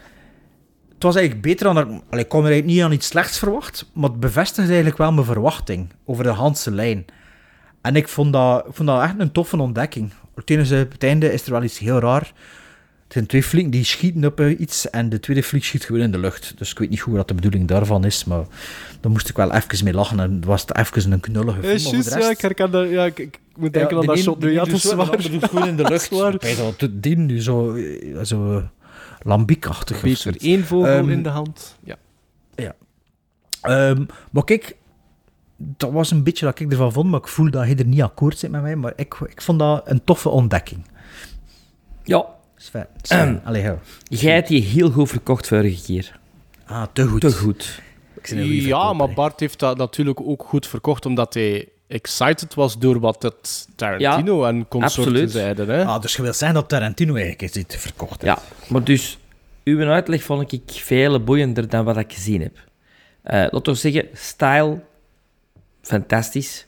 [0.94, 1.76] het was eigenlijk beter dan...
[1.76, 4.98] er- Allee, ik kon er eigenlijk niet aan iets slechts verwacht, maar het bevestigde eigenlijk
[4.98, 7.04] wel mijn verwachting over de Hanse lijn.
[7.80, 10.12] En ik vond dat, ik vond dat echt een toffe ontdekking.
[10.44, 12.32] Tijdens het einde is er wel iets heel raar.
[13.06, 16.00] Het zijn twee flieken die schieten op eh, iets en de tweede fliek schiet gewoon
[16.02, 16.54] in de lucht.
[16.58, 18.44] Dus ik weet niet goed wat de bedoeling daarvan is, maar
[19.00, 21.72] daar moest ik wel even mee lachen en was het even een knullige film.
[21.72, 22.88] Ja, voor juist, de ja, rest- ik herken dat.
[22.90, 24.38] Ja, ik, ik moet denken Ja, aan de dat shot.
[24.40, 24.52] nu.
[24.52, 26.04] Ja, het is ander doet gewoon in de lucht.
[26.04, 26.34] Zwaar.
[26.34, 28.64] Ik weet dat het ding nu zo, eh, zo eh,
[29.22, 31.76] lambiekachtig Beter één vogel Ehm, in de hand.
[31.84, 31.96] Ja.
[32.54, 32.74] Ja.
[33.60, 34.76] Ehm, maar kijk,
[35.56, 38.02] dat was een beetje dat ik ervan vond, maar ik voel dat hij er niet
[38.02, 38.76] akkoord zit met mij.
[38.76, 40.84] Maar ik, ik vond dat een toffe ontdekking.
[42.04, 42.34] Ja.
[42.56, 43.78] Sven, Sven, Ehm, allee, hou.
[44.02, 46.18] Jij hebt die heel goed verkocht vorige keer.
[46.66, 47.20] Ah, te goed.
[47.20, 47.80] Te goed.
[48.14, 48.28] Ik
[48.66, 49.12] Ja, maar.
[49.12, 54.44] Bart heeft dat natuurlijk ook goed verkocht, omdat hij excited was door wat het Tarantino
[54.44, 55.30] en consorten absoluut.
[55.30, 55.68] zeiden.
[55.68, 55.84] Hè?
[55.84, 58.22] Ah, dus je wil zeggen dat Tarantino eigenlijk is dit verkocht.
[58.22, 58.38] Ja,
[58.68, 59.18] maar dus,
[59.64, 62.56] uw uitleg vond ik veel boeiender dan wat ik gezien heb.
[63.22, 64.80] Eh laten we zeggen, style,
[65.82, 66.66] fantastisch.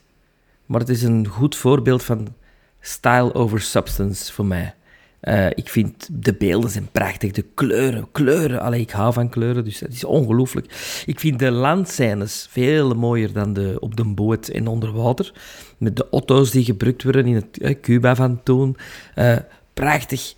[0.66, 2.35] Maar het is een goed voorbeeld van
[2.81, 4.74] style over substance voor mij.
[5.20, 8.60] Eh, ik vind de beelden zijn prachtig, de kleuren, kleuren.
[8.60, 10.66] Allee, ik hou van kleuren, dus dat is ongelooflijk.
[11.06, 15.32] Ik vind de landscènes veel mooier dan de op de boot en onder water.
[15.78, 18.76] Met de auto's die gebruikt worden in het eh, Cuba van toen.
[19.14, 19.36] Eh,
[19.74, 20.34] prachtig.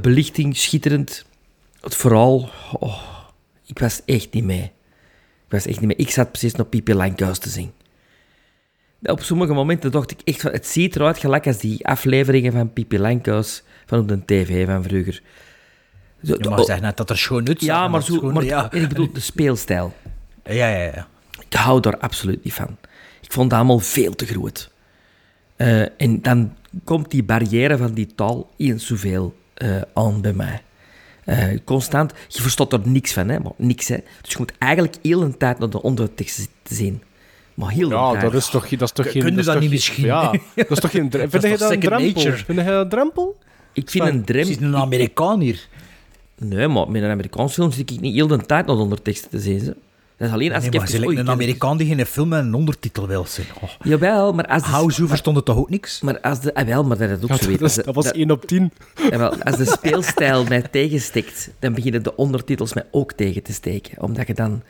[0.00, 1.24] Belichting, schitterend.
[1.80, 3.02] Het vooral, oh,
[3.66, 4.62] ik was echt niet mee.
[5.46, 5.96] Ik was echt niet mee.
[5.96, 7.72] Ik zat precies naar Pipi Langkous te zien.
[9.02, 12.72] Op sommige momenten dacht ik echt van, het ziet eruit gelijk als die afleveringen van
[12.72, 15.22] Pipi Langkous van op de tv van vroeger.
[16.22, 18.72] Zo- Je mag zeggen net dat er schoon uit ja, maar, zo, maar ja.
[18.72, 19.94] ik bedoel de speelstijl.
[20.44, 21.06] Ja, ja, ja.
[21.48, 22.76] Ik hou daar absoluut niet van.
[23.20, 24.70] Ik vond dat allemaal veel te groot.
[25.56, 26.54] Eh, en dan
[26.84, 30.62] komt die barrière van die taal eens zoveel eh aan bij mij.
[31.24, 33.88] Eh, constant, je verstaat er niks van, hè, maar niks.
[33.88, 33.96] Hè.
[34.20, 37.02] Dus je moet eigenlijk heel een tijd naar de ondertekst te zien.
[37.54, 39.22] Maar heel Ja, dat is toch, dat is toch geen...
[39.22, 40.04] kun je dat dat niet misschien?
[40.04, 41.10] Ja, dat is toch geen...
[41.28, 42.20] Vind je dat een drempel?
[42.22, 43.38] Vind je dat een drempel?
[43.72, 44.48] Ik vind een drem...
[44.60, 45.68] een Amerikaan hier.
[46.38, 49.30] Nee, maar met een Amerikaans film zit ik niet heel de tijd naar de onderteksten
[49.30, 49.60] te zien.
[49.60, 49.76] Ze.
[50.16, 51.06] Dat is alleen als Nee, ik maar even...
[51.06, 53.44] oei, een ik- Amerikaan die geen film met een ondertitel wil zien.
[53.62, 53.70] Oh.
[53.82, 54.68] Jawel, maar als de...
[54.68, 56.00] Hou, zo verstond het toch ook niks?
[56.00, 56.54] Maar als de...
[56.54, 57.60] Ah, wel, maar dat is ook Ja, zo dat, weet.
[57.60, 58.72] is- dat was 1 op 10.
[59.10, 64.02] Jawel, als de speelstijl mij tegenstikt, dan beginnen de ondertitels mij ook tegen te steken.
[64.02, 64.62] Omdat je dan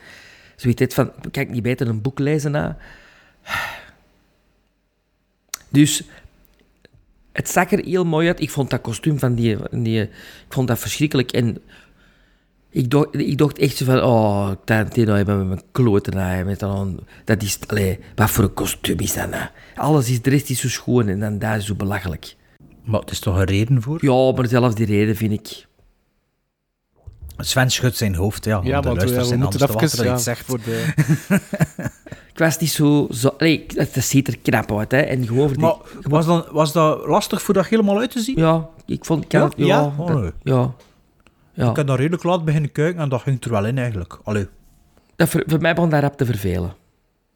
[0.55, 2.77] zoiets hebt van, kan ik niet beter een boek lezen na?
[5.69, 6.03] Dus
[7.31, 8.41] het zag er heel mooi uit.
[8.41, 10.09] Ik vond dat kostuum van die, van die ik
[10.49, 11.31] vond dat verschrikkelijk.
[11.31, 11.57] En
[12.69, 16.45] ik dacht, ik dacht echt zo van, oh, Tarantino hebben met mijn kloten aan.
[16.45, 19.45] Met dan, dat is, allee, wat voor een kostuum is dat nou?
[19.75, 22.35] Alles is, de rest is zo schoon en dan dat is zo belachelijk.
[22.83, 23.97] Maar het is toch een reden voor?
[24.01, 25.69] Ja, maar zelfs die reden vind ik...
[27.37, 28.61] Sven schudt zijn hoofd, ja.
[28.63, 30.45] Ja, de want we, luisteraars zijn moeten anders te wachten dat Ja, het zegt.
[30.45, 31.89] voor de...
[32.41, 33.07] Ik was niet zo...
[33.11, 34.97] zo allee, het het ziet er knap uit, hè.
[34.97, 38.19] En gewoon voor die- Maar was, dan, was dat lastig voor dat helemaal uit te
[38.19, 38.37] zien?
[38.37, 39.23] Ja, ik vond...
[39.23, 39.39] Ik Ja?
[39.39, 39.93] had- ja, Ja?
[39.97, 40.31] Oh, nee.
[40.43, 40.73] ja.
[41.53, 41.69] ja.
[41.69, 44.19] Ik heb daar redelijk laat beginnen kijken en dat ging er wel in eigenlijk.
[44.23, 44.47] Allee.
[45.15, 46.73] Dat voor, voor mij begon dat rap te vervelen.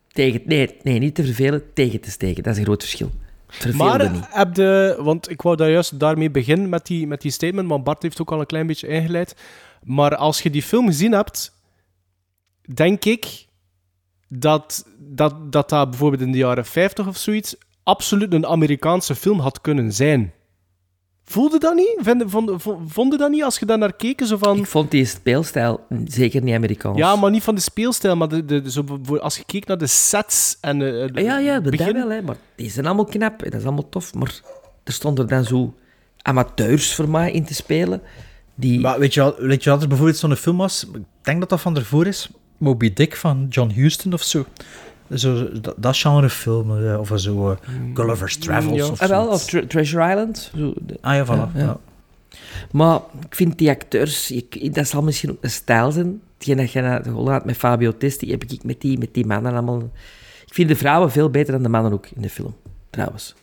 [0.07, 2.43] Tegen, nee, nee, niet te vervelen, tegen te steken.
[2.43, 3.11] Dat is een groot verschil.
[3.47, 4.25] Het verveelde Maar niet.
[4.29, 4.99] heb de...
[4.99, 8.21] Want ik wou daar juist daarmee beginnen met die, met die statement, maar Bart heeft
[8.21, 9.35] ook al een klein beetje ingeleid.
[9.83, 11.53] Maar als je die film gezien hebt,
[12.73, 13.43] denk ik
[14.37, 19.39] dat dat, dat, dat bijvoorbeeld in de jaren 50 of zoiets absoluut een Amerikaanse film
[19.39, 20.33] had kunnen zijn.
[21.23, 21.97] Voelde dat niet?
[22.01, 24.21] Vonden vond, vond, vonden dat niet als je daar naar keek?
[24.25, 24.57] Zo van...
[24.57, 26.97] Ik vond die speelstijl zeker niet Amerikaans.
[26.97, 29.65] Ja, maar niet van de speelstijl, maar de, de, de- zo, voor- als je keek
[29.67, 32.21] naar de sets en de, Ja, ja, dat begin- wel, hè.
[32.21, 34.13] Maar die zijn allemaal knap en dat is allemaal tof.
[34.13, 34.39] Maar
[34.83, 35.73] er stonden dan zo
[36.21, 38.01] amateurs voor mij in te spelen.
[38.55, 38.79] Die...
[38.79, 40.83] Maar weet je, wel- weet je wat er bijvoorbeeld zo'n film was?
[40.93, 42.29] Ik denk dat dat van ervoor is.
[42.57, 44.45] Moby Dick van John Huston of zo.
[45.13, 46.85] Zo, dat, dat genre film.
[46.87, 47.57] eh, Of zo eh,
[47.93, 48.87] Gulliver's Travels Ja.
[48.91, 50.51] of Ah, wel, of Tre- Treasure Island.
[50.57, 51.57] Zo, de- Ah ja, voilà.
[51.57, 51.77] Ja.
[52.71, 52.99] Maar
[53.29, 56.21] ik vind die acteurs, ik, dat zal misschien ook een stijl zijn.
[56.37, 59.13] Hetgeen dat je naar de rol had met Fabio Testi, heb ik met die, met
[59.13, 59.91] die mannen allemaal...
[60.45, 62.55] Ik vind de vrouwen veel beter dan de mannen ook in de film,
[62.89, 63.35] trouwens.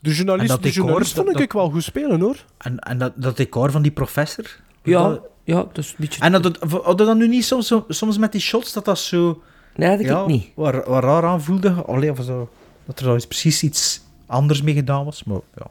[0.00, 2.44] De journalist, de decor, journalist vond dat- ik wel goed spelen, hoor.
[2.58, 4.44] En, en dat, dat decor van die professor.
[4.82, 5.20] Ja, Dat-
[5.50, 6.20] ja, dat is een beetje...
[6.20, 6.32] en
[6.82, 9.42] hadden dat nu niet soms, soms met die shots dat dat zo...
[9.76, 10.46] Nee, dat ja, ik niet.
[10.54, 11.70] Waar, waar raar aan voelde.
[11.70, 12.48] Allee, of zo,
[12.84, 15.24] dat er iets- precies iets anders mee gedaan was.
[15.24, 15.66] Maar ja.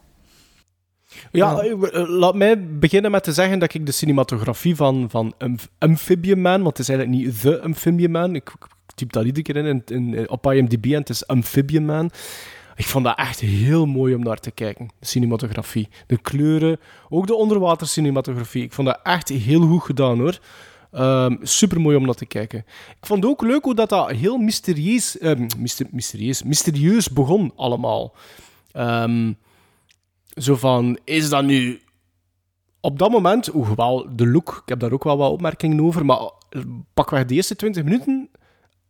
[1.31, 5.33] Ja, eh, eh, laat mij beginnen met te zeggen dat ik de cinematografie van, van
[5.37, 8.65] Amph- Amphibian Man, want het is eigenlijk niet The Amphibian Man, ik, ik
[8.95, 12.11] typ dat iedere keer in, in, in- op IMDb en het is Amphibian Man.
[12.79, 15.89] Ik vond dat echt heel mooi om naar te kijken, de cinematografie.
[16.07, 16.79] De kleuren,
[17.09, 18.63] ook de onderwatercinematografie.
[18.63, 20.39] Ik vond dat echt heel goed gedaan, hoor.
[21.41, 22.59] super mooi om naar te kijken.
[22.99, 28.15] Ik vond ook leuk hoe dat, dat heel mysterieus, eh, myster- mysterieus, mysterieus begon allemaal.
[28.71, 29.33] Ehm,
[30.35, 31.81] zo van, is dat nu
[32.81, 36.31] op dat moment, hoewel de look, ik heb daar ook wel wat opmerkingen over, maar
[36.93, 38.29] pakweg de eerste 20 minuten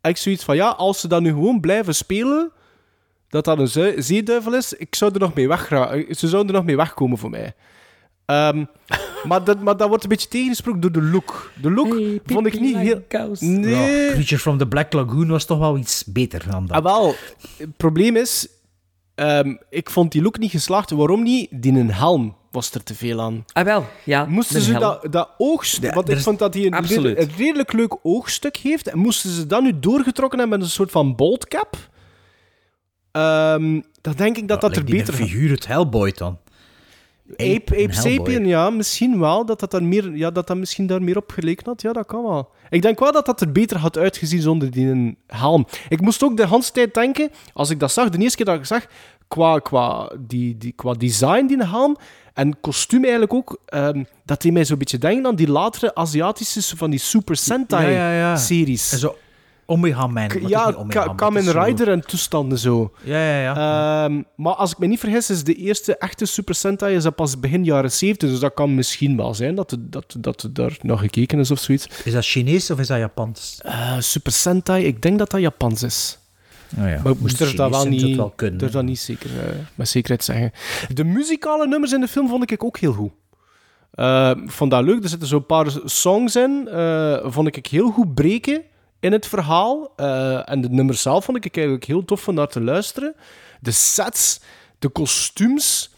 [0.02, 2.52] ik zoiets van, ja, als ze dat nu gewoon blijven spelen,
[3.30, 6.06] dat dat een zee- zeeduivel is, ik zou er nog mee weggaan.
[6.10, 7.53] Ze zouden er nog mee wegkomen voor mij.
[8.26, 8.64] Ehm,
[9.27, 11.51] maar, dat, maar dat wordt een beetje tegengesproken door de look.
[11.61, 13.03] De look vond ik niet heel...
[13.39, 13.69] Nee.
[13.76, 16.77] Ja, Creature from the Black Lagoon was toch wel iets beter dan dat.
[16.77, 17.15] Ah, wel,
[17.57, 18.47] het probleem is,
[19.15, 20.89] ehm, ik vond die look niet geslaagd.
[20.91, 21.47] Waarom niet?
[21.51, 23.45] Die een helm was er te veel aan.
[23.53, 24.26] Ah, wel, ja.
[24.26, 25.84] Moesten ze dat, dat oogstuk...
[25.89, 27.03] Ja, want ik vond dat hij een, Absoluut.
[27.06, 28.88] redelijk- een redelijk leuk oogstuk heeft.
[28.88, 31.76] En moesten ze dat nu doorgetrokken hebben met een soort van boldcap?
[33.11, 36.38] Ehm dan denk ik dat dat er die beter figuur het Hellboy dan.
[37.31, 37.94] Ape, Ape.
[37.94, 39.45] Sapien, ja, misschien wel.
[39.45, 41.81] Dat dat, dan meer, ja, dat dat misschien daar meer op geleken had.
[41.81, 42.52] Ja, dat kan wel.
[42.69, 45.68] Ik denk wel dat dat er beter had uitgezien zonder die helm.
[45.90, 48.56] Ik moest ook de hele tijd denken, als ik dat zag, de eerste keer dat
[48.56, 48.86] ik zag,
[49.27, 51.98] qua, qua, die, die, qua design, die helm,
[52.34, 56.77] en kostuum eigenlijk ook, ehm, dat deed mij zo'n beetje denken aan die latere Aziatische,
[56.77, 57.38] van die Super
[57.69, 58.36] Ja, ja, ja.
[59.69, 60.29] Omega Man.
[60.47, 62.91] Ja, Ka- Kamen zo- Rider en toestanden zo.
[63.03, 64.03] Ja, ja, ja.
[64.05, 67.15] Ehm, maar als ik me niet vergis, is de eerste echte Super Sentai is dat
[67.15, 68.29] pas begin jaren 70.
[68.29, 71.59] Dus dat kan misschien wel zijn dat er dat, dat daar naar gekeken is of
[71.59, 71.87] zoiets.
[72.03, 73.59] Is dat Chinees of is dat Japans?
[73.61, 76.17] Eh, Super Sentai, ik denk dat dat Japans is.
[76.79, 76.99] Oh ja.
[77.03, 79.89] Maar ik moest er dat wel niet, wel kunnen, durf dat niet zeker, eh, met
[79.89, 80.51] zekerheid zeggen.
[80.93, 83.11] De muzikale nummers in de film vond ik ook heel goed.
[84.43, 85.03] Ik vond dat leuk.
[85.03, 86.67] Er zitten zo'n paar songs in.
[87.23, 88.61] vond ik heel goed breken
[88.99, 89.93] in het verhaal.
[89.95, 93.15] Eh, en de nummers zelf vond ik eigenlijk heel tof om naar te luisteren.
[93.59, 94.39] De sets,
[94.80, 95.93] de kostuums,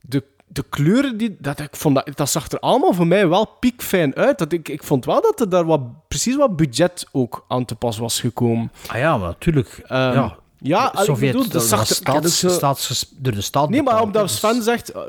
[0.00, 3.46] de, de kleuren, die, dat, ik vond dat, dat zag er allemaal voor mij wel
[3.46, 4.38] piekfijn uit.
[4.38, 7.74] Dat ik, ik vond wel dat er daar wat, precies wat budget ook aan te
[7.74, 8.72] pas was gekomen.
[8.86, 9.80] Ah ja, maar natuurlijk.
[9.86, 10.36] Ehm, ja.
[10.58, 14.36] ja, ik Sovjet, bedoel, dat dat staats, zo- door de staat Nee, maar omdat dus-
[14.36, 14.88] Sven zegt...
[14.90, 15.02] eh,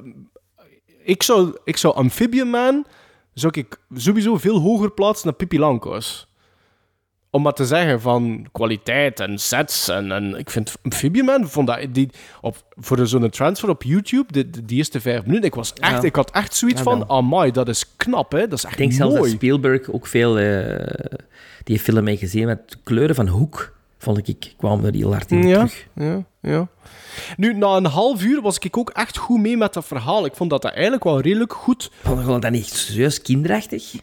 [1.03, 2.85] ik, zou, ik zou Amphibian Man
[3.33, 6.27] zou ik sowieso veel hoger plaatsen dan Pippi Langkous.
[7.35, 9.87] Om maar te zeggen van kwaliteit en sets.
[9.87, 12.09] En, en ik vind Amphibian vond dat, die,
[12.41, 15.91] op, voor zo'n transfer op YouTube, de, de, die eerste vijf minuten, ik, was echt,
[16.01, 16.07] Ja.
[16.07, 18.47] ik had echt zoiets Ja, van, amai, dat is knap, hè.
[18.47, 19.33] Dat is echt Ik denk zelfs dat mooi.
[19.35, 21.09] Spielberg ook veel eh,
[21.63, 23.73] die film heeft gezien met de kleuren van Hoek.
[23.97, 25.87] Vond ik, kwam er heel hard in Ja, terug.
[25.95, 26.67] ja, ja.
[27.37, 30.25] Nu, na een half uur was ik ook echt goed mee met dat verhaal.
[30.25, 33.93] Ik vond dat dat eigenlijk wel redelijk goed Vond je dat niet serieus kinderachtig?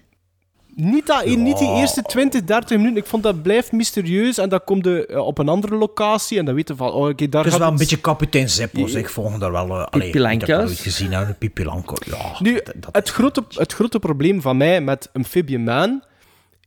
[0.75, 2.97] Niet, dat, niet die eerste 20, 30 minuten.
[2.97, 4.39] Ik vond dat blijft mysterieus.
[4.39, 6.39] En dan komt je eh, op een andere locatie.
[6.39, 8.95] En dan weten van, oh, oké, daar Het is wel een het- beetje kapitein Zeppos.
[8.95, 9.67] Ik volg daar wel...
[9.69, 11.25] Uh, allee, ik heb dat nooit gezien, hè.
[11.65, 12.37] Langkous, ja.
[12.39, 12.61] Nu,
[12.93, 16.03] het, grote, het grote probleem van mij met Amphibian Man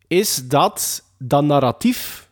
[0.07, 2.29] is dat dat narratief,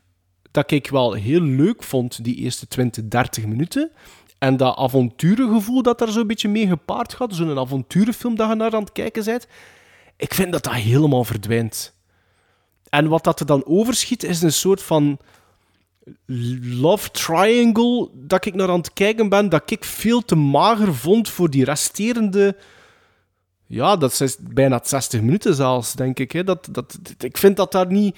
[0.52, 3.92] dat ik wel heel leuk vond, die eerste 20, 30 minuten.
[4.38, 8.74] En dat avonturengevoel dat daar zo'n beetje mee gepaard gaat, zo'n avonturenfilm dat je naar
[8.76, 9.48] aan het kijken bent,
[10.22, 11.94] ik vind dat dat helemaal verdwijnt.
[12.90, 15.20] En wat dat er dan overschiet, is een soort van
[16.62, 21.30] love triangle dat ik naar aan het kijken ben, dat ik veel te mager vond
[21.30, 22.58] voor die resterende...
[23.66, 26.32] Ja, dat is bijna 60 minuten zelfs, denk ik.
[26.32, 26.44] Hè.
[26.44, 28.18] Dat, dat, ik vind dat daar niet...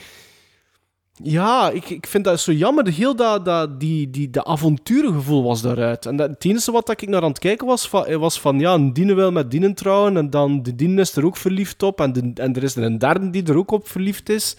[1.21, 2.87] Ja, ik, ik vind dat zo jammer.
[2.87, 6.05] Heel dat, dat, die, die, de avonturengevoel was daaruit.
[6.05, 8.59] En dat, het enige wat ik naar aan het kijken was, van, was van...
[8.59, 10.17] Ja, een diene wil met dienen trouwen.
[10.17, 12.01] En dan de diene is er ook verliefd op.
[12.01, 14.57] En, de, en er is er een derde die er ook op verliefd is.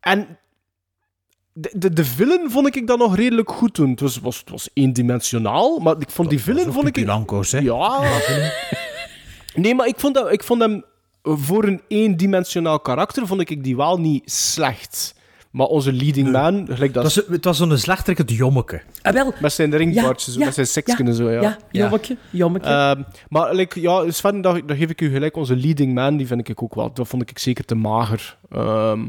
[0.00, 0.38] En
[1.52, 3.90] de, de, de villain vond ik dan nog redelijk goed doen.
[3.90, 6.72] Het was, was, het was eendimensionaal, maar ik vond die villain...
[6.72, 6.96] vond ik,
[7.50, 7.58] hè.
[7.58, 8.00] ja.
[9.54, 10.84] Nee, maar ik vond, dat, ik vond hem
[11.22, 15.14] voor een eendimensionaal karakter vond ik die wel niet slecht.
[15.50, 17.04] Maar onze leading man, gelijk dat...
[17.04, 18.82] Het was, het was zo'n slechterke het jommeke.
[19.02, 19.32] Ah, wel.
[19.40, 21.40] Met zijn ringbaardjes, Ja, ja, met zijn seksken ja, en zo, ja.
[21.40, 22.66] ja, jommeke, jommeke.
[22.66, 25.36] Ehm, maar like, ja, Sven, daar, daar geef ik u gelijk.
[25.36, 26.92] Onze leading man, die vind ik ook wel...
[26.92, 28.36] Dat vond ik zeker te mager.
[28.50, 29.06] Ehm,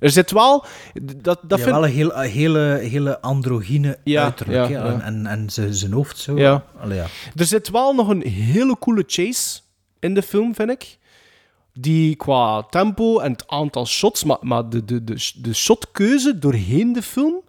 [0.00, 0.64] er zit wel...
[1.02, 4.68] Dat, dat ja, vind wel een heel, een hele, hele androgyne Ja, uiterlijk.
[4.68, 4.84] ja.
[4.84, 6.38] En, en, en zijn zijn hoofd zo.
[6.38, 6.64] Ja.
[6.80, 7.06] Allee, ja.
[7.36, 9.60] Er zit wel nog een hele coole chase
[9.98, 10.97] in de film, vind ik.
[11.80, 17.02] Die qua tempo en het aantal shots, maar, de, de, de, de shotkeuze doorheen de
[17.02, 17.40] film,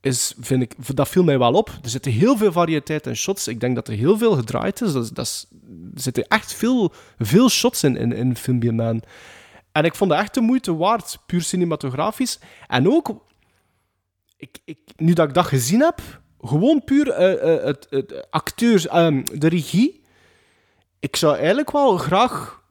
[0.00, 1.68] is, vind ik, dat viel mij wel op.
[1.82, 3.48] Er zitten heel veel variëteit in shots.
[3.48, 4.92] Ik denk dat er heel veel gedraaid is.
[4.92, 5.46] Dat, is- dat
[5.94, 9.02] er zitten echt veel, veel shots in, in, in Film Man.
[9.72, 12.38] En ik vond dat echt de moeite waard, puur cinematografisch.
[12.66, 13.24] En ook,
[14.36, 16.00] ik, ik, nu dat ik dat gezien heb,
[16.40, 20.02] gewoon puur eh, eh, het, het acteurs, ehm, de regie.
[21.00, 22.62] Ik zou eigenlijk wel graag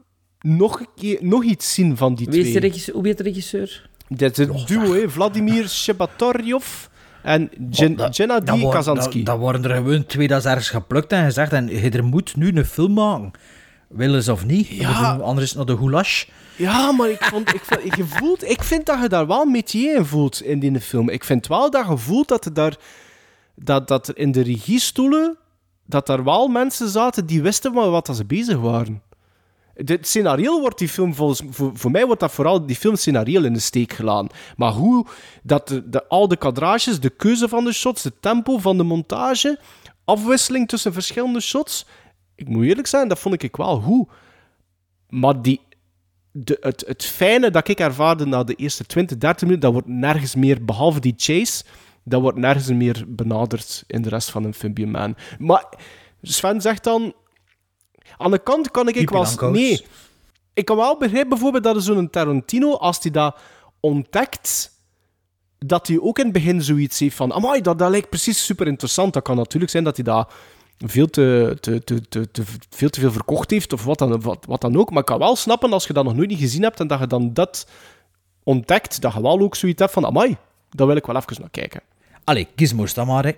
[0.41, 2.61] nog, een keer, nog iets zien van die Wie is de twee.
[2.69, 2.95] regisseur?
[2.95, 3.89] Hoe heet de regisseur?
[4.07, 5.09] Is het duo, hè.
[5.09, 6.85] Vladimir Shebatoryov
[7.23, 9.17] en Dat- Gennady dat worden- Kazansky.
[9.17, 11.53] Dat, dat worden er gewoon twee dat is ergens geplukt en gezegd.
[11.53, 13.31] En je er moet nu een film maken
[13.89, 14.67] Willen ze of niet?
[14.67, 15.15] Ja.
[15.15, 16.25] Ik Anders is het nog de goulash.
[16.55, 19.51] Ja, maar ik, vond, ik, vind, je voelt, ik vind dat je daar wel een
[19.51, 21.09] métier in voelt in die film.
[21.09, 22.75] Ik vind wel dat je voelt dat er, daar,
[23.55, 25.37] dat, dat er in de regiestoelen
[25.85, 29.01] dat daar wel mensen zaten die wisten wat dat ze bezig waren.
[29.85, 33.41] Het scenario wordt die film volgens voor, voor mij wordt dat vooral die film scenario
[33.43, 34.29] in de steek gelaten.
[34.55, 35.05] Maar hoe
[35.43, 38.83] dat de, de, al de kadrages, de keuze van de shots, het tempo van de
[38.83, 39.59] montage,
[40.05, 41.85] afwisseling tussen verschillende shots.
[42.35, 44.09] Ik moet eerlijk zijn, dat vond ik wel goed.
[45.09, 45.61] Maar die,
[46.31, 49.87] de, het, het fijne dat ik ervaarde na de eerste 20, 30 minuten, dat wordt
[49.87, 51.63] nergens meer, behalve die chase,
[52.03, 55.15] dat wordt nergens meer benaderd in de rest van Amphibian Man.
[55.39, 55.65] Maar
[56.21, 57.13] Sven zegt dan...
[58.17, 59.21] Aan de kant kan ik, ik wel...
[59.23, 59.85] Pipi Nee.
[60.53, 63.37] Ik kan wel begrijpen bijvoorbeeld dat zo'n Tarantino, als hij dat
[63.79, 64.71] ontdekt,
[65.59, 68.67] dat hij ook in het begin zoiets heeft van amai, dat, dat lijkt precies super
[68.67, 69.13] interessant.
[69.13, 70.31] Dat kan natuurlijk zijn dat hij dat
[70.77, 74.45] veel te, te, te, te, te- veel te veel verkocht heeft of wat dan, wat,
[74.47, 74.89] wat dan ook.
[74.89, 76.99] Maar ik kan wel snappen als je dat nog nooit niet gezien hebt en dat
[76.99, 77.67] je dan dat
[78.43, 80.37] ontdekt, dat je wel ook zoiets hebt van amai,
[80.69, 81.81] daar wil ik wel even naar kijken.
[82.23, 83.33] Allee, gizmos dan maar.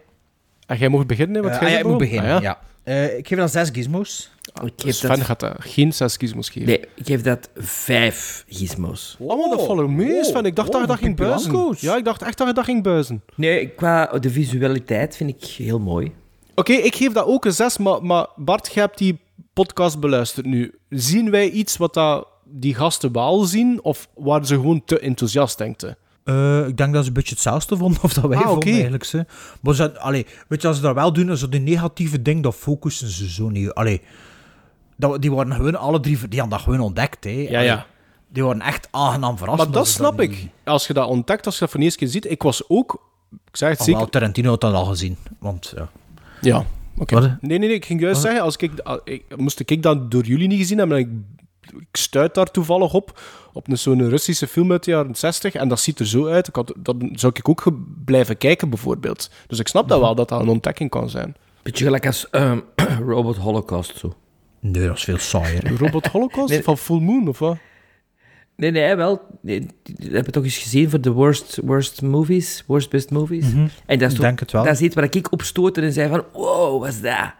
[0.69, 2.59] En jij mag beginnen, hè, wat Eh, jij ah, moet beginnen, Ah, ja.
[2.83, 4.31] Eh, ik geef dan zes gizmos.
[4.63, 5.19] Ik geef Sven dat...
[5.21, 6.67] gaat dat geen zes gizmos geven.
[6.67, 9.15] Nee, ik geef dat vijf gizmos.
[9.19, 10.45] Oh, maar dat valt er mee, Sven.
[10.45, 11.75] Ik dacht dat je dat ging buizen.
[11.79, 13.23] Ja, ik dacht echt dat je dat ging buizen.
[13.35, 16.11] Nee, qua de visualiteit vind ik heel mooi.
[16.55, 19.19] Oké, ik geef dat ook een 6, maar, maar Bart, je hebt die
[19.53, 20.73] podcast beluisterd nu.
[20.89, 25.57] Zien wij iets wat dat die gasten wel zien, of waren ze gewoon te enthousiast,
[25.57, 25.97] denkte?
[26.29, 29.03] Eh, ik denk dat ze een beetje hetzelfde vonden of dat wij Ah, vonden eigenlijk.
[29.03, 29.25] Ze.
[29.61, 32.55] Maar ze, allee, weet je, als ze dat wel doen, zo die negatieve ding, dat
[32.55, 33.73] focussen ze zo niet.
[33.73, 34.01] Allee,
[34.95, 37.23] dat, die worden gewoon alle drie, die hadden dat gewoon ontdekt.
[37.23, 37.29] Hè.
[37.29, 37.85] Ja, Allee, ja.
[38.31, 39.57] Die worden echt aangenaam verrast.
[39.57, 40.47] Maar dat snap niet- ik.
[40.63, 42.29] Als je dat ontdekt, als je dat voor de eerste keer ziet.
[42.31, 43.01] Ik was ook,
[43.31, 43.99] ik zeg het Oh, zeker...
[43.99, 45.17] wel, Tarantino had dat al gezien.
[45.39, 45.89] Want, ja.
[46.41, 46.65] Ja,
[46.97, 47.19] oké.
[47.19, 48.25] Nee, nee, nee, ik ging juist Wat?
[48.25, 51.09] zeggen, als ik, als ik, moest ik dat door jullie niet gezien hebben, en ik,
[51.79, 53.19] ik stuit daar toevallig op,
[53.53, 56.47] op een, zo'n Russische film uit de jaren 60, en dat ziet er zo uit,
[56.47, 57.63] ik had, dan zou ik ook
[58.05, 59.29] blijven kijken, bijvoorbeeld.
[59.47, 61.35] Dus ik snap dat wel, dat dat een ontdekking kan zijn.
[61.61, 62.59] Beetje gelijk als ehm,
[63.07, 64.13] Robot Holocaust, zo.
[64.59, 65.77] Nee, dat is veel saaier.
[65.77, 66.63] Robot Holocaust Nee.
[66.63, 67.57] van Full Moon, of wat?
[68.55, 69.21] Nee, nee, wel.
[69.41, 69.67] Nee,
[69.99, 73.45] heb je toch eens gezien voor de worst, worst movies, worst best movies?
[73.45, 73.67] Mhm.
[73.85, 74.63] En dat is toch, denk het wel.
[74.63, 77.31] Dat is iets waar ik op stootte en zei van, wow, wat is dat?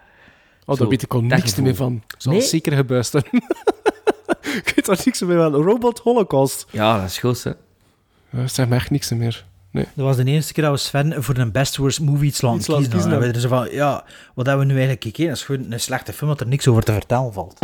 [0.66, 2.04] Oh, daar weet ik al dat niks meer van.
[2.18, 2.42] Zal Nee?
[2.42, 3.14] zeker gebuist.
[4.64, 5.54] ik weet daar niks meer van.
[5.54, 6.66] Robot Holocaust.
[6.72, 7.52] Ja, dat is goed, hè.
[8.30, 9.46] Ja, zeg me echt niks meer.
[9.72, 9.86] Nee.
[9.94, 12.64] Dat was de eerste keer dat we Sven voor een best worst movie iets laten
[12.64, 12.90] kiezen.
[12.90, 14.04] kiezen we er zo van, ja,
[14.36, 15.28] wat hebben we nu eigenlijk gekeken?
[15.28, 17.60] Dat is gewoon een slechte film, dat er niks over te vertellen valt.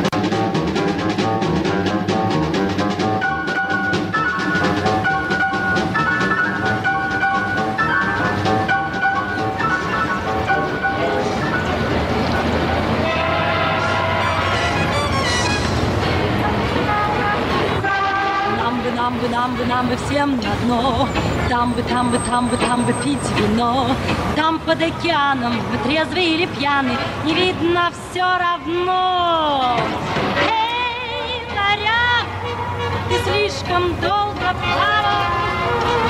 [19.46, 21.08] Нам бы, нам бы, всем на дно.
[21.50, 23.88] Там бы, там бы, там бы, там бы пить вино.
[24.36, 29.78] Там под океаном мы трезвые или пьяны, не видно все равно.
[30.50, 32.28] Эй, моряк,
[33.08, 35.26] ты слишком долго плавал.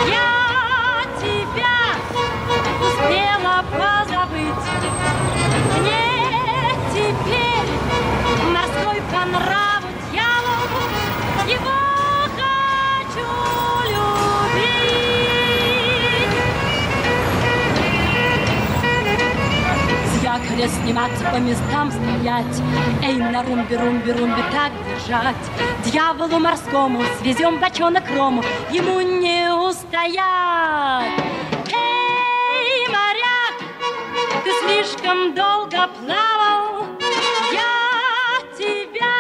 [0.08, 1.78] Я тебя
[2.86, 4.66] успела позабыть.
[5.82, 6.06] Мне
[6.94, 7.70] теперь
[8.54, 9.75] морской по
[20.38, 22.62] якоря сниматься, по местам стоять.
[23.04, 25.36] Эй, на румбе, румбе, румбе так держать.
[25.86, 31.14] Дьяволу морскому свезем бочонок рому, ему не устоять.
[31.72, 33.56] Эй, моряк,
[34.44, 36.86] ты слишком долго плавал.
[37.54, 39.16] Я тебя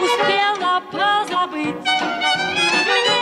[0.00, 1.88] успела позабыть.
[2.86, 3.16] Мне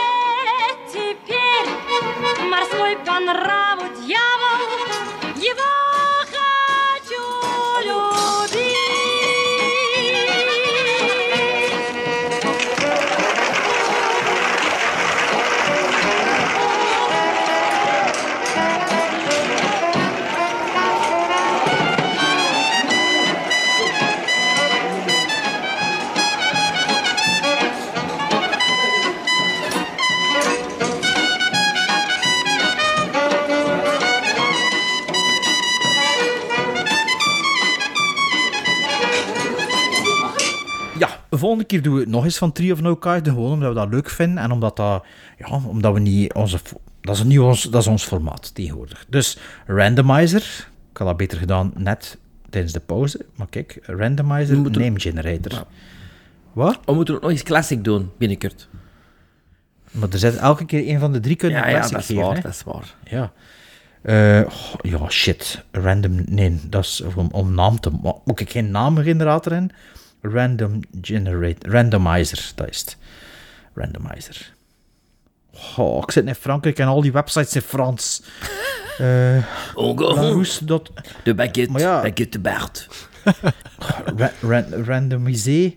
[0.91, 4.59] теперь морской по нраву дьявол.
[5.35, 5.72] Его
[41.57, 43.27] volgende keer doen we het nog eens van Tree of No Kind.
[43.27, 45.05] Gewoon omdat we dat leuk vinden en omdat dat,
[45.37, 46.59] ja, omdat we niet onze,
[47.01, 49.05] dat is niet ons, dat is ons formaat tegenwoordig.
[49.09, 52.17] Dus randomizer, ik had dat beter gedaan net
[52.49, 53.25] tijdens de pauze.
[53.35, 55.65] Maar kijk, randomizer, name generator.
[56.53, 56.79] Wat?
[56.85, 58.67] We moeten ook nog eens classic doen, binnenkort.
[59.91, 62.23] Maar er zit elke keer een van de drie kunnen Ja, ja, dat is geven,
[62.23, 62.41] waar, hè?
[62.41, 62.95] dat is waar.
[63.03, 63.31] Ja.
[64.01, 65.63] Eh, oh, ja, shit.
[65.71, 67.91] Random, nee, dat is om, om naam te...
[68.25, 69.71] Moet ik geen naamgenerator in?
[70.25, 72.97] Random generate, randomizer, dat is het.
[73.73, 74.53] Randomizer.
[75.77, 78.21] Oh, ik zit in Frankrijk en al die websites in Frans.
[78.97, 79.43] Eh
[79.75, 80.91] Oh, dot-
[81.23, 82.01] De baguette, ja.
[82.01, 82.87] baguette Bert.
[84.41, 85.73] Ra- randomiser,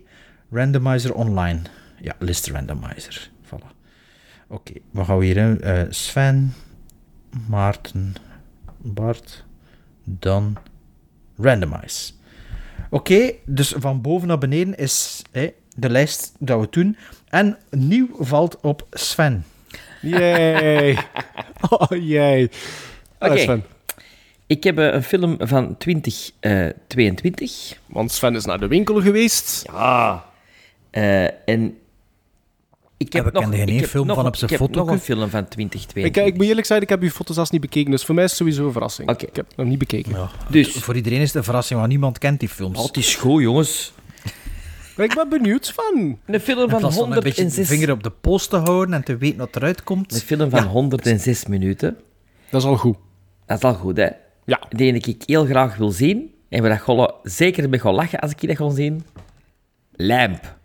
[0.51, 1.59] randomizer online.
[2.01, 3.29] Ja, list randomizer.
[3.45, 3.67] Voilà.
[4.47, 5.61] Oké, wat gaan we hier in?
[5.61, 6.53] Eh, Sven,
[7.47, 8.13] Maarten,
[8.77, 9.45] Bart,
[10.03, 10.57] Dan,
[11.37, 12.11] randomize.
[12.89, 16.97] Oké, dus van boven naar beneden is hè, de lijst dat we doen.
[17.29, 19.45] En nieuw valt op Sven.
[20.01, 20.97] Yay.
[21.69, 22.49] Oh, jee.
[23.19, 23.37] Oké.
[23.37, 23.63] Sven.
[24.47, 27.77] Ik heb eh, een film van 2022.
[27.85, 29.65] Want Sven is naar de winkel geweest.
[29.71, 30.25] Ja.
[30.89, 31.77] Eh, en
[32.97, 34.79] ik heb nog, geen ik heb film nog, van op zijn Ik heb foto.
[34.79, 36.23] nog een film van 2022.
[36.23, 38.23] Ik, ik moet eerlijk zeggen, ik heb uw foto's zelfs niet bekeken, dus voor mij
[38.23, 39.09] is het sowieso een verrassing.
[39.09, 40.29] Ik heb het nog niet bekeken.
[40.49, 40.71] Dus.
[40.71, 42.79] Voor iedereen is het een verrassing, want niemand kent die films.
[42.79, 43.93] Oh, het is goed, jongens.
[44.95, 46.17] Maar ik ben benieuwd van.
[46.25, 47.67] Een film van plaats van een beetje de 106...
[47.67, 50.13] vinger op de pols te houden en te weten wat eruit komt.
[50.13, 51.97] Een film van 106 minuten.
[52.49, 52.97] Dat is al goed.
[53.45, 54.09] Dat is al goed, hè?
[54.45, 54.61] Ja.
[54.69, 56.33] Die ik heel graag wil zien.
[56.49, 59.05] En waar dat Golle zeker mee gaan lachen als ik die dat ga zien.
[59.91, 60.56] Lamp.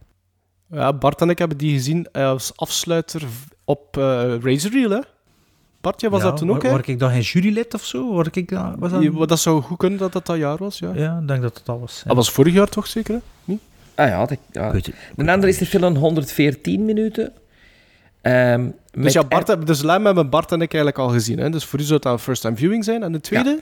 [0.72, 3.22] Ja, Bart en ik hebben die gezien als afsluiter
[3.64, 4.02] op eh
[4.42, 4.98] Razor Reel, hè?
[5.80, 6.68] Bart, jij was Ja, dat toen ook, hè?
[6.70, 8.06] Word ik dan geen jurylid of zo?
[8.12, 9.02] Word ik dan, was dat...
[9.02, 10.90] Je- Dat zou goed kunnen dat dat dat jaar was, ja.
[10.94, 12.02] Ja, ik denk dat het al was.
[12.06, 13.20] Dat was vorig jaar toch zeker, hè?
[13.44, 13.60] Niet?
[13.94, 14.72] Ah ja, dat, ja.
[15.16, 17.32] Een andere is de film 114 minuten.
[18.20, 21.50] Ehm, Dus ja, Bart, heb- dus Lam hebben Bart en ik eigenlijk al gezien, hè?
[21.50, 23.02] Dus voor u zou het een first-time viewing zijn.
[23.02, 23.58] En de tweede?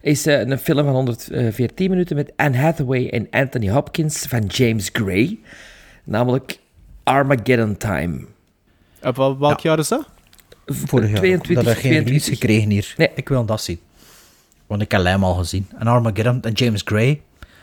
[0.00, 4.90] is eh, een film van 114 minuten met Anne Hathaway en Anthony Hopkins van James
[4.92, 5.38] Gray.
[6.06, 6.58] Namelijk
[7.02, 8.26] Armageddon Time.
[9.02, 10.08] Op wel- welk jaar is dat?
[10.66, 11.18] Vorig jaar.
[11.18, 12.04] 22, dat heb geen 22.
[12.06, 12.94] release gekregen hier.
[12.96, 13.10] Nee.
[13.14, 13.80] Ik wil dat zien.
[14.66, 15.66] Want ik heb Lam al gezien.
[15.78, 17.20] En Armageddon en James Gray.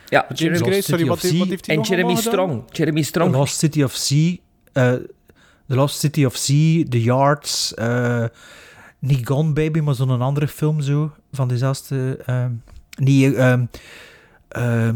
[0.07, 1.49] Ja, James Gray, sorry, of wat, heeft- wat Sea.
[1.49, 2.31] heeft hij En nog Jeremy gedaan?
[2.31, 2.63] Strong.
[2.71, 3.31] Jeremy The Strong.
[3.31, 4.35] Lost City of Sea.
[4.73, 4.93] eh,
[5.67, 6.83] The Lost City of Sea.
[6.89, 7.73] The Yards.
[7.73, 8.25] eh,
[8.99, 11.11] niet Gone Baby, maar zo'n andere film zo.
[11.31, 12.17] Van dezelfde...
[12.25, 12.51] ehm
[12.95, 13.33] niet...
[13.33, 13.65] ehm,
[14.47, 14.95] ehm,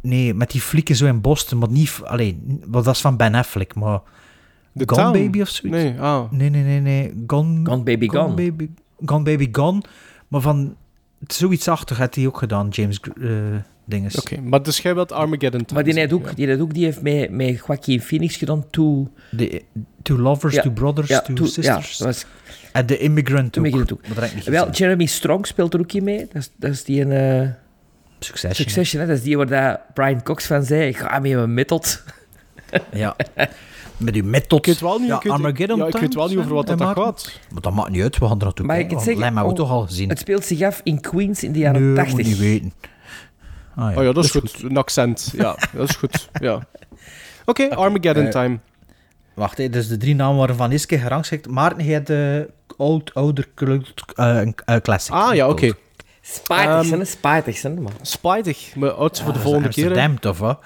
[0.00, 1.58] nee, met die flikken zo in Boston.
[1.58, 2.00] Maar niet...
[2.04, 4.00] Alleen, dat is van Ben Affleck, maar...
[4.76, 5.12] The Gone Town?
[5.24, 5.78] Baby of zoiets?
[5.82, 6.30] Nee, ah.
[6.30, 7.24] Nee, nee, nee, nee.
[7.26, 8.34] Gone, Gone Baby Gone.
[8.34, 8.68] Baby,
[9.04, 9.82] Gone Baby Gone.
[10.28, 10.76] Maar van
[11.26, 13.30] zoiets achter had hij ook gedaan, James uh,
[13.84, 14.18] Dinges.
[14.20, 16.32] Oké, maar dus jij wilt Armageddon Maar die, heeft ook, ja.
[16.34, 19.08] die, heeft ook, die heeft met, met Joaquin Phoenix gedaan, Two...
[19.36, 19.62] The,
[20.02, 21.98] two Lovers, Ja, Two Brothers, ja, Two Two- Sisters.
[21.98, 22.26] ja, dat was-
[22.72, 23.54] En The Immigrant ook.
[23.64, 24.00] Immigrant ook.
[24.00, 24.70] Maar dat heb ik niet Wel.
[24.70, 26.18] Jeremy Strong speelt er ook in mee.
[26.18, 27.42] Dat is, dat is die een...
[27.42, 27.48] eh,
[28.18, 28.68] Succession.
[28.68, 29.08] Succession, hè?
[29.08, 32.02] Dat is die waar dat Brian Cox van zei, ik ga mee mijn method.
[32.92, 33.16] Ja.
[33.96, 34.58] Met uw method.
[34.58, 36.80] Ik weet wel niet, ja, ik Armageddon ja, ik weet wel niet over wat dat
[36.82, 37.40] gaat.
[37.52, 39.06] Maar dat maakt niet uit, we gaan er naartoe Maar ik kijken.
[39.06, 40.08] het zeggen, oh, toch al gezien.
[40.08, 42.14] Het speelt zich af in Queens in de jaren Nee, 80.
[42.14, 42.72] moet niet weten.
[43.74, 44.62] Ah, Oh ja, dat is goed.
[44.62, 45.32] Een accent.
[45.36, 46.28] Ja, dat is goed.
[46.40, 46.66] Ja.
[47.44, 48.58] Oké, Armageddon eh, Time.
[49.34, 51.48] Wacht, hè, dus de drie namen waren van Iske gerangschikt.
[51.48, 55.14] Maarten, jij de oud, ouder cult, eh, eh, classic.
[55.14, 55.72] Ah ja, oké.
[56.32, 57.06] Spijtig, Ehm, zijn?
[57.06, 57.92] Spijtig, zijn, man.
[58.02, 58.74] Spijtig.
[58.76, 59.84] Maar oud voor de Ja, volgende keer.
[59.84, 60.58] Amsterdam, of wat?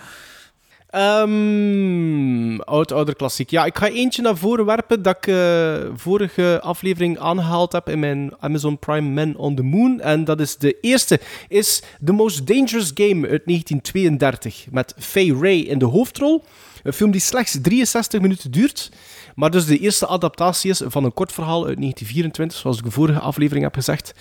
[0.91, 3.51] Ehm oud, ouder klassiek.
[3.51, 7.99] Ja, ik ga eentje naar voren werpen dat ik eh, vorige aflevering aangehaald heb in
[7.99, 10.01] mijn Amazon Prime Men on the Moon.
[10.01, 14.67] En dat is de eerste, is The Most Dangerous Game uit 1932.
[14.71, 16.45] Met Faye Ray in de hoofdrol.
[16.83, 18.91] Een film die slechts 63 minuten duurt.
[19.35, 22.91] Maar dus de eerste adaptatie is van een kort verhaal uit 1924, zoals ik de
[22.91, 24.13] vorige aflevering heb gezegd.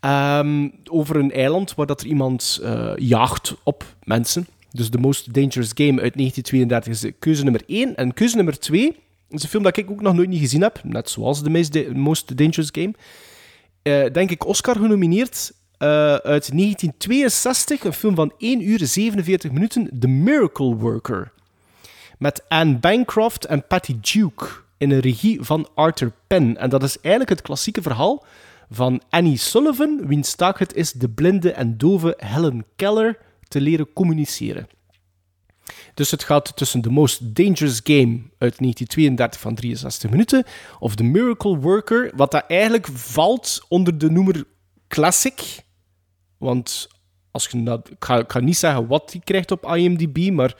[0.00, 4.46] Ehm, over een eiland waar dat er iemand eh, jaagt op mensen.
[4.70, 7.96] Dus The Most Dangerous Game uit 1932 is keuze nummer 1.
[7.96, 8.96] En keuze nummer 2
[9.28, 10.80] is een film dat ik ook nog nooit niet gezien heb.
[10.82, 12.94] Net zoals The Most Dangerous Game.
[13.82, 17.84] Eh, denk ik Oscar genomineerd eh, uit 1962.
[17.84, 19.90] Een film van 1 uur 47 minuten.
[20.00, 21.32] The Miracle Worker.
[22.18, 24.46] Met Anne Bancroft en Patty Duke.
[24.78, 26.56] In een regie van Arthur Penn.
[26.56, 28.24] En dat is eigenlijk het klassieke verhaal
[28.70, 33.18] van Annie Sullivan, wiens taak het is de blinde en dove Helen Keller
[33.48, 34.68] te leren communiceren.
[35.94, 40.44] Dus het gaat tussen The Most Dangerous Game uit 1932 van 63 minuten
[40.78, 44.44] of The Miracle Worker, wat dat eigenlijk valt onder de noemer
[44.88, 45.64] Classic.
[46.38, 46.88] Want
[47.30, 50.56] als je dat, ik, ga, niet zeggen wat die krijgt op IMDb, maar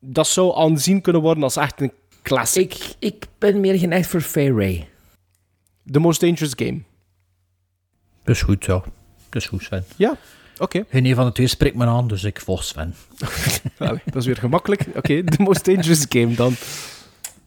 [0.00, 1.92] dat zou aanzien kunnen worden als echt een
[2.22, 2.74] classic.
[2.74, 4.88] Ik, ik ben meer geneigd voor Faye Ray.
[5.90, 6.80] The Most Dangerous Game.
[8.24, 8.82] Dat is goed, ja.
[9.28, 9.84] Dat is goed, Sven.
[9.96, 10.16] Ja.
[10.58, 10.84] Oké.
[10.88, 12.94] Geen een van de twee spreekt me aan, dus ik volg Sven.
[13.78, 14.86] Allee, dat is weer gemakkelijk.
[14.94, 16.54] Oké, The Most Dangerous Game dan.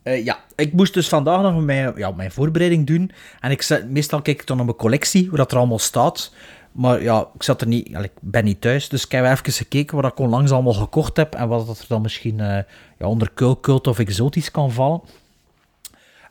[0.03, 3.11] Eh, ja, ik moest dus vandaag nog mijn, ja, mijn voorbereiding doen.
[3.39, 6.33] En ik zet, meestal kijk ik dan naar mijn collectie, hoe dat er allemaal staat.
[6.71, 9.95] Maar ja, ik, zat er niet, ik ben niet thuis, dus ik heb even gekeken
[9.95, 11.35] wat ik onlangs allemaal gekocht heb.
[11.35, 12.63] En wat dat er dan misschien eh,
[12.97, 13.31] ja, onder
[13.61, 15.01] cult of exotisch kan vallen.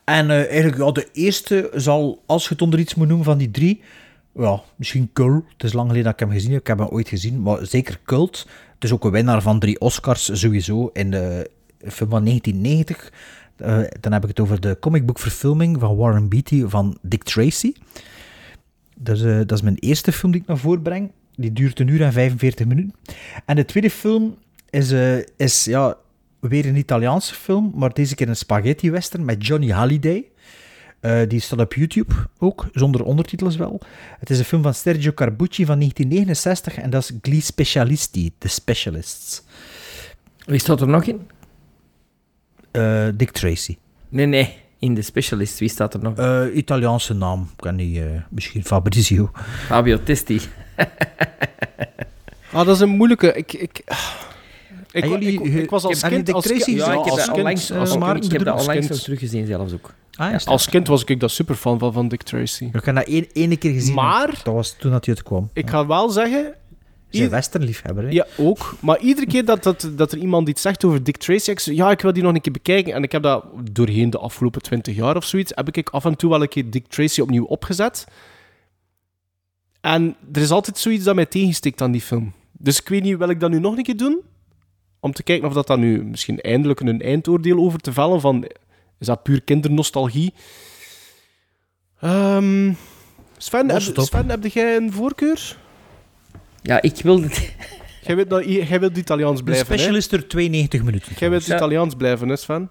[0.04, 3.50] En eh, eigenlijk, de eerste zal, als je het onder iets moet noemen van die
[3.50, 3.80] drie,
[4.34, 5.44] ja, misschien Cult.
[5.52, 6.60] Het is lang geleden dat ik hem gezien heb.
[6.60, 8.46] Ik heb hem ooit gezien, maar zeker Cult.
[8.74, 13.12] Het is ook een winnaar van drie Oscars, sowieso, in de film van 1990.
[13.56, 17.72] Eh, dan heb ik het over de comicboekverfilming van Warren Beatty van Dick Tracy.
[18.96, 21.10] Dat is, eh, dat is mijn eerste film die ik naar voren breng.
[21.36, 22.94] Die duurt een uur en 45 minuten.
[23.44, 24.36] En de tweede film
[24.70, 24.94] is,
[25.36, 25.96] is ja,
[26.48, 30.24] weer een Italiaanse film, maar deze keer een spaghetti western met Johnny Halliday.
[31.00, 33.80] Eh, die staat op YouTube ook, zonder ondertitels wel.
[34.18, 38.48] Het is een film van Sergio Carbucci van 1969 en dat is Gli Specialisti, The
[38.48, 39.42] Specialists.
[40.46, 41.30] Wie staat er nog in?
[42.70, 43.76] Eh, Dick Tracy.
[44.08, 44.62] Nee, nee.
[44.78, 46.16] In de specialist, wie staat er nog?
[46.16, 49.30] Eh, Italiaanse naam, ik kan niet, eh, misschien Fabrizio.
[49.66, 50.40] Fabio Testi.
[52.52, 53.32] Ah, dat is een moeilijke...
[53.32, 53.82] Ik, ik,
[54.94, 56.26] ik, jullie- ik, ik was als heb je kind...
[56.26, 58.30] Dick Als, Tracy kind- Ja, ik heb als dat kind, onlangs, eh, als Maarten ik
[58.32, 59.94] heb dat onlangs nog teruggezien zelfs ook.
[60.16, 62.64] Ah, ja, Als kind was ik dat super fan van, van Dick Tracy.
[62.72, 63.94] Ik heb dat één, ene keer gezien.
[63.94, 65.50] Maar- Dat was toen dat hij uitkwam.
[65.52, 66.54] Ik ga wel zeggen...
[67.10, 68.10] Een westernliefhebber, hè?
[68.10, 68.74] Ja, ook.
[68.80, 71.74] Maar iedere keer dat, dat, dat er iemand iets zegt over Dick Tracy, ik zeg,
[71.74, 72.92] ja, ik wil die nog een keer bekijken.
[72.94, 76.16] En ik heb dat doorheen de afgelopen twintig jaar of zoiets, heb ik af en
[76.16, 78.04] toe wel een keer Dick Tracy opnieuw opgezet.
[79.80, 82.32] En er is altijd zoiets dat mij tegensteekt aan die film.
[82.52, 84.20] Dus ik weet niet, wil ik dat nu nog een keer doen?
[85.04, 88.44] Om te kijken of dat dan nu misschien eindelijk een eindoordeel over te vellen van,
[88.98, 90.34] is dat puur kindernostalgie?
[92.00, 92.72] Ehm
[93.36, 93.80] Sven, heb.
[93.94, 95.56] Sven, heb jij een voorkeur?
[96.62, 97.28] Ja, ik wilde...
[98.02, 99.72] Jij wilt, dat- jij wilt Italiaans De blijven, hè?
[99.74, 101.12] specialist er 92 minuten.
[101.18, 101.54] Jij wilt Ja.
[101.56, 102.70] Italiaans blijven, hè, Sven?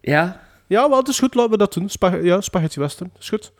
[0.00, 0.40] Ja?
[0.66, 1.88] Ja, wel, het is goed, laten we dat doen.
[1.88, 3.52] Spa ja, spaghetti western, is goed.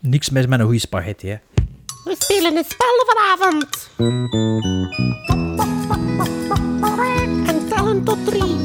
[0.00, 1.36] Niks mis met een goede spaghetti, hè.
[2.04, 3.88] We spelen een spel vanavond.
[7.46, 8.56] En tellen tot drie.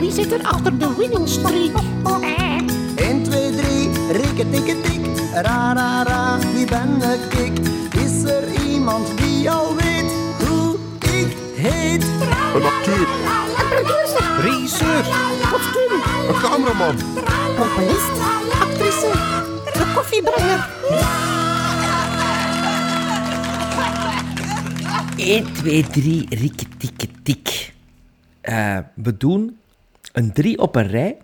[0.00, 1.72] Wie zit er achter de winning streak?
[2.96, 7.02] 1, 2, 3, rikke tikke tik, ra ra ra, wie ben
[7.34, 7.58] ik?
[7.94, 10.12] Is er iemand die al weet
[10.46, 12.04] hoe ik heet?
[12.54, 13.08] Een acteur.
[13.58, 14.40] Een producer.
[14.40, 15.04] Regisseur.
[15.50, 16.00] Kostuum.
[16.28, 16.96] Een cameraman.
[17.56, 18.10] Componist.
[18.60, 19.35] Actrice.
[19.96, 20.68] Koffiebrenger.
[25.16, 27.72] 1, 2, 3, rikke tikke tik.
[28.40, 29.56] Eh, we doen
[30.12, 31.16] een drie op een rij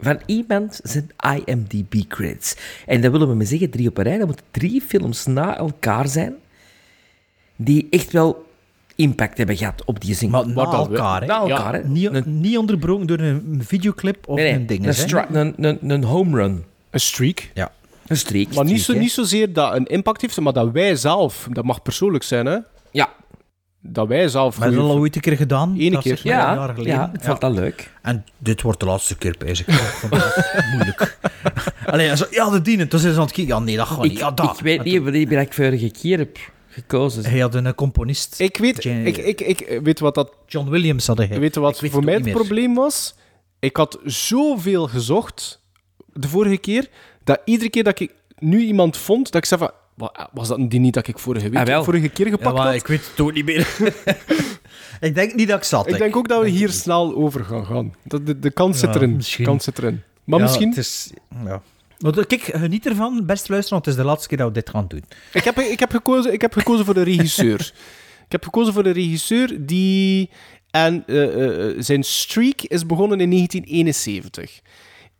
[0.00, 1.10] van iemand zijn
[1.44, 2.56] IMDb-credits.
[2.86, 4.18] En dat willen we maar zeggen, drie op een rij.
[4.18, 6.34] Dat moeten drie films na elkaar zijn
[7.56, 8.46] die echt wel
[8.96, 10.30] impact hebben gehad op die zin.
[10.30, 11.26] Maar na elkaar, hè.
[11.26, 11.88] Na elkaar, hè.
[11.88, 14.86] Niet, niet onderbroken door een videoclip of Nee, nee, een ding,
[15.32, 16.64] een, een, een home run.
[16.90, 17.50] Een streak.
[17.54, 17.72] Ja.
[18.10, 18.48] Een.
[18.54, 21.82] Maar niet, zo, niet zozeer dat een impact heeft, maar dat wij zelf, dat mag
[21.82, 22.58] persoonlijk zijn, hè?
[22.90, 23.08] Ja.
[23.82, 24.58] Dat wij zelf...
[24.58, 25.76] Maar dat al ooit een keer gedaan.
[25.78, 26.12] Ene dat keer.
[26.12, 26.92] is Ja, jaar geleden.
[26.92, 27.90] ja, ik vond dat leuk.
[28.02, 29.66] En dit wordt de laatste keer, bezig.
[30.72, 31.18] Moeilijk.
[31.86, 32.88] Allee, hij zo, ja, de dienen.
[32.88, 33.54] Toen zijn ze aan het kijken.
[33.54, 34.12] Ja, nee, dat gaat niet.
[34.12, 34.54] Ik, Ja, dat.
[34.54, 36.38] ik weet niet wie ik vorige keer heb
[36.68, 37.24] gekozen.
[37.24, 38.40] Hij had een componist.
[38.40, 40.32] Ik weet, ik, ik, ik, weet wat dat...
[40.46, 41.28] John Williams had hij.
[41.28, 43.14] Weet je wat voor het mij het probleem was?
[43.58, 45.60] Ik had zoveel gezocht
[46.12, 46.88] de vorige keer,
[47.24, 49.70] dat iedere keer dat ik nu iemand vond, dat ik zei van...
[49.94, 52.66] "Wa- Was dat die niet dat ik vorige, week, Ah, vorige keer Ja, gepakt maar
[52.66, 52.74] had?
[52.74, 53.68] ik weet het ook niet meer.
[55.00, 55.86] ik denk niet dat ik zat.
[55.88, 57.94] Ik denk ook dat we hier snel over gaan gaan.
[58.04, 59.16] Dat de, de kans zit Ja, erin.
[59.16, 59.44] misschien.
[59.44, 60.02] kans zit erin.
[60.24, 60.68] Maar Ja, misschien...
[60.68, 61.10] Het is,
[61.44, 61.62] ja.
[61.98, 64.70] Maar kijk, geniet ervan, best luisteren, want het is de laatste keer dat we dit
[64.70, 65.04] gaan doen.
[65.32, 67.60] Ik heb, ik, heb gekozen, ik heb gekozen voor de regisseur.
[68.26, 70.30] ik heb gekozen voor de regisseur die...
[70.70, 74.60] En eh, eh, zijn streak is begonnen in 1971.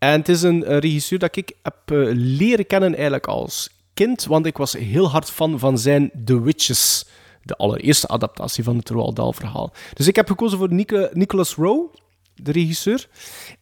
[0.00, 4.46] En het is een regisseur dat ik heb eh, leren kennen eigenlijk als kind, want
[4.46, 7.06] ik was heel hard fan van zijn The Witches.
[7.42, 9.72] De allereerste adaptatie van het Roald Dahl-verhaal.
[9.94, 11.88] Dus ik heb gekozen voor Nico- Nicholas Rowe,
[12.34, 13.08] de regisseur.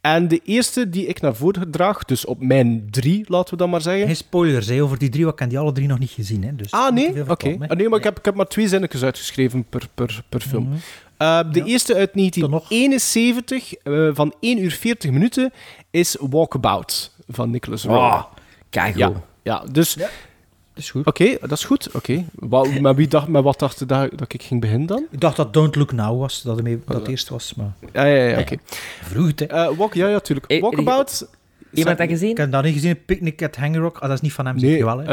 [0.01, 3.69] En de eerste die ik naar voren draag, dus op mijn drie, laten we dat
[3.69, 4.07] maar zeggen.
[4.07, 6.45] Geen spoilers hè, over die drie, want ik heb die alle drie nog niet gezien.
[6.45, 7.31] Hè, dus Ah, nee?
[7.31, 7.57] Oké.
[7.69, 10.63] Ah, nee, maar ik heb, ik heb maar twee zinnetjes uitgeschreven per, per, per film.
[10.69, 10.77] Mhm.
[11.19, 15.53] Uh, de eerste uit 1971, uh, van 1 uur 40 minuten,
[15.91, 17.99] is Walkabout van Nicholas Rowe.
[17.99, 18.23] Oh,
[18.71, 19.13] kijk ja,
[19.43, 19.95] ja, dus...
[19.95, 21.07] Dat is goed.
[21.07, 21.91] Oké, dat is goed.
[21.95, 22.25] Oké.
[22.35, 25.07] Wa- Met, wie dacht, met wat dacht je dat, dat ik ging beginnen dan?
[25.11, 27.55] Ik dacht dat Don't Look Now was, dat het, mee, dat het eerst was.
[27.55, 27.73] Maar...
[27.93, 28.57] Ja, ja, ja, oké.
[29.03, 29.45] Vroeg hè.
[29.45, 30.51] Eh, walk, ja, ja, tuurlijk.
[30.51, 31.29] Eh, Walkabout
[31.73, 32.31] Iemand dat gezien?
[32.31, 33.05] Ik heb dat niet gezien.
[33.05, 33.97] Picnic at Hang Rock.
[33.97, 35.05] Ah, dat is niet van hem, Nee, zeker wel, hè?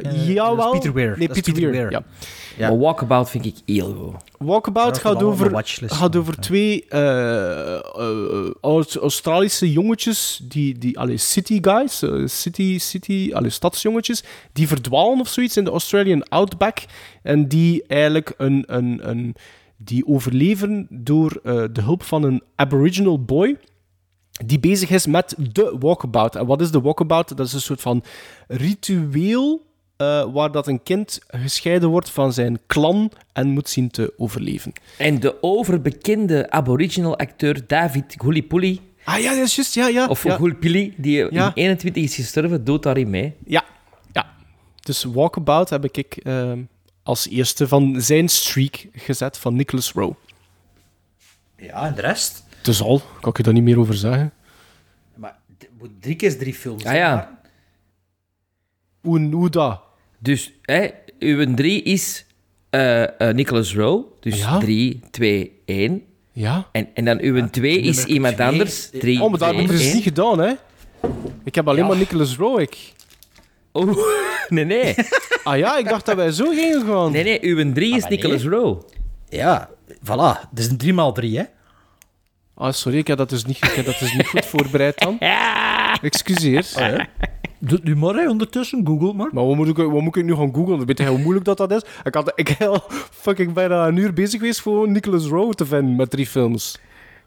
[0.00, 0.56] eh, Eh, jawel.
[0.56, 1.18] dat is Peter Weir.
[1.18, 2.02] Nee, Peter Weir, ja.
[2.56, 2.68] Ja.
[2.68, 4.14] Maar Walkabout vind ik heel goed.
[4.38, 7.78] Walkabout gaat over, gaat over twee eh,
[8.60, 14.22] Aus- Australische jongetjes, die, die allee, city guys, city, city, allee, stadsjongetjes,
[14.52, 16.78] die verdwalen of zoiets in de Australian Outback
[17.22, 19.34] en die eigenlijk een, een, een,
[19.76, 23.56] die overleven door eh, de hulp van een aboriginal boy
[24.44, 26.36] die bezig is met de walkabout.
[26.36, 27.36] En wat is de walkabout?
[27.36, 28.04] Dat is een soort van
[28.48, 29.66] ritueel
[29.96, 34.72] eh, waar dat een kind gescheiden wordt van zijn clan en moet zien te overleven.
[34.98, 40.06] En de overbekende aboriginal acteur David Gulipuli, Ah ja, dat is juist, ja, ja.
[40.06, 40.36] of ja.
[40.36, 41.46] Gulpili, die Ja.
[41.46, 43.34] in 21 is gestorven, doet daarin mee.
[43.46, 43.64] Ja,
[44.12, 44.26] ja.
[44.80, 46.62] Dus Walkabout heb ik ehm,
[47.02, 50.14] als eerste van zijn streak gezet van Nicholas Rowe.
[51.56, 52.43] Ja, en de rest?
[52.64, 54.32] Dus al, kan ik je daar niet meer over zeggen.
[55.14, 55.36] Maar
[56.00, 56.84] drie keer drie films.
[56.84, 57.38] Ah ja.
[59.00, 59.80] Hoe, hoe dat?
[60.18, 60.88] Dus hè,
[61.18, 62.26] uw drie is
[62.70, 64.58] eh eh, Nicholas Rowe, dus Ja.
[64.58, 66.02] 3, 2, 1.
[66.32, 66.68] Ja.
[66.72, 68.48] En, en dan uw 2 is iemand twee.
[68.48, 68.90] anders.
[68.90, 70.52] 3, Oh, maar dat hebben we dus niet gedaan, hè?
[71.44, 71.88] Ik heb alleen Ja.
[71.88, 72.92] maar Nicholas Rowe, ik.
[73.72, 73.96] Oh,
[74.48, 74.94] nee, nee.
[75.44, 77.12] Ah ja, ik dacht dat wij zo gingen gaan.
[77.12, 78.10] Nee, nee, uw 3 is nee.
[78.10, 78.82] Nicholas Rowe.
[79.28, 79.70] Ja,
[80.04, 80.48] voilà.
[80.50, 81.44] Het is een 3 x 3 hè?
[82.56, 85.18] Ah, sorry, ik heb dat dus niet, ik heb dat dus niet goed voorbereid dan.
[86.02, 86.66] Excuseer.
[87.58, 88.86] Doe het nu maar, hè, ondertussen.
[88.86, 89.28] Google maar.
[89.32, 90.86] Maar wat moet, ik, wat moet ik nu gaan googlen?
[90.86, 91.82] Weet je hoe moeilijk dat, dat is?
[92.04, 95.96] Ik, had, ik ben fucking bijna een uur bezig geweest voor Nicholas Rowe te vinden
[95.96, 96.78] met drie films.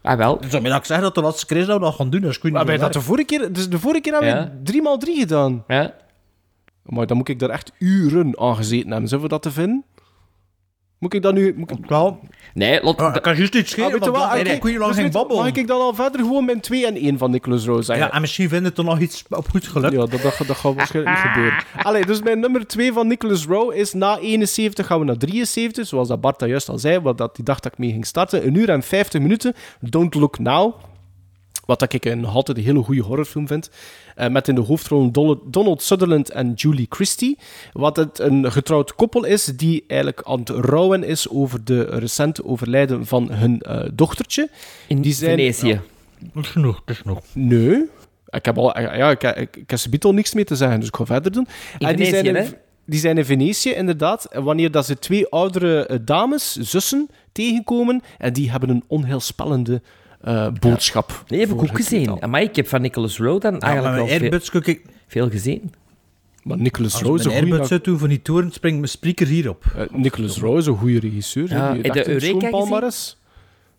[0.02, 0.40] Ah, wel.
[0.42, 2.22] Dus dan moet ik zeggen dat de laatste keer dat we dat gaan doen.
[2.22, 3.54] Dat is goed Maar niet wij zo dat de vorige keer...
[3.54, 4.44] Dus de vorige keer hebben Ja.
[4.44, 5.64] we drie maal drie gedaan.
[5.68, 5.94] Ja.
[6.84, 9.84] Maar dan moet ik daar echt uren aan gezeten hebben, zo, voor dat te vinden.
[11.00, 11.54] Moet ik dat nu...
[11.58, 11.86] Moet ik...
[11.88, 12.20] Wel,
[12.54, 14.32] Nee, lot, ah, ik kan juist iets Ah, schelen, weet je want wat?
[14.32, 15.44] dan Ah, nee, kun je lang dus geen babbelen.
[15.44, 18.06] Mag ik dan al verder gewoon mijn 2 en 1 van Nicholas Rowe zeggen?
[18.06, 19.94] Ja, en misschien vinden het er nog iets op goed gelukt.
[19.94, 21.64] Ja, dat, dat, dat gaat waarschijnlijk niet gebeuren.
[21.88, 25.88] Allee, dus mijn nummer 2 van Nicholas Rowe is na 71 gaan we naar 73,
[25.88, 28.06] zoals dat Bart dat juist al zei, wat dat die dacht dat ik mee ging
[28.06, 28.48] starten.
[28.48, 29.54] Een uur en 50 minuten.
[29.80, 30.74] Don't Look Now.
[31.68, 33.70] Wat dat ik een, nog altijd een hele goede horrorfilm vind.
[34.16, 37.38] Eh, met in de hoofdrollen Dol- Donald Sutherland en Julie Christie.
[37.74, 42.46] Wat het een getrouwd koppel is die eigenlijk aan het rouwen is over de recente
[42.46, 44.50] overlijden van hun eh, dochtertje.
[44.88, 45.82] in die zijn- Venetië.
[46.34, 47.20] Dat is genoeg, dat is genoeg.
[47.34, 47.84] Nee.
[48.30, 50.96] Ik heb al, ja, ik, ik, ik heb al niks meer te zeggen, dus ik
[50.96, 51.48] ga verder doen.
[51.78, 52.44] In En die, Venetië, zijn hè?
[52.52, 54.26] in, die zijn in Venetië, inderdaad.
[54.26, 58.02] En wanneer dat ze twee oudere eh, dames, zussen, tegenkomen.
[58.18, 59.82] En die hebben een onheilspellende
[60.22, 61.24] eh, boodschap.
[61.28, 62.20] Nee, heb ik ook gezien.
[62.30, 64.16] Maar ik heb van Nicholas Rowe dan Ja, eigenlijk maar al veel,
[64.68, 64.82] ik...
[65.30, 65.74] gezien.
[66.44, 67.32] Maar Nicholas Als Rowe is een.
[67.32, 67.84] Airbuds uit
[68.22, 69.64] toren, springt mijn speaker hierop.
[69.76, 71.50] eh, Nicholas Rowe is een goede regisseur.
[71.50, 73.18] Ja, die een Eureka palmares.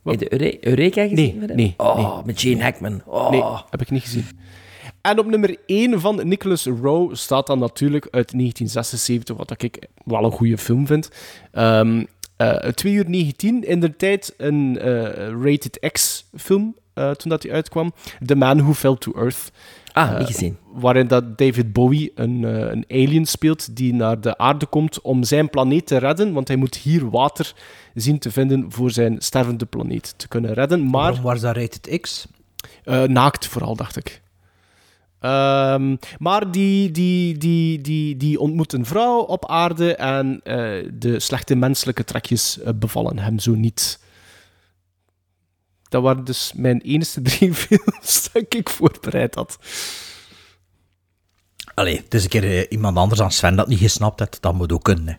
[0.05, 1.17] Heb Eure- Eureka gezien?
[1.17, 1.57] Nee, met hem?
[1.57, 3.03] nee, Oh, nee, met Gene Hackman.
[3.07, 3.31] Oh.
[3.31, 4.25] Nee, heb ik niet gezien.
[5.01, 10.25] En op nummer 1 van Nicholas Rowe staat dan natuurlijk uit 1976, wat ik wel
[10.25, 11.11] een goede film vind.
[11.53, 12.05] Ehm
[12.75, 14.93] 2 uur 19, in de tijd een eh,
[15.45, 17.93] rated X film, eh, toen dat die uitkwam.
[18.27, 19.51] The Man Who Fell to Earth.
[19.93, 20.57] Ah, Eh, niet gezien.
[20.73, 25.25] Waarin dat David Bowie een, eh, een alien speelt die naar de aarde komt om
[25.25, 27.53] zijn planeet te redden, want hij moet hier water
[27.95, 30.81] zien te vinden voor zijn stervende planeet te kunnen redden.
[30.85, 32.27] Maar Waarom was dat rated X?
[32.85, 34.21] eh, naakt vooral, dacht ik.
[35.21, 41.21] Ehm, maar die, die, die, die, die ontmoet een vrouw op aarde en eh, de
[41.21, 44.01] slechte menselijke trekjes eh, bevallen hem zo niet.
[45.89, 49.59] Dat waren dus mijn enige drie films dat ik voorbereid had.
[51.75, 54.43] Allee, het is een keer eh, iemand anders dan Sven dat niet gesnapt heeft.
[54.43, 55.19] Dat moet ook kunnen.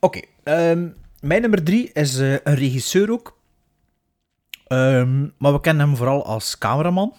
[0.00, 0.88] Oké, ehm,
[1.20, 3.38] mijn nummer drie is een regisseur ook.
[4.66, 7.14] Ehm, maar we kennen hem vooral als cameraman.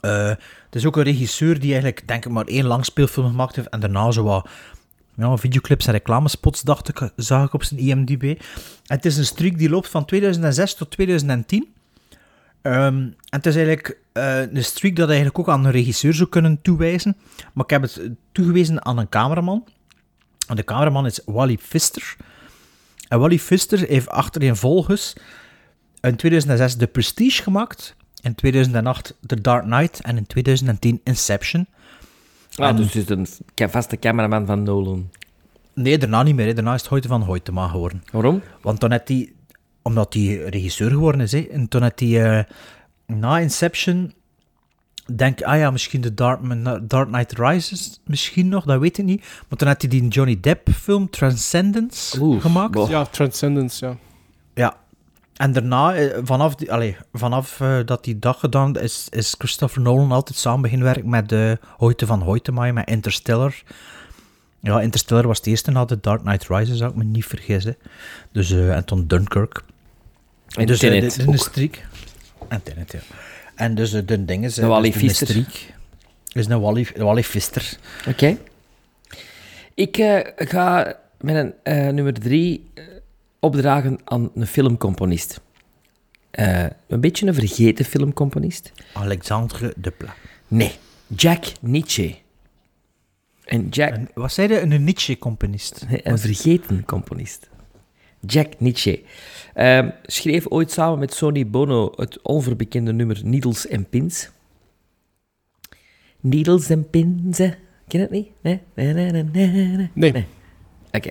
[0.00, 3.68] Eh, het is ook een regisseur die eigenlijk, denk ik, maar één langspeelfilm gemaakt heeft.
[3.68, 4.48] En daarna zo wat
[5.16, 8.40] ja, videoclips en reclamespots, dacht ik, zag ik op zijn IMDb.
[8.86, 11.68] Het is een streak die loopt van 2006 tot 2010.
[12.62, 16.28] Ehm, en het is eigenlijk eh, een streak dat eigenlijk ook aan een regisseur zou
[16.28, 17.16] kunnen toewijzen.
[17.52, 19.64] Maar ik heb het eh, toegewezen aan een cameraman.
[20.48, 22.16] En de cameraman is Wally Pfister.
[23.08, 25.12] En Wally Pfister heeft achtereenvolgens
[26.00, 27.96] in 2006 The Prestige gemaakt.
[28.22, 30.00] In 2008 The Dark Knight.
[30.00, 31.66] En in 2010 Inception.
[32.56, 35.10] Ah, En- dus het is een vaste cameraman van Nolan.
[35.74, 36.46] Nee, daarna niet meer.
[36.46, 36.54] hè.
[36.54, 38.02] Daarna is het Hoyte van Hoytema geworden.
[38.12, 38.42] Waarom?
[38.62, 39.32] Want toen had hij,
[39.82, 42.44] omdat hij regisseur geworden is, hè, en toen had hij eh,
[43.06, 44.12] na Inception,
[45.16, 46.40] denk ah ja, misschien de Dark,
[46.88, 49.24] Dark Knight Rises, misschien nog, dat weet ik niet.
[49.48, 52.72] Maar toen had hij die Johnny Depp film Transcendence gemaakt.
[52.72, 52.90] boh.
[52.90, 53.96] Ja, Transcendence, ja.
[54.54, 54.76] Ja.
[55.38, 59.82] En daarna, eh, vanaf, die, allee, vanaf eh, dat die dag gedaan is, is Christopher
[59.82, 63.62] Nolan altijd samen beginnen werken met de Hoyte van Hoytema, met Interstellar.
[64.60, 67.76] Ja, Interstellar was het eerste na The Dark Knight Rises, zou ik me niet vergissen.
[68.32, 69.62] Dus, eh, en toen Dunkirk.
[70.48, 71.86] En dus Tenet de, de, streak.
[72.48, 73.00] En Tenet, ja.
[73.54, 74.54] En dus de ding is...
[74.54, 75.74] De Wally dus de streak
[76.32, 77.24] is een Wally, de Wally.
[78.08, 78.36] Oké.
[79.74, 79.96] Ik
[80.36, 82.70] ga met een nummer drie
[83.40, 85.40] opdragen aan een filmcomponist.
[86.30, 88.72] Eh, een beetje een vergeten filmcomponist.
[88.92, 90.14] Alexandre Desplat.
[90.48, 90.72] Nee,
[91.06, 92.14] Jack Nietzsche.
[93.44, 93.96] En Jack...
[94.14, 94.60] Wat zei je?
[94.60, 95.86] Een Nietzsche-componist?
[95.88, 97.48] Nee, een vergeten componist.
[98.20, 99.02] Jack Nietzsche.
[99.54, 104.30] Ehm, schreef ooit samen met Sonny Bono het onverbekende nummer Needles and Pins.
[106.20, 107.48] Needles and Pins, hè?
[107.88, 108.28] Ken je het niet?
[108.40, 108.60] Nee?
[108.74, 109.90] Nee, nee, nee, nee.
[109.92, 110.12] Nee.
[110.12, 110.26] nee.
[110.92, 111.10] Oké.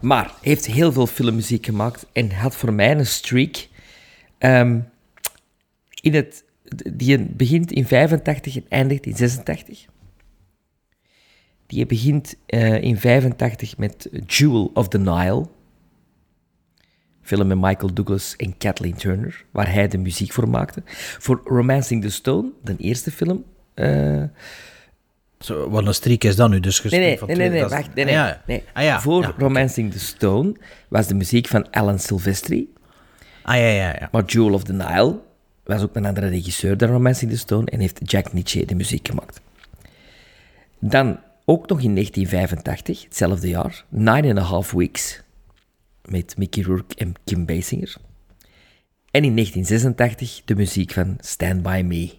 [0.00, 3.68] Maar heeft heel veel filmmuziek gemaakt en had voor mij een streak.
[4.38, 4.80] ehm,
[6.00, 6.44] in het,
[6.92, 9.86] die begint in 85 en eindigt in 86.
[11.66, 15.46] Die begint eh, in 85 met Jewel of the Nile.
[17.22, 20.82] Film met Michael Douglas en Kathleen Turner, waar hij de muziek voor maakte.
[21.18, 23.44] Voor Romancing the Stone, de eerste film.
[23.74, 24.22] eh,
[25.44, 26.60] Zo, wat een streak is dat nu?
[26.60, 28.42] Dus nee, nee, van nee, nee, nee, 2000 wacht, nee, nee, Ah, ja.
[28.46, 28.64] nee.
[28.72, 29.00] Ah, ja.
[29.00, 29.34] Voor ja.
[29.38, 30.54] Romancing the Stone
[30.88, 32.72] was de muziek van Alan Silvestri.
[33.42, 34.08] Ah, ja, ja, ja.
[34.12, 35.18] Maar Jewel of the Nile
[35.64, 39.08] was ook een andere regisseur dan Romancing the Stone en heeft Jack Nietzsche de muziek
[39.08, 39.40] gemaakt.
[40.78, 45.22] Dan ook nog in 1985, hetzelfde jaar, Nine and a Half Weeks
[46.04, 47.96] met Mickey Rourke en Kim Basinger.
[49.10, 52.10] En in 1986 de muziek van Stand By Me.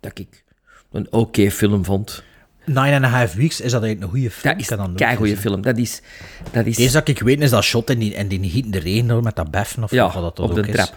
[0.00, 0.44] Dat ik
[0.92, 2.22] een oké film vond.
[2.64, 4.54] Nine and a Half Weeks, is dat eigenlijk een goede film?
[4.54, 5.50] Dat is een keigoeie gezien.
[5.50, 5.62] film.
[5.62, 6.02] Dat is...
[6.50, 9.10] Dat is Deze dat ik weet is dat shot in die, in die gietende regen
[9.10, 10.74] hoor, met dat beffen of Ja, wat dat op ook de is.
[10.74, 10.94] trap.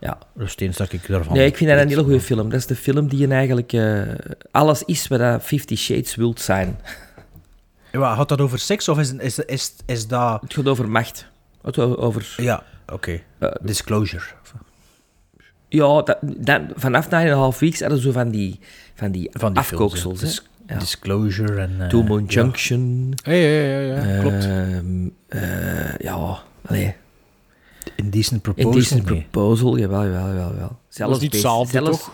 [0.00, 0.18] Ja.
[0.34, 2.48] Dus eens dat ik ervan Nee, ik vind dat een hele goede film.
[2.50, 3.72] Dat is de film die je eigenlijk...
[3.72, 4.02] eh,
[4.50, 6.80] alles is wat dat Fifty Shades wilt zijn.
[7.92, 10.40] Ja, gaat dat over seks of is, is, is, is dat...
[10.40, 11.26] Het gaat over macht.
[11.62, 12.34] Het gaat over...
[12.36, 13.20] Ja, oké.
[13.38, 14.24] Eh, Disclosure.
[15.68, 17.04] Ja, dat, dat, vanaf
[17.54, 18.60] 9,5 weeks hadden ze zo van die,
[18.96, 20.00] van die, Van die afkooksels.
[20.02, 20.20] films.
[20.20, 20.78] Dis- Ja.
[20.78, 21.76] Disclosure en...
[21.80, 22.24] eh, Two Moon.
[22.24, 23.12] Junction.
[23.22, 24.44] Ja, ja, ja, ja, klopt.
[24.44, 26.94] Ehm, eh, ja, allee.
[27.96, 28.70] Indecent Proposal.
[28.70, 29.26] Indecent nee.
[29.30, 30.50] Proposal, jawel, jawel, jawel.
[30.52, 30.78] jawel.
[30.88, 32.12] Zelfs niet best- hetzelfde, zelfs- toch?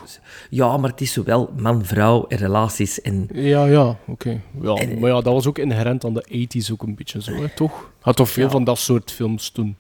[0.51, 3.29] Ja, maar het is zowel man-vrouw en relaties en...
[3.33, 4.41] Ja, ja, oké.
[4.63, 7.33] Ja, En- maar ja, dat was ook inherent aan de 80s ook een beetje zo,
[7.35, 7.91] hè, toch?
[8.01, 8.51] Had toch veel Ja.
[8.51, 9.77] van dat soort films toen.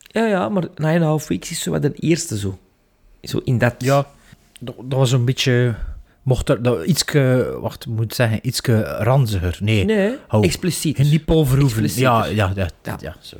[0.00, 2.58] Ja, ja, maar Nine and a Half Weeks is zo wat de eerste zo.
[3.22, 3.74] Zo in dat...
[3.78, 4.06] Ja,
[4.60, 5.74] dat, dat was een beetje...
[6.22, 9.56] Mocht er dat ietske, wacht, ik moet zeggen, ietske ranziger.
[9.60, 10.44] Nee, Nee, Hou.
[10.44, 10.96] expliciet.
[10.96, 11.82] Geen nippelverhoeven.
[11.82, 11.98] Expliciet.
[12.02, 12.96] Ja, ja, ja, Ja.
[13.00, 13.36] ja, zo.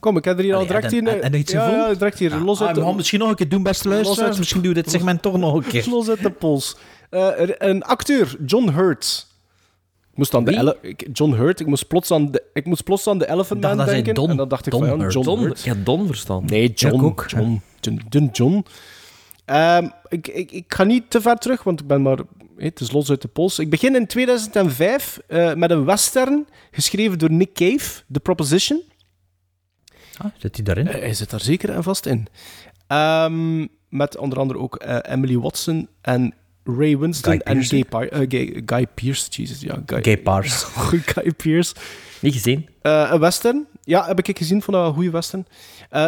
[0.00, 1.08] Kom, ik heb er hier al direct en- hier...
[1.08, 3.28] en- en iets ja, ja, direct hier, los Ah, uit we gaan de, misschien nog
[3.28, 4.28] een keer doen, beste luisteraars.
[4.28, 5.84] uit- Misschien doen we dit segment toch nog een keer.
[5.90, 6.76] los uit de pols.
[7.10, 9.26] Eh, er- een acteur, John Hurt.
[10.10, 12.84] Ik moest aan de ele- ik- John Hurt, ik moest plots aan de, ik moest
[12.84, 14.14] plots aan de Elephant Ik dacht Man denken.
[14.14, 15.12] Don- en dan dacht ik Don van, ja, Hurt.
[15.12, 15.62] John Don, Hurt.
[15.62, 16.44] ja, Don verstaan.
[16.46, 16.94] Nee, John.
[16.94, 17.24] ik ook.
[17.28, 17.62] John.
[17.80, 18.28] John.
[18.32, 18.64] John.
[19.44, 22.18] Ehm, ik, ik, ik ga niet te ver terug, want ik ben maar...
[22.56, 23.58] het is los uit de pols.
[23.58, 28.82] Ik begin in 2005 eh, met een western, geschreven door Nick Cave, The Proposition.
[30.16, 30.88] Ah, zit hij daarin?
[30.88, 32.26] Eh, hij zit daar zeker en vast in.
[32.86, 36.34] Ehm, met onder andere ook eh, Emily Watson en
[36.64, 37.64] Ray Winston Guy en
[38.30, 39.30] Gay, Guy Pearce.
[39.30, 39.82] Jesus, ja.
[39.86, 40.62] Guy, Gay Pars.
[41.14, 41.74] Guy Pearce.
[42.20, 42.68] Niet gezien?
[42.82, 43.66] Een western.
[43.82, 45.46] Ja, heb ik gezien van een goede western.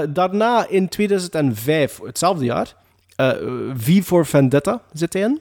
[0.09, 2.75] Daarna in 2005, hetzelfde jaar,
[3.77, 5.41] V for Vendetta zit hij in.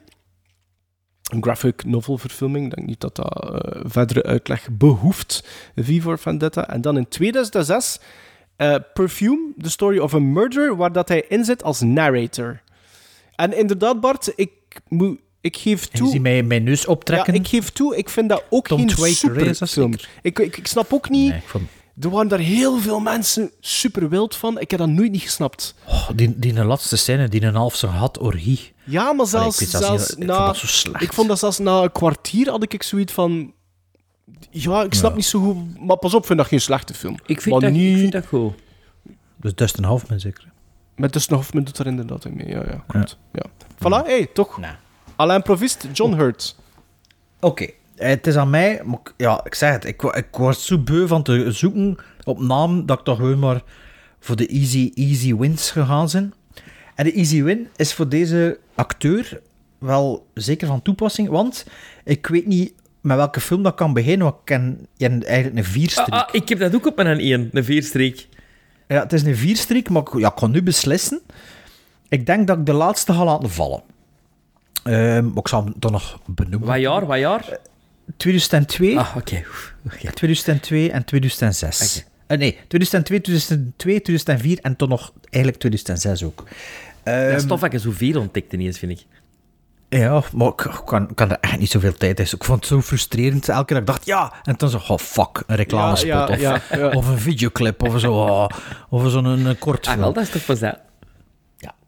[1.26, 2.66] Een graphic novel verfilming.
[2.66, 5.48] Ik denk niet dat dat eh, verdere uitleg behoeft.
[5.76, 6.68] V for Vendetta.
[6.68, 8.00] En dan in 2006
[8.56, 12.62] eh, Perfume, The Story of a Murder, waar dat hij in zit als narrator.
[13.36, 14.52] En inderdaad, Bart, ik,
[14.88, 16.10] moet, ik geef En toe...
[16.10, 17.34] zie mij mijn neus Ja, optrekken.
[17.34, 19.92] ik geef toe, ik vind dat ook Tom geen Twaker, hè, super is dat film.
[19.92, 20.10] zeker?
[20.22, 21.30] Ik, ik, ik snap ook niet...
[21.30, 21.70] Nee, ik vond...
[22.00, 24.60] Er waren daar heel veel mensen super wild van.
[24.60, 25.76] Ik heb dat nooit niet gesnapt.
[25.88, 28.74] Oh, die, die laatste scène, die een half zijn had orgie.
[28.84, 30.36] Ja, maar zelfs, ik zelfs ik na...
[30.36, 31.02] vond dat zo slecht.
[31.02, 33.54] Ik vond dat zelfs na een kwartier had ik zoiets van...
[34.50, 35.16] Ja, ik snap Ja.
[35.16, 35.80] niet zo goed...
[35.86, 37.18] Maar pas op, ik vind dat geen slechte film.
[37.26, 37.94] Ik vind, maar dat, niet...
[37.94, 38.54] ik vind dat goed.
[39.36, 40.52] Dus Dustin Hoffman zeker.
[40.96, 42.48] Met Dustin Hoffman doet er inderdaad in mee.
[42.48, 43.18] Ja, ja, klopt.
[43.34, 43.46] Ja.
[43.76, 44.58] Voilà, hey, toch.
[44.58, 44.76] Nou.
[45.16, 46.56] Alain Provist, John Hurt.
[47.40, 48.82] Oké, het is aan mij.
[48.86, 49.86] maar ik- ja, ik zeg het.
[49.86, 53.62] Ik, ik was zo beu van te zoeken op naam dat ik toch gewoon maar
[54.20, 56.34] voor de easy, easy wins gegaan zijn.
[56.96, 59.42] En de easy win is voor deze acteur
[59.78, 61.66] wel zeker van toepassing, want
[62.04, 64.88] ik weet niet met welke film dat kan beginnen, want ik ken
[65.26, 66.08] eigenlijk een vierstreek.
[66.10, 68.28] Ah, ah, ik heb dat ook op mijn 1, een vierstreek.
[68.88, 71.22] Ja, het is een vierstreek, maar ik, ja, ik kan nu beslissen.
[72.10, 73.82] Ik denk dat ik de laatste ga laten vallen.
[74.84, 76.68] Ehm, ik zal hem dan nog benoemen.
[76.70, 77.58] Wat jaar, wat jaar?
[78.18, 79.44] 2002, Ah, oké.
[79.86, 80.12] Oké.
[80.12, 82.06] 2002 en 2006.
[82.28, 86.44] Eh, nee, 2002, 2002, 2004 en toen nog eigenlijk 2006 ook.
[87.04, 89.06] Ehm, Dat is tof dat je zoveel ontdekt ineens, vind ik.
[89.90, 92.26] Ja, maar ik kan, kan er echt niet zoveel tijd in.
[92.32, 93.50] Ik vond het zo frustrerend.
[93.50, 94.34] Elke keer dat ik dacht, ja.
[94.44, 96.08] En dan zo, oh fuck, een reclamespot.
[96.08, 96.90] Ja, ja, of, ja, ja.
[96.90, 98.14] of een videoclip of zo.
[98.14, 98.48] oh,
[98.90, 100.00] of zo'n een kort Ah, film.
[100.04, 100.80] wel, dat is toch pas dat.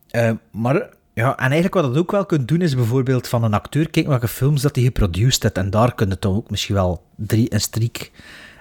[0.08, 3.54] Eh, maar ja, en eigenlijk wat dat ook wel kunt doen, is bijvoorbeeld van een
[3.54, 5.58] acteur kijken welke films dat hij geproduceerd heeft.
[5.58, 8.12] En daar kun je toch ook misschien wel drie, een streak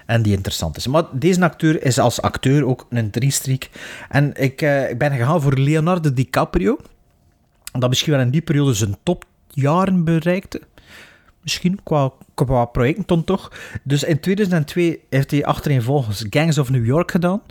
[0.05, 0.87] en die interessant is.
[0.87, 3.69] Maar deze acteur is als acteur ook een drie-streak.
[4.09, 6.77] En ik, eh, ik ben gegaan voor Leonardo DiCaprio.
[7.71, 10.61] Dat misschien wel in die periode zijn topjaren bereikte.
[11.41, 13.51] Misschien qua, qua projecten toch.
[13.83, 17.41] Dus in 2002 heeft hij achtereenvolgens Gangs of New York gedaan.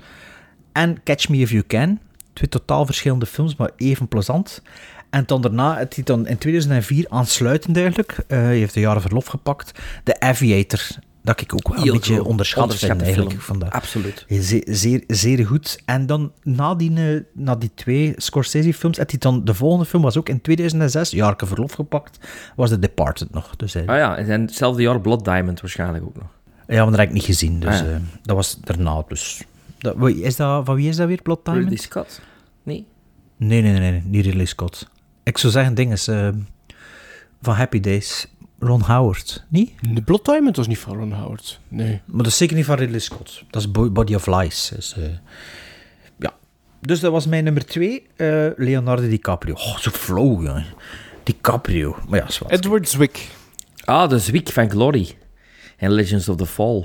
[0.72, 2.00] En Catch Me If You Can.
[2.36, 4.62] Twee totaal verschillende films, maar even plezant.
[5.10, 9.00] En dan daarna heeft hij dan in 2004 aansluitend eigenlijk, eh, hij heeft een jaren
[9.02, 9.72] verlof gepakt,
[10.04, 10.80] The Aviator.
[11.22, 12.26] Dat ik ook wel een Heel beetje goed.
[12.26, 13.40] onderschat vind eigenlijk.
[13.40, 13.70] Van.
[13.70, 14.24] Absoluut.
[14.28, 15.78] Zeer, zeer, zeer goed.
[15.84, 20.02] En dan na die, eh, na die twee Scorsese-films, had hij dan de volgende film
[20.02, 22.18] was ook in 2006, Jarke verlof gepakt,
[22.56, 23.56] was The Departed nog.
[23.56, 26.28] Dus, hij- Ah ja, en hetzelfde jaar Blood Diamond waarschijnlijk ook nog.
[26.66, 27.60] ja, maar dat heb ik niet gezien.
[27.60, 27.92] Dus Ah ja.
[27.92, 29.02] eh, dat was daarna.
[29.08, 29.42] Dus.
[29.78, 31.68] Dat, is dat, van wie is dat weer, Blood Diamond?
[31.68, 32.20] Ridley Scott?
[32.62, 32.86] Nee?
[33.36, 34.88] Nee, nee, nee, nee, niet Ridley Scott.
[35.26, 36.28] Ik zou zeggen, ding is eh,
[37.42, 38.26] van Happy Days,
[38.58, 39.72] Ron Howard, niet?
[39.94, 41.60] De Blood Diamond was niet van Ron Howard.
[41.68, 42.00] Nee.
[42.04, 43.44] Maar dat is zeker niet van Ridley Scott.
[43.50, 44.72] Dat is Bo- Body of Lies.
[44.74, 45.02] Dus, eh,
[46.18, 46.32] ja.
[46.80, 49.54] dus dat was mijn nummer twee, eh, Leonardo DiCaprio.
[49.54, 50.64] Oh, zo flow, jongen.
[51.22, 51.96] DiCaprio.
[52.08, 52.52] Maar ja, zwart.
[52.52, 53.28] Edward Zwick.
[53.84, 55.16] Ah, de Zwick van Glory.
[55.76, 56.84] En Legends of the Fall.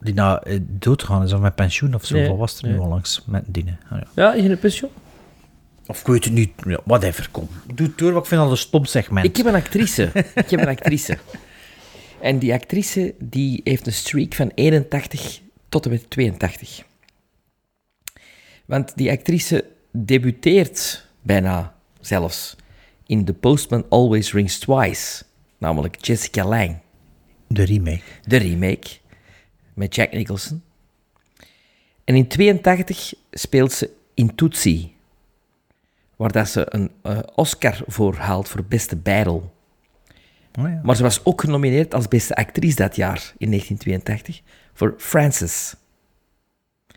[0.00, 2.14] Die eh, doodgaan is of met pensioen of zo.
[2.14, 2.80] Nee, Wat was er nu nee.
[2.80, 3.78] al langs met dienen?
[3.90, 4.06] Ah, ja.
[4.14, 4.90] Ja, in een pensioen.
[5.90, 6.52] Of ik weet het niet.
[6.66, 7.48] Ja, whatever, kom.
[7.74, 9.26] Doe het door, wat ik vind al een stom segment.
[9.26, 10.10] Ik heb een actrice.
[10.34, 11.18] ik heb een actrice.
[12.20, 16.84] En die actrice die heeft een streak van 81 tot en met 82.
[18.64, 22.56] Want die actrice debuteert bijna zelfs
[23.06, 25.22] in The Postman Always Rings Twice.
[25.58, 26.78] Namelijk Jessica Lange.
[27.46, 28.02] De remake.
[28.26, 28.88] De remake.
[29.74, 30.62] Met Jack Nicholson.
[32.04, 34.98] En in 82 speelt ze in Tootsie.
[36.20, 39.52] Waar dat ze een eh, Oscar voor haalt voor beste bijrol.
[40.58, 40.80] Oh, ja.
[40.82, 44.42] Maar ze was ook genomineerd als beste actrice dat jaar, in 1982,
[44.72, 45.74] voor Frances.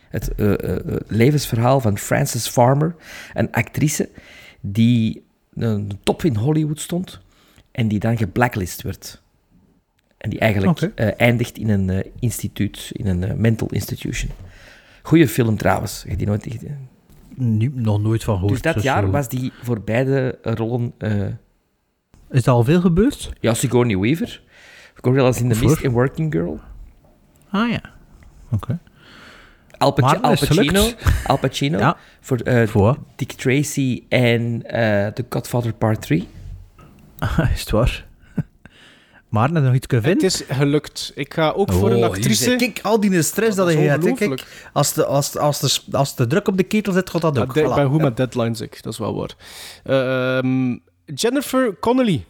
[0.10, 2.96] Het eh, eh, levensverhaal van Frances Farmer,
[3.34, 4.10] een actrice
[4.62, 5.24] die
[5.54, 7.20] een top in Hollywood stond
[7.72, 9.22] en die dan geblacklist werd.
[10.18, 10.82] En die eigenlijk
[11.18, 14.32] eindigt in een instituut, in een mental institution.
[15.02, 16.06] Goeie film trouwens.
[16.08, 16.48] Je die nooit?
[17.36, 18.54] Nu, nog nooit van gehoord.
[18.54, 20.94] Dus dat dus jaar was die voor beide rollen...
[20.98, 21.26] eh,
[22.30, 23.32] Is dat al veel gebeurd?
[23.40, 24.42] ja, Sigourney Weaver.
[24.96, 25.60] Gorillas in the?
[25.66, 26.60] Mist in Working Girl.
[27.50, 27.82] Ah ja.
[28.52, 28.80] Oké.
[29.78, 30.86] Al, Paci- Pacino.
[31.26, 31.98] Al Pacino Ja.
[32.22, 32.98] voor eh, Voor?
[33.16, 36.28] Dick Tracy en eh The Godfather Part 3.
[37.20, 38.06] Ah, is het waar?
[39.34, 40.28] Maar net nog iets kunnen vinden?
[40.28, 41.12] Het is gelukt.
[41.16, 42.56] Ik ga ook voor Oh, een hier actrice...
[42.56, 44.18] Kijk, al die stress dat, hè, ongelooflijk.
[44.36, 47.36] Kijk, als de, als, als, de, als de druk op de ketel zit, gaat dat
[47.36, 47.56] Ja, ook.
[47.56, 48.84] ik ben goed met deadlines, ik.
[48.84, 49.36] Dat is wel waar.
[49.84, 52.26] Ehm, Jennifer Connelly.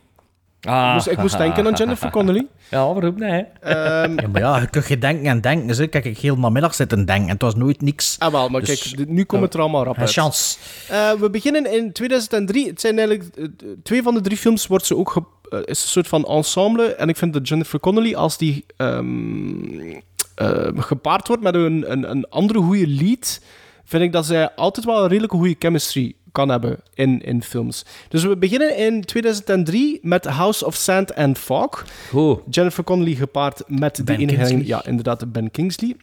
[0.64, 0.88] Ah.
[0.88, 2.48] Ik moest, ik moest denken aan Jennifer Connelly.
[2.70, 3.46] Ja, waarom niet?
[3.62, 5.78] Ehm, Ja, maar ja, je kunt je denken en denken.
[5.78, 5.88] Hè.
[5.88, 8.16] Kijk, ik heel namiddag zitten denken en het was nooit niks.
[8.20, 10.12] ah, wel, maar Dus- kijk, nu komt het er allemaal rap Een uit.
[10.12, 10.58] chance.
[10.90, 12.68] Eh, we beginnen in 2003.
[12.68, 13.36] Het zijn eigenlijk...
[13.36, 13.46] eh,
[13.84, 15.10] twee van de drie films wordt ze ook...
[15.12, 16.96] ge- eh, is een soort van ensemble.
[16.96, 19.92] En ik vind dat Jennifer Connelly, als die ehm,
[20.36, 23.42] eh, gepaard wordt met een, een, een andere goede lead,
[23.84, 27.86] vind ik dat zij altijd wel een redelijke goede chemistry kan hebben in, in films.
[28.10, 31.86] Dus we beginnen in 2003 met House of Sand and Fog.
[32.10, 32.40] Goed.
[32.50, 34.26] Jennifer Connelly gepaard met Ben de.
[34.26, 34.66] Kingsley.
[34.66, 35.96] Ja, inderdaad, Ben Kingsley.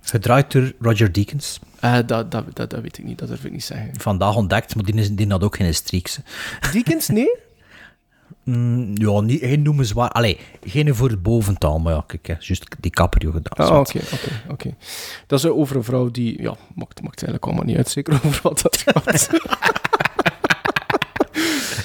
[0.00, 1.60] Gedraaid door Roger Deakins.
[1.80, 3.90] Eh, dat, dat, dat, dat weet ik niet, dat durf ik niet zeggen.
[3.98, 6.18] Vandaag ontdekt, maar die, is, die had ook geen streaks.
[6.72, 7.36] Deakins, nee?
[8.48, 10.10] Mm, ja, niet, geen noemenswaar.
[10.10, 13.68] Allee, geen voor het bovental, maar ja, kijk, hè, juist die Caprio gedaan.
[13.68, 14.74] Ah, oké, oké, oké.
[15.26, 16.42] Dat is eh, over een vrouw die...
[16.42, 19.28] Ja, maakt, maakt eigenlijk allemaal niet uit, zeker over wat dat gaat.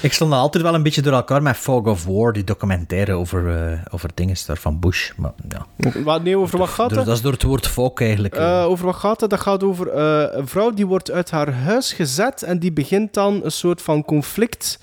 [0.02, 3.56] Ik stond altijd wel een beetje door elkaar met Fog of War, die documentaire over,
[3.56, 5.10] eh, over dingen daar van Bush.
[5.16, 5.66] Maar ja,
[6.02, 7.04] Wat- nee, over wat gaat het?
[7.04, 8.34] dat is door het woord fog eigenlijk.
[8.34, 9.30] Eh, over wat gaat het?
[9.30, 13.14] Dat gaat over eh, een vrouw die wordt uit haar huis gezet en die begint
[13.14, 14.78] dan een soort van conflict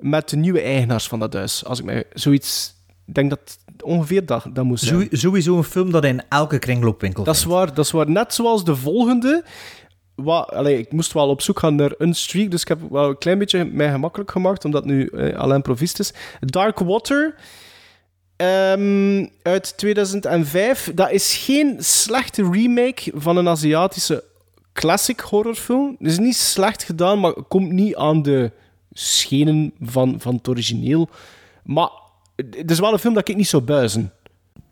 [0.00, 1.64] met de nieuwe eigenaars van dat huis.
[1.64, 2.78] Als ik mij zoiets...
[3.06, 5.08] Ik denk dat ongeveer dat, dat moet zijn.
[5.10, 8.10] Sowieso een film dat in elke kringloopwinkel Dat is waar, dat is waar.
[8.10, 9.44] Net zoals de volgende,
[10.14, 13.08] wat, allee, ik moest wel op zoek gaan naar een streak, dus ik heb wel
[13.08, 16.12] een klein beetje mij gemakkelijk gemaakt, omdat nu eh, Alain Provist is.
[16.40, 17.34] Dark Water
[18.36, 20.90] ehm, uit 2005.
[20.94, 24.24] Dat is geen slechte remake van een Aziatische
[24.72, 25.96] classic horrorfilm.
[25.98, 28.52] Het is niet slecht gedaan, maar komt niet aan de
[28.92, 31.08] schenen van, van het origineel.
[31.64, 31.88] Maar
[32.36, 34.12] het is wel een film dat ik niet zou buizen.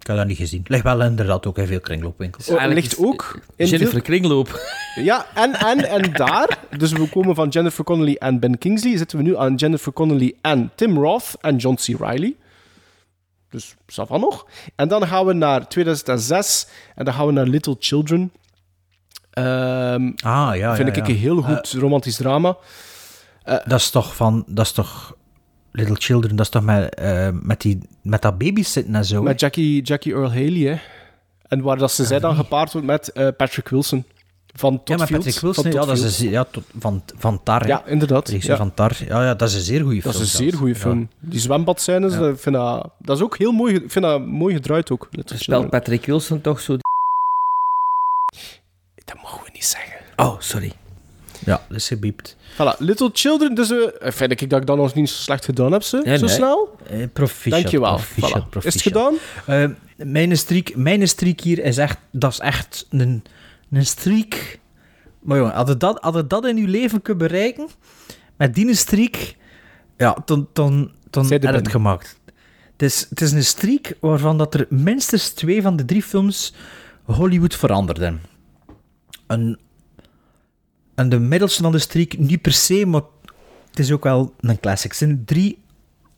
[0.00, 0.64] Ik heb dat niet gezien.
[0.66, 2.48] Ligt wel inderdaad ook in veel kringloopwinkels.
[2.48, 4.60] Oh, ligt ook in Jennifer veel- Kringloop.
[4.94, 9.18] Ja, en, en, en daar, dus we komen van Jennifer Connelly en Ben Kingsley, zitten
[9.18, 11.98] we nu aan Jennifer Connelly en Tim Roth en John C.
[12.00, 12.36] Reilly.
[13.50, 14.46] Dus ça va nog.
[14.76, 18.32] En dan gaan we naar 2006 en dan gaan we naar Little Children.
[19.30, 22.56] Ehm, Ah, ja, vind ja, ik een heel goed romantisch drama.
[23.48, 24.44] Dat is toch van...
[24.46, 25.16] Dat is toch...
[25.72, 29.22] Little Children, dat is toch met, eh, met, die, met dat babysitten en zo.
[29.22, 30.78] Met Jackie, Jackie Earl Haley, hè.
[31.48, 34.04] En waar dat ze zij dan gepaard wordt met eh, Patrick Wilson.
[34.54, 35.22] Van Todd ja, met Field.
[35.24, 35.62] Patrick Wilson.
[35.62, 37.60] Van Ja, dat is een, ja, tot, van, van Tar.
[37.60, 37.66] hè.
[37.66, 38.30] Ja, inderdaad.
[38.42, 38.56] Ja.
[38.56, 38.96] van Tar.
[39.06, 40.24] Ja, ja, dat is een zeer goede Dat film.
[40.24, 41.08] is een zeer goede film.
[41.20, 42.20] Die zwembadscènes, Ja.
[42.28, 45.08] eh, vind dat, dat is ook heel mooi, ik vind dat mooi gedraaid ook.
[45.24, 45.70] Speelt.
[45.70, 46.76] Patrick Wilson toch zo...
[49.04, 49.96] Dat mogen we niet zeggen.
[50.16, 50.72] Oh, sorry.
[51.48, 52.36] Ja, dat is gebiept.
[52.52, 55.72] Voilà, Little Children, dus eh, vind ik dat ik dat nog niet zo slecht gedaan
[55.72, 56.34] heb, ze, Nee, zo nee.
[56.34, 56.76] snel.
[56.86, 57.60] Eh, proficiat.
[57.60, 57.94] Dankjewel.
[57.94, 58.66] proficiat, Voilà.
[58.66, 59.14] Is het gedaan?
[59.46, 59.64] Eh,
[59.96, 61.98] mijn, streak, mijn streak hier is echt...
[62.10, 63.22] Dat is echt een,
[63.70, 64.58] een streak...
[65.20, 67.68] Maar jongen, had je dat, had je dat in je leven kunnen bereiken,
[68.36, 69.34] met die streak,
[69.96, 72.18] ja, dan, dan, dan heb je het gemaakt.
[72.72, 76.54] Het is, het is een streak waarvan dat er minstens twee van de drie films
[77.04, 78.20] Hollywood veranderden.
[79.26, 79.58] En,
[80.98, 83.02] en de middelste van de streak niet per se, maar
[83.70, 84.90] het is ook wel een classic.
[84.90, 85.58] Het zijn drie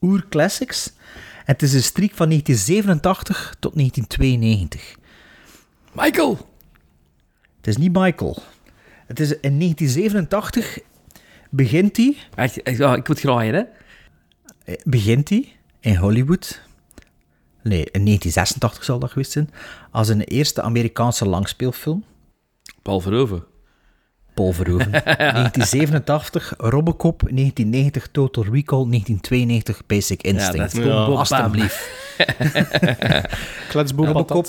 [0.01, 0.93] oer-classics.
[1.36, 4.97] En het is een streak van 1987 tot 1992.
[5.93, 6.48] Michael!
[7.57, 8.43] Het is niet Michael.
[9.07, 10.78] Het is in 1987
[11.51, 12.16] begint hij...
[12.35, 13.62] Echt, echt, ja, ik moet graaien, hè?
[14.65, 16.61] eh, Begint hij in Hollywood...
[17.62, 19.51] Nee, in 1986 zal dat geweest zijn.
[19.90, 22.05] Als een eerste Amerikaanse langspeelfilm.
[22.82, 23.44] Paul Verhoeven.
[24.40, 24.90] Paul Verhoeven.
[24.92, 30.74] 1987 Robocop, 1990 Total Recall, 1992 Basic Instinct.
[30.74, 30.90] dat is.
[30.90, 31.90] Alsjeblieft.
[33.70, 34.46] Kletsboom Robocop.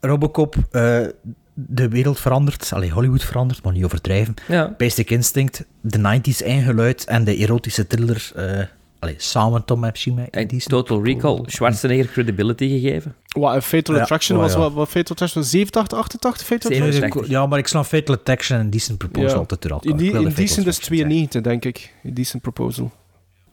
[0.00, 1.06] Robocop eh,
[1.54, 2.70] de wereld verandert.
[2.72, 4.34] Allee, Hollywood verandert, maar niet overdrijven.
[4.48, 4.74] Ja.
[4.78, 8.30] Basic Instinct, de 90s ingeluid en de erotische thriller.
[8.34, 8.60] eh
[9.00, 10.30] allee, samen Tom Epstein.
[10.30, 13.14] En Total Recall, Schwarzenegger credibility gegeven.
[13.28, 14.58] Wat, een Fatal Ja, Attraction oh, was ja.
[14.58, 17.24] wat, wat Fatal Attraction was 87, 88 Fatal Attraction?
[17.28, 19.90] Ja, maar ik sla Fatal Attraction en Decent Proposal altijd door elkaar.
[19.90, 21.94] In, die, in Decent is Attraction 92, denk ik.
[22.02, 22.92] In Decent Proposal.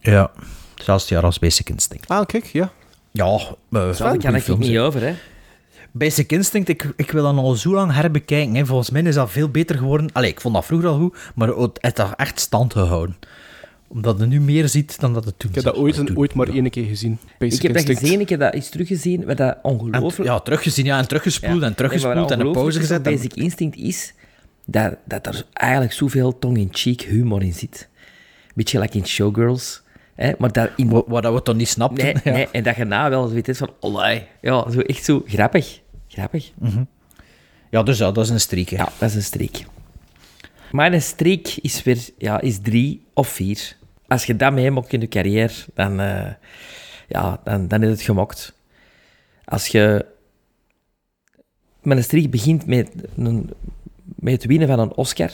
[0.00, 0.30] Ja,
[0.74, 2.08] hetzelfde jaar als Basic Instinct.
[2.08, 2.72] Ah, kijk, ja.
[3.10, 3.38] Ja,
[3.70, 5.14] uh, Daar kan ik niet over, hè?
[5.92, 8.54] Basic Instinct, ik, ik wil dat al zo lang herbekijken.
[8.54, 8.66] Hè.
[8.66, 10.10] Volgens mij is dat veel beter geworden.
[10.12, 13.16] Allee, ik vond dat vroeger al goed, maar het heeft dat echt stand gehouden.
[13.88, 16.34] Omdat je nu meer ziet dan dat het toen Ik heb dat ooit, en ooit
[16.34, 17.18] maar één keer gezien.
[17.38, 20.30] Basic Ik heb dat gezien, ik heb dat eens teruggezien, wat dat En, ongelooflijk...
[20.30, 23.06] ja, teruggezien ja, en teruggespoeld en teruggespoeld en een pauze gezet.
[23.06, 24.14] en- Basic Instinct is
[24.64, 27.88] dat, dat er eigenlijk zoveel tong-in-cheek humor in zit.
[28.54, 29.82] Beetje like in Showgirls.
[30.14, 30.32] Hè?
[30.38, 30.88] Maar dat in...
[30.88, 32.04] Wat, wat dat we toch niet snapten.
[32.04, 32.32] Nee, ja.
[32.32, 34.26] nee, en dat je na wel weet is van, olai.
[34.40, 35.80] Ja, zo echt zo grappig.
[36.08, 36.52] Grappig.
[37.70, 38.68] ja, dus ja, dat is een streak.
[38.68, 38.76] hè.
[38.76, 39.64] Ja, dat is een streek.
[40.72, 43.76] Maar een streek is weer ja, is drie of vier.
[44.06, 46.32] Als je dat meemaakt in je carrière, dan, eh,
[47.08, 48.54] ja, dan, dan is het gemokt.
[49.44, 50.06] Als je
[51.82, 53.50] met een streek begint met, een,
[54.04, 55.30] met het winnen van een Oscar.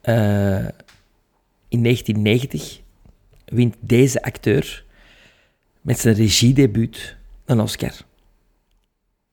[0.00, 0.66] eh,
[1.68, 2.80] in 1990
[3.44, 4.84] wint deze acteur
[5.80, 7.92] met zijn regiedebuut een Oscar.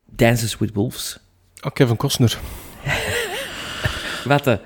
[0.06, 1.20] Dances with Wolves.
[1.62, 2.40] Oh, Kevin Costner.
[4.28, 4.60] Wat de...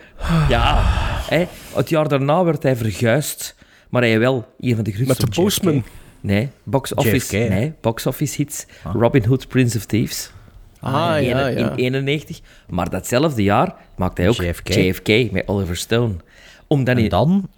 [0.50, 0.82] Ja,
[1.30, 3.56] hè, het jaar daarna werd hij verguisd,
[3.90, 5.24] maar hij wel een van de grootste...
[5.24, 5.84] Met de Postman.
[6.22, 8.66] Nee, box office, JFK, nee, box office hits.
[8.84, 10.32] Robin Hood, Prince of Thieves.
[10.80, 11.70] Ah, in, ja, ja.
[11.70, 12.40] in 91.
[12.70, 14.68] Maar datzelfde jaar maakte hij ook JFK.
[14.68, 16.14] JFK, met Oliver Stone.
[16.68, 17.50] Om dan En in, dan,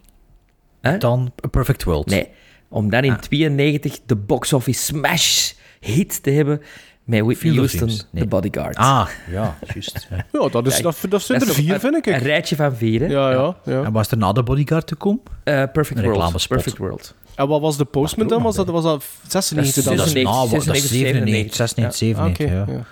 [0.82, 0.98] Hè?
[0.98, 2.06] dan A Perfect World.
[2.10, 2.28] nee,
[2.70, 3.20] om dan in Ah.
[3.20, 6.62] 92 de box office smash hit te hebben
[7.04, 7.88] met Whitney Houston.
[7.88, 8.24] Nee.
[8.24, 8.76] The Bodyguard.
[8.76, 10.08] Ah, ja, juist.
[10.10, 10.26] ja.
[10.42, 12.06] Ja, dat, is, Ja, dat, dat zijn Dat er vier, een- vind ik.
[12.06, 13.06] Een rijtje van vier, hè?
[13.08, 13.84] Ja, ja, ja.
[13.84, 15.22] En was er na de bodyguard te komen?
[15.44, 16.16] Eh, Perfect Een World.
[16.16, 16.48] reclamespot.
[16.58, 17.14] Perfect World.
[17.36, 18.42] En wat was de Postman dan?
[18.44, 19.96] Was dat, was dat 96 dan?
[19.96, 22.78] Dat is 96, na, dat is 97, 97, Ah, 97, oké, ja.
[22.78, 22.86] ja.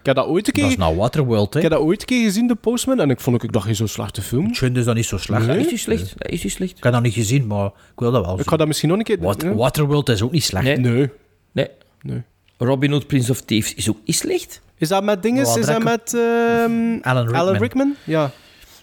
[0.00, 0.72] Ik heb dat ooit een Dat keer...
[0.72, 1.60] is na Waterworld, hè.
[1.60, 3.64] Ik heb dat ooit een keer gezien, de Postman, en ik vond ook, ik dacht,
[3.66, 4.46] geen zo slechte film.
[4.46, 5.46] Ik vind dus dat niet zo slecht.
[5.46, 5.58] Nee?
[5.58, 6.14] Is die slecht?
[6.18, 6.76] Dat is die slecht?
[6.76, 8.48] Ik heb dat niet gezien, maar ik wil dat wel Ik zien.
[8.48, 9.18] ga dat misschien nog een keer...
[9.20, 9.42] Wat.
[9.42, 10.64] Waterworld is ook niet slecht.
[10.64, 10.78] Nee.
[11.52, 11.68] Nee.
[12.02, 12.22] Nee.
[12.58, 14.60] Robin Hood, Prince of Thieves is ook niet slecht.
[14.78, 15.56] Is dat met dinges?
[15.56, 17.56] Is dat met ehm, Alan Rickman.
[17.58, 17.94] Rickman?
[18.04, 18.30] Ja.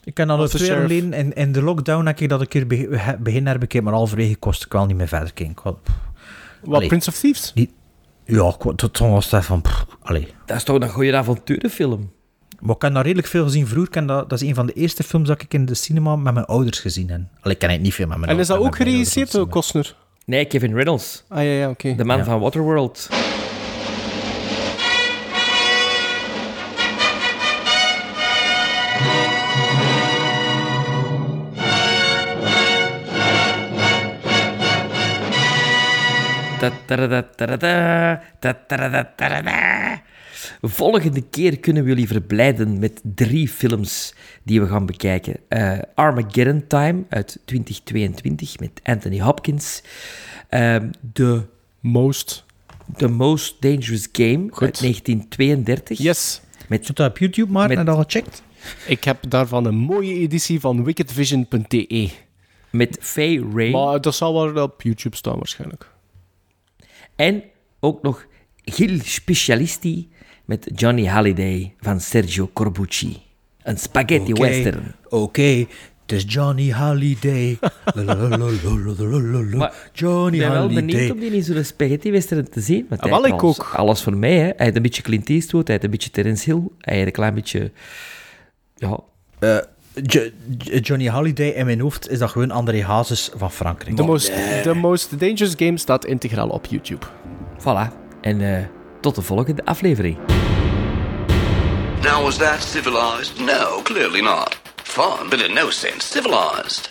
[0.04, 2.48] Ik kan dat de twee jaar geleden in, in de lockdown heb ik dat een
[2.48, 5.78] keer be- begin herbekeken, maar halverwege kost ik wel niet meer verder Wat,
[6.76, 6.88] Allee.
[6.88, 7.52] Prince of Thieves?
[7.54, 7.74] Die-
[8.26, 9.62] ja, ik wou- tot toen was dat van...
[9.62, 10.28] pff, allee.
[10.46, 12.12] Dat is toch een goede avonturenfilm?
[12.60, 14.08] Maar ik heb dat redelijk veel gezien vroeger.
[14.08, 16.46] Dat, dat is een van de eerste films dat ik in de cinema met mijn
[16.46, 17.22] ouders gezien heb.
[17.42, 19.48] Allee, ik ken het niet veel met mijn En is dat ouders, ook geregisseerd door
[19.50, 19.96] Costner?
[20.26, 21.24] Nee, Kevin Reynolds.
[21.30, 21.96] Ah ja, ja, oké.
[21.96, 22.24] De man Ja.
[22.24, 23.10] van Waterworld.
[40.62, 44.14] Volgende keer kunnen we jullie verblijden met drie films
[44.44, 45.36] die we gaan bekijken.
[45.48, 49.84] Eh, Armageddon Time uit 2022 met Anthony Hopkins.
[50.50, 51.42] Ehm, The
[51.80, 52.46] Most.
[52.98, 55.98] The Most Dangerous Game uit 1932.
[55.98, 56.42] Yes.
[56.68, 57.68] Met, Zit dat op YouTube, maar?
[57.68, 58.44] Met- Heb je dat al gecheckt?
[58.88, 62.10] Ik heb daarvan een mooie editie van wickedvision.de.
[62.70, 63.72] met Faye Ray.
[63.72, 65.90] Maar dat zal wel op YouTube staan waarschijnlijk.
[67.22, 67.44] En
[67.80, 68.26] ook nog
[68.64, 70.10] Gil Specialisti
[70.46, 73.18] met Johnny Halliday van Sergio Corbucci.
[73.64, 74.96] Een spaghetti western.
[75.10, 75.66] Oké,
[76.02, 77.60] het is Johnny Halliday.
[79.94, 82.86] Johnny ik ben wel benieuwd om die in zo'n spaghetti western te zien.
[82.90, 83.74] Want Ah, hij heeft ik alles, ook.
[83.74, 84.36] Alles voor mij.
[84.36, 84.44] Hè.
[84.44, 87.14] Hij heeft een beetje Clint Eastwood, hij heeft een beetje Terence Hill, hij heeft een
[87.14, 87.72] klein beetje...
[88.76, 89.00] Ja,
[89.40, 89.58] Eh,
[89.94, 93.96] Jo- Jo- Johnny Halliday in mijn hoofd is dat gewoon André Hazes van Frankrijk.
[93.96, 94.32] The most,
[94.64, 97.06] the most Dangerous Game staat integraal op YouTube.
[97.60, 97.94] voilà.
[98.22, 98.64] En eh,
[99.02, 100.18] tot de volgende aflevering.
[102.04, 103.40] Now, was that civilized?
[103.40, 104.60] No, clearly not.
[104.84, 106.88] Fun, but in no sense civilized.